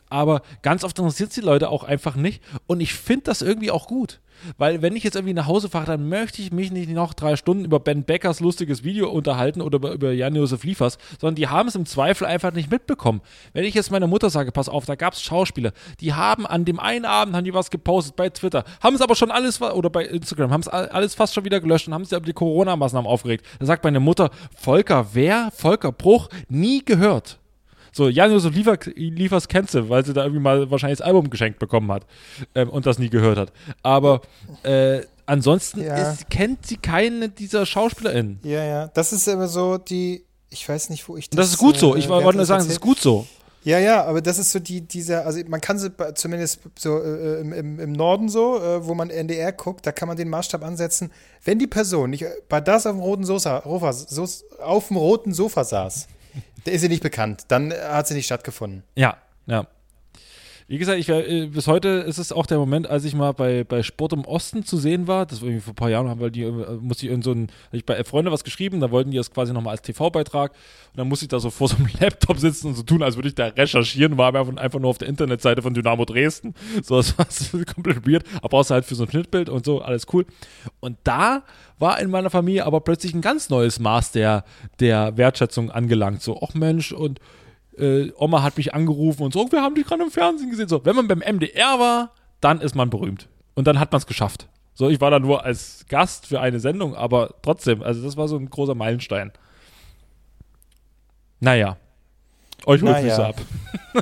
[0.09, 2.43] Aber ganz oft interessiert es die Leute auch einfach nicht.
[2.67, 4.21] Und ich finde das irgendwie auch gut.
[4.59, 7.37] Weil wenn ich jetzt irgendwie nach Hause fahre, dann möchte ich mich nicht noch drei
[7.37, 11.75] Stunden über Ben Beckers lustiges Video unterhalten oder über, Jan-Josef Liefers, sondern die haben es
[11.75, 13.21] im Zweifel einfach nicht mitbekommen.
[13.53, 16.65] Wenn ich jetzt meiner Mutter sage, pass auf, da gab es Schauspieler, die haben an
[16.65, 19.91] dem einen Abend haben die was gepostet bei Twitter, haben es aber schon alles, oder
[19.91, 23.11] bei Instagram, haben es alles fast schon wieder gelöscht und haben sich über die Corona-Maßnahmen
[23.11, 23.45] aufgeregt.
[23.59, 25.51] Da sagt meine Mutter, Volker wer?
[25.53, 26.29] Volker Bruch?
[26.49, 27.40] Nie gehört.
[27.93, 31.59] So, Jan-Josef Liefer, Liefers kennst du, weil sie da irgendwie mal wahrscheinlich das Album geschenkt
[31.59, 32.07] bekommen hat
[32.55, 33.53] ähm, und das nie gehört hat.
[33.83, 34.21] Aber
[34.63, 36.11] äh, ansonsten ja.
[36.11, 38.41] ist, kennt sie keine dieser SchauspielerInnen.
[38.43, 38.87] Ja, ja.
[38.89, 41.37] Das ist immer so die, ich weiß nicht, wo ich das.
[41.37, 41.97] Das ist gut so.
[41.97, 43.27] Ich äh, wollte nur sagen, es ist gut so.
[43.63, 47.41] Ja, ja, aber das ist so die, dieser, also man kann sie zumindest so äh,
[47.41, 50.65] im, im, im, Norden so, äh, wo man NDR guckt, da kann man den Maßstab
[50.65, 51.13] ansetzen,
[51.45, 56.09] wenn die Person nicht bei das auf dem roten Sofa, auf dem roten Sofa saß,
[56.67, 57.45] der ist sie nicht bekannt.
[57.49, 58.83] Dann hat sie nicht stattgefunden.
[58.95, 59.17] Ja,
[59.47, 59.67] ja.
[60.71, 63.65] Wie gesagt, ich, äh, bis heute ist es auch der Moment, als ich mal bei,
[63.65, 65.27] bei Sport im Osten zu sehen war.
[65.27, 67.49] Das war irgendwie vor ein paar Jahren, weil die äh, musste ich in so ein,
[67.73, 71.09] ich bei Freunde was geschrieben, da wollten die das quasi nochmal als TV-Beitrag und dann
[71.09, 73.35] musste ich da so vor so einem Laptop sitzen und so tun, als würde ich
[73.35, 76.55] da recherchieren, war aber einfach nur auf der Internetseite von Dynamo Dresden.
[76.85, 80.07] So, das war komplett weird, aber außer halt für so ein Schnittbild und so, alles
[80.13, 80.25] cool.
[80.79, 81.43] Und da
[81.81, 84.45] war in meiner Familie aber plötzlich ein ganz neues Maß der,
[84.79, 86.23] der Wertschätzung angelangt.
[86.23, 87.19] So, ach Mensch, und
[87.81, 90.69] äh, Oma hat mich angerufen und so, wir haben dich gerade im Fernsehen gesehen.
[90.69, 93.29] So, wenn man beim MDR war, dann ist man berühmt.
[93.55, 94.49] Und dann hat man es geschafft.
[94.75, 98.29] So, ich war da nur als Gast für eine Sendung, aber trotzdem, also das war
[98.29, 99.33] so ein großer Meilenstein.
[101.41, 101.77] Naja.
[102.67, 103.29] Euch holt naja.
[103.29, 103.37] ab.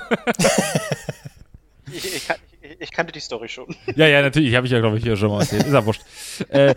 [1.92, 2.28] ich, ich,
[2.60, 3.74] ich, ich, kannte die Story schon.
[3.94, 4.54] Ja, ja, natürlich.
[4.54, 5.64] Habe ich ja, glaube ich, hier schon mal erzählt.
[5.64, 6.02] Ist ja wurscht.
[6.48, 6.74] Äh,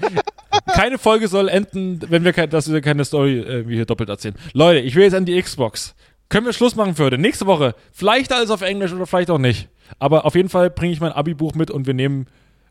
[0.67, 4.35] keine Folge soll enden, wenn wir, dass wir keine Story äh, hier doppelt erzählen.
[4.53, 5.95] Leute, ich will jetzt an die Xbox
[6.31, 7.17] können wir Schluss machen für heute.
[7.17, 7.75] Nächste Woche.
[7.91, 9.67] Vielleicht alles auf Englisch oder vielleicht auch nicht.
[9.99, 12.25] Aber auf jeden Fall bringe ich mein Abi-Buch mit und wir nehmen,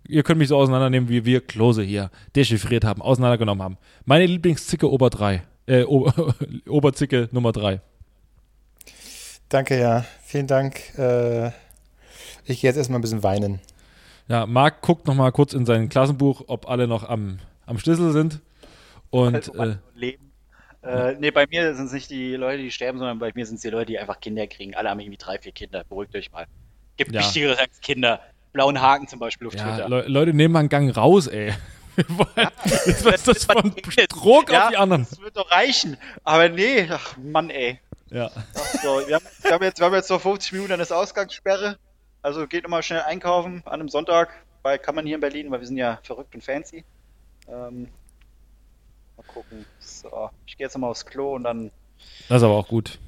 [0.08, 3.76] ihr könnt mich so auseinandernehmen, wie wir Klose hier dechiffriert haben, auseinandergenommen haben.
[4.06, 5.42] Meine Lieblingszicke Ober 3.
[5.66, 6.34] Äh, Ober,
[6.68, 7.82] Oberzicke Nummer 3.
[9.50, 10.06] Danke, ja.
[10.24, 10.98] Vielen Dank.
[10.98, 11.48] Äh,
[12.46, 13.60] ich gehe jetzt erstmal ein bisschen weinen.
[14.26, 18.40] Ja, Marc guckt nochmal kurz in sein Klassenbuch, ob alle noch am, am Schlüssel sind.
[19.10, 19.34] Und.
[19.34, 20.29] Also, äh, Leben
[20.82, 23.56] äh, nee, bei mir sind es nicht die Leute, die sterben, sondern bei mir sind
[23.56, 24.74] es die Leute, die einfach Kinder kriegen.
[24.74, 25.84] Alle haben irgendwie drei, vier Kinder.
[25.84, 26.46] Beruhigt euch mal.
[26.96, 27.20] Gibt ja.
[27.20, 28.20] wichtigeres als Kinder.
[28.52, 29.88] Blauen Haken zum Beispiel auf ja, Twitter.
[29.88, 31.54] Le Leute, nehmen mal einen Gang raus, ey.
[32.36, 33.74] Ja, das, was das von
[34.08, 35.06] Druck ja, auf die anderen.
[35.08, 35.98] Das wird doch reichen.
[36.24, 37.78] Aber nee, ach Mann, ey.
[38.10, 38.30] Ja.
[38.82, 41.78] So, wir, haben, wir, haben, jetzt, wir haben jetzt noch 50 Minuten an das Ausgangssperre.
[42.22, 44.30] Also geht nochmal schnell einkaufen an einem Sonntag,
[44.62, 46.84] weil kann man hier in Berlin, weil wir sind ja verrückt und fancy.
[47.48, 47.88] Ähm,
[49.20, 49.64] mal gucken.
[49.78, 51.70] So, ich gehe jetzt nochmal aufs Klo und dann.
[52.28, 52.98] Das ist aber auch gut.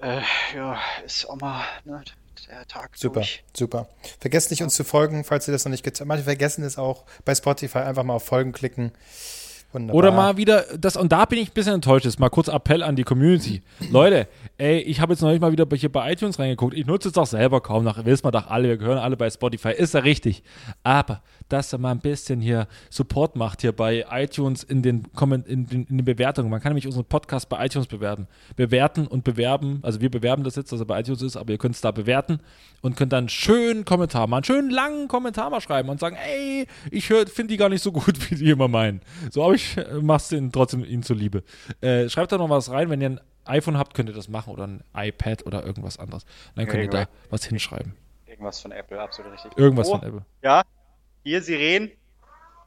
[0.00, 0.20] Äh,
[0.54, 2.02] ja, ist auch mal ne,
[2.48, 2.90] der Tag.
[2.94, 3.44] Super, durch.
[3.56, 3.88] super.
[4.20, 6.08] Vergesst nicht, uns zu folgen, falls ihr das noch nicht getan habt.
[6.08, 7.78] Manche vergessen es auch bei Spotify.
[7.78, 8.92] Einfach mal auf Folgen klicken.
[9.72, 9.96] Wunderbar.
[9.96, 12.82] Oder mal wieder, das, und da bin ich ein bisschen enttäuscht, ist mal kurz Appell
[12.82, 13.62] an die Community.
[13.90, 16.74] Leute, ey, ich habe jetzt noch nicht mal wieder hier bei iTunes reingeguckt.
[16.74, 18.04] Ich nutze es doch selber kaum noch.
[18.04, 19.70] Wissen wir doch alle, wir gehören alle bei Spotify.
[19.70, 20.42] Ist ja richtig.
[20.82, 25.04] Aber, dass er mal ein bisschen hier Support macht hier bei iTunes in den,
[25.46, 26.50] in den, in den Bewertungen.
[26.50, 28.28] Man kann nämlich unseren Podcast bei iTunes bewerten.
[28.56, 29.80] Bewerten und bewerben.
[29.82, 31.90] Also wir bewerben das jetzt, dass er bei iTunes ist, aber ihr könnt es da
[31.90, 32.40] bewerten
[32.80, 36.16] und könnt dann einen schönen Kommentar, mal einen schönen langen Kommentar mal schreiben und sagen,
[36.16, 39.00] ey, ich finde die gar nicht so gut, wie die immer meinen.
[39.30, 41.42] So habe ich äh, mach's den trotzdem ihnen zuliebe.
[41.80, 44.52] Äh, schreibt da noch was rein, wenn ihr ein iPhone habt, könnt ihr das machen
[44.52, 46.24] oder ein iPad oder irgendwas anderes.
[46.54, 47.94] Dann könnt ihr da was hinschreiben.
[48.26, 49.52] Irgendwas von Apple, absolut richtig.
[49.56, 50.24] Irgendwas oh, von Apple.
[50.42, 50.62] Ja,
[51.22, 51.90] hier Sirenen.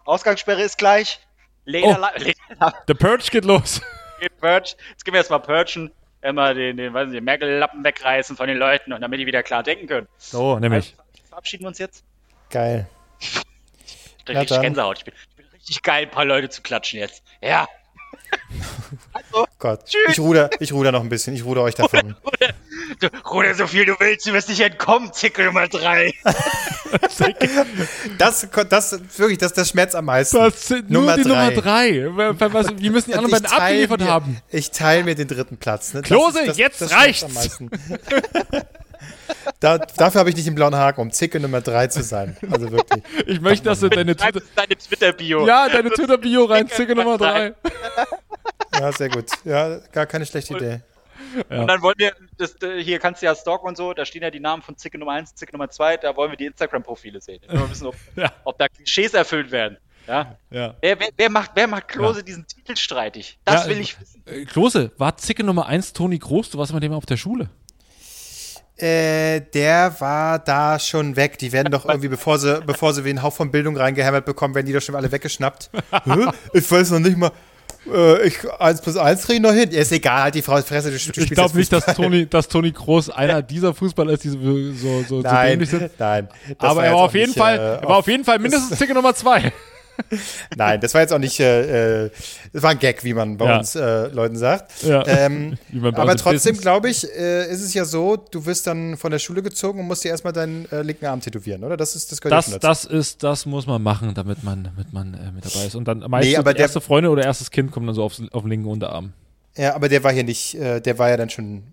[0.06, 1.20] Ausgangssperre ist gleich.
[1.66, 2.74] Leder, oh, Leder.
[2.88, 3.82] Der Purge geht los.
[4.20, 4.76] Geht Purge.
[4.89, 5.91] Jetzt gehen wir erstmal purgen.
[6.22, 9.43] Immer den, den, weiß nicht, den Merkel-Lappen wegreißen von den Leuten und damit die wieder
[9.43, 10.08] klar denken können.
[10.18, 10.95] So, nämlich.
[10.97, 12.03] Also, verabschieden wir uns jetzt.
[12.49, 12.88] Geil.
[14.28, 14.99] Richtig Gänsehaut.
[14.99, 15.14] Ich bin,
[15.53, 17.24] richtig geil, ein paar Leute zu klatschen jetzt.
[17.41, 17.68] Ja.
[19.14, 19.86] Also, Gott.
[19.86, 20.01] Tschüss.
[20.10, 21.36] Ich ruder, ich ruder noch ein bisschen.
[21.36, 22.16] Ich ruder euch davon.
[22.24, 22.53] Ruder,
[23.01, 26.14] ruder, du, ruder so viel du willst, du wirst nicht entkommen, Zickel Nummer 3.
[28.18, 30.38] das, das, wirklich, das, das schmerzt am meisten.
[30.38, 31.91] Das sind Nummer nur die drei.
[31.91, 32.54] Nummer 3.
[32.54, 34.38] Was, wie müssen die anderen beiden abgeliefert mir, haben?
[34.50, 35.93] Ich teile mir den dritten Platz.
[35.93, 36.02] Ne?
[36.02, 37.26] Klose, das, das, jetzt reicht's.
[39.60, 42.38] Da, dafür habe ich nicht den blauen Haken, um Zicke Nummer 3 zu sein.
[42.52, 43.04] Also wirklich.
[43.26, 45.48] Ich möchte, dass du deine, Twitter deine Twitter-Bio.
[45.48, 47.54] Ja, deine Twitter-Bio rein, Zicke Nummer 3.
[48.80, 49.26] Ja, sehr gut.
[49.43, 50.82] Ja, gar keine schlechte Idee.
[51.50, 51.62] Ja.
[51.62, 54.32] Und dann wollen wir, das, hier kannst du ja stalken und so, da stehen ja
[54.32, 57.42] die Namen von Zicke Nummer 1, Zicke Nummer 2, da wollen wir die Instagram-Profile sehen.
[57.48, 58.32] Wir wollen wissen, ob, ja.
[58.44, 59.78] ob da Klischees erfüllt werden.
[60.08, 60.38] Ja.
[60.52, 60.76] ja.
[60.82, 62.26] Wer, wer, wer, macht, wer macht Klose ja.
[62.26, 63.40] diesen Titel streitig?
[63.44, 64.24] Das will ich wissen.
[64.26, 66.52] Äh, Klose, war Zicke Nummer 1 Toni Groß?
[66.52, 67.50] Du warst mit dem auf der Schule.
[68.78, 71.38] Äh, der war da schon weg.
[71.38, 74.54] Die werden doch irgendwie, bevor sie, bevor sie wie einen Hauch von Bildung reingehämmert bekommen,
[74.54, 75.70] werden die doch schon alle weggeschnappt.
[76.54, 77.32] ich weiß noch nicht mal.
[77.94, 79.70] Äh, ich, 1 plus 1 kriege ich noch hin.
[79.70, 80.92] Ist egal, halt die Frau Fresse.
[80.92, 84.30] Du, du ich glaube nicht, dass Toni, dass Toni Groß einer dieser Fußballer ist, die
[84.30, 85.92] so, so, so nein, sind.
[86.00, 86.28] Nein,
[86.58, 88.96] aber er war, auf jeden nicht, Fall, äh, er war auf jeden Fall mindestens Ticket
[88.96, 89.52] Nummer 2.
[90.58, 92.10] Nein, das war jetzt auch nicht, äh,
[92.54, 93.58] das war ein Gag, wie man bei ja.
[93.60, 94.84] uns äh, Leuten sagt.
[94.84, 95.06] Ja.
[95.08, 99.20] Ähm, aber trotzdem, glaube ich, äh, ist es ja so, du wirst dann von der
[99.20, 101.78] Schule gezogen und musst dir erstmal deinen äh, linken Arm tätowieren, oder?
[101.78, 105.32] Das ist das das, das ist, das muss man machen, damit man, damit man äh,
[105.32, 105.76] mit dabei ist.
[105.76, 108.43] Und dann meistens nee, aber erste Freunde oder erstes Kind kommen dann so auf, auf
[108.43, 109.14] den linken Unterarm.
[109.58, 111.64] Ja, aber der war hier nicht, äh, der war ja dann schon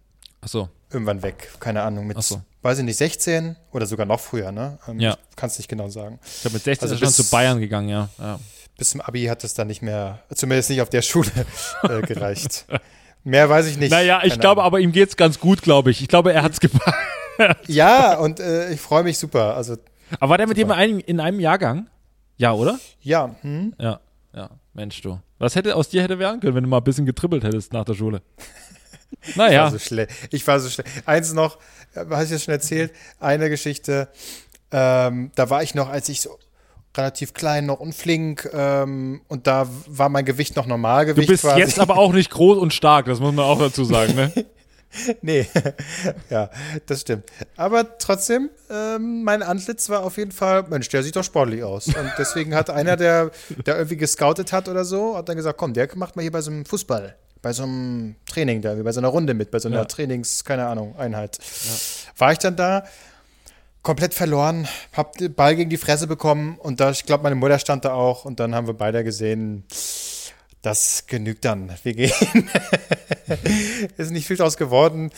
[0.43, 0.69] Ach so.
[0.93, 1.51] Irgendwann weg.
[1.61, 4.79] Keine Ahnung, mit so weiß ich nicht, 16 oder sogar noch früher, ne?
[4.89, 5.17] Ähm, ja.
[5.37, 6.19] Kannst nicht genau sagen.
[6.25, 8.09] Ich habe mit 16 also schon zu Bayern gegangen, ja.
[8.19, 8.39] ja.
[8.79, 11.31] Bis zum Abi hat es dann nicht mehr, zumindest nicht auf der Schule
[11.83, 12.67] äh, gereicht.
[13.25, 13.91] Mehr weiß ich nicht.
[13.91, 16.01] Naja, ich glaube, aber ihm geht es ganz gut, glaube ich.
[16.03, 16.99] Ich glaube, er hat es gepackt.
[17.67, 19.57] ja, und äh, ich freue mich super.
[19.57, 19.77] Also,
[20.19, 20.77] aber war der mit super.
[20.77, 21.89] dem in einem Jahrgang?
[22.37, 22.79] Ja, oder?
[23.01, 23.37] Ja.
[23.43, 23.75] Hm?
[23.79, 24.01] Ja,
[24.35, 24.51] ja.
[24.75, 25.21] Mensch, du.
[25.39, 27.85] Was hätte aus dir hätte werden können, wenn du mal ein bisschen getribbelt hättest nach
[27.85, 28.23] der Schule?
[29.37, 29.53] Naja.
[29.53, 30.11] Ich war so schlecht.
[30.31, 30.91] Ich war so schlecht.
[31.07, 31.59] Eins noch,
[31.95, 34.09] habe ich jetzt schon erzählt, eine Geschichte,
[34.71, 36.39] ähm, da war ich noch, als ich so
[36.97, 41.29] relativ klein noch und flink ähm, und da war mein Gewicht noch Normalgewicht.
[41.29, 41.61] Du bist quasi.
[41.61, 44.33] jetzt aber auch nicht groß und stark, das muss man auch dazu sagen, ne?
[45.23, 45.47] nee,
[46.31, 46.51] ja,
[46.85, 47.25] das stimmt.
[47.57, 51.87] Aber trotzdem, ähm, mein Antlitz war auf jeden Fall, Mensch, der sieht doch sportlich aus.
[51.87, 53.31] Und deswegen hat einer, der,
[53.65, 56.43] der irgendwie gescoutet hat oder so, hat dann gesagt, komm, der macht mal hier bei
[56.43, 59.59] so einem Fußball bei so einem Training da, wie bei so einer Runde mit, bei
[59.59, 59.85] so einer ja.
[59.85, 61.39] Trainings, keine Ahnung, Einheit.
[61.39, 61.71] Ja.
[62.19, 62.85] War ich dann da,
[63.83, 67.59] komplett verloren, hab den Ball gegen die Fresse bekommen und da, ich glaube, meine Mutter
[67.59, 69.65] stand da auch und dann haben wir beide gesehen,
[70.63, 71.73] das genügt dann.
[71.83, 72.13] Wir gehen.
[73.97, 75.11] Ist nicht viel draus geworden.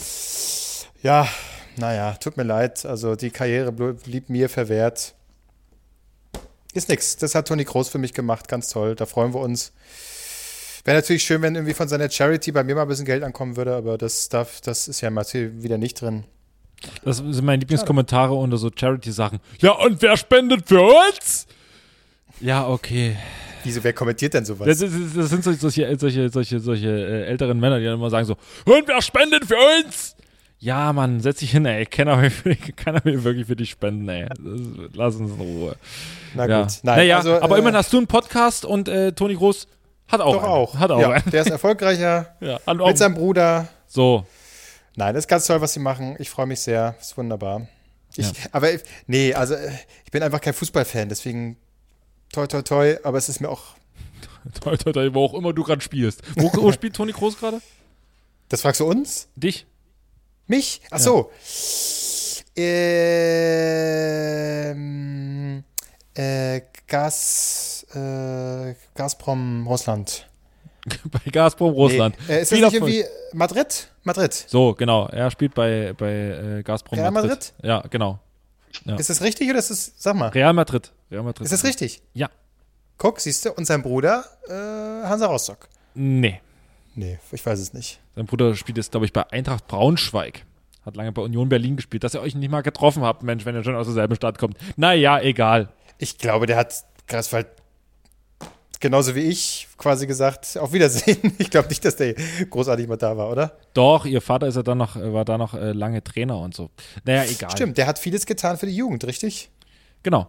[1.02, 1.28] Ja,
[1.76, 2.86] naja, tut mir leid.
[2.86, 5.14] Also die Karriere blieb mir verwehrt.
[6.72, 7.18] Ist nix.
[7.18, 8.48] Das hat Toni Groß für mich gemacht.
[8.48, 8.94] Ganz toll.
[8.94, 9.72] Da freuen wir uns.
[10.84, 13.56] Wäre natürlich schön, wenn irgendwie von seiner Charity bei mir mal ein bisschen Geld ankommen
[13.56, 16.24] würde, aber das darf, das ist ja mal wieder nicht drin.
[17.04, 19.40] Das sind meine Lieblingskommentare unter so Charity-Sachen.
[19.60, 21.46] Ja, und wer spendet für uns?
[22.40, 23.16] Ja, okay.
[23.62, 24.66] Wieso, wer kommentiert denn sowas?
[24.66, 28.26] Das, das, das sind solche, solche, solche, solche äh, älteren Männer, die dann immer sagen
[28.26, 30.16] so, und wer spendet für uns?
[30.58, 31.86] Ja, Mann, setz dich hin, ey.
[31.86, 34.26] Keiner will, keiner will wirklich für dich spenden, ey.
[34.28, 34.60] Das,
[34.92, 35.76] lass uns in Ruhe.
[36.34, 36.62] Na ja.
[36.62, 36.72] gut.
[36.82, 39.66] Nein, naja, also, aber äh, immerhin hast du einen Podcast und äh, Toni Groß
[40.14, 40.34] hat auch.
[40.34, 40.52] Doch einen.
[40.52, 40.74] auch.
[40.78, 41.00] Hat auch.
[41.00, 42.34] Ja, der ist erfolgreicher.
[42.40, 43.68] ja, mit seinem Bruder.
[43.86, 44.26] So.
[44.96, 46.16] Nein, das ist ganz toll, was sie machen.
[46.18, 46.96] Ich freue mich sehr.
[47.00, 47.66] Ist wunderbar.
[48.16, 48.32] Ich, ja.
[48.52, 48.68] Aber
[49.06, 49.56] nee, also
[50.04, 51.56] ich bin einfach kein Fußballfan, deswegen
[52.32, 53.74] toi toi toi, aber es ist mir auch.
[54.60, 56.22] toi toi toi, wo auch immer du gerade spielst.
[56.36, 57.60] Wo, wo spielt Toni Groß gerade?
[58.48, 59.28] Das fragst du uns?
[59.34, 59.66] Dich?
[60.46, 60.80] Mich?
[60.90, 61.32] Ach so.
[62.56, 62.64] Ja.
[64.66, 65.64] Ähm,
[66.14, 70.28] äh, Gas, äh, Gazprom Russland.
[71.10, 72.16] bei Gazprom Russland.
[72.28, 72.34] Nee.
[72.34, 73.88] Äh, ist das nicht irgendwie Madrid?
[74.02, 74.32] Madrid.
[74.32, 75.06] So, genau.
[75.08, 77.30] Er spielt bei, bei äh, Gazprom Real Madrid.
[77.30, 77.54] Madrid.
[77.62, 78.18] Ja, genau.
[78.84, 78.96] Ja.
[78.96, 80.28] Ist das richtig oder ist das, sag mal?
[80.28, 80.92] Real Madrid.
[81.10, 81.44] Real Madrid.
[81.44, 82.02] Ist das richtig?
[82.12, 82.28] Ja.
[82.98, 85.68] Guck, siehst du, und sein Bruder äh, Hansa Rostock.
[85.94, 86.40] Nee.
[86.94, 88.00] Nee, ich weiß es nicht.
[88.14, 90.44] Sein Bruder spielt jetzt, glaube ich, bei Eintracht Braunschweig.
[90.84, 92.04] Hat lange bei Union Berlin gespielt.
[92.04, 94.58] Dass ihr euch nicht mal getroffen habt, Mensch, wenn ihr schon aus derselben Stadt kommt.
[94.76, 95.70] Naja, egal.
[95.98, 97.46] Ich glaube, der hat Greifswald
[98.84, 101.32] genauso wie ich quasi gesagt, auf Wiedersehen.
[101.38, 102.14] Ich glaube nicht, dass der
[102.50, 103.56] großartig mal da war, oder?
[103.72, 106.68] Doch, ihr Vater ist ja dann noch, war da noch äh, lange Trainer und so.
[107.04, 107.50] Naja, egal.
[107.50, 109.50] Stimmt, der hat vieles getan für die Jugend, richtig?
[110.02, 110.26] Genau,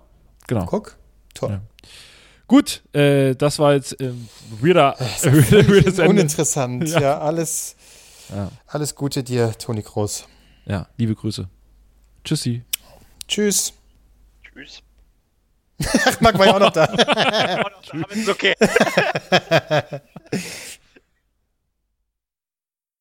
[0.48, 0.66] genau.
[0.68, 0.96] Guck,
[1.34, 1.52] toll.
[1.52, 1.62] Ja.
[2.48, 4.14] Gut, äh, das war jetzt äh,
[4.62, 6.88] wieder äh, uninteressant.
[6.88, 7.02] Ja.
[7.02, 7.76] ja, alles,
[8.30, 8.50] ja.
[8.68, 10.28] alles Gute dir, Toni Groß.
[10.66, 11.50] Ja, liebe Grüße.
[12.24, 12.64] Tschüssi.
[13.28, 13.74] Tschüss.
[13.74, 13.85] Tschüss.
[16.20, 16.86] Marc war ja auch noch da.
[18.10, 18.56] ist okay.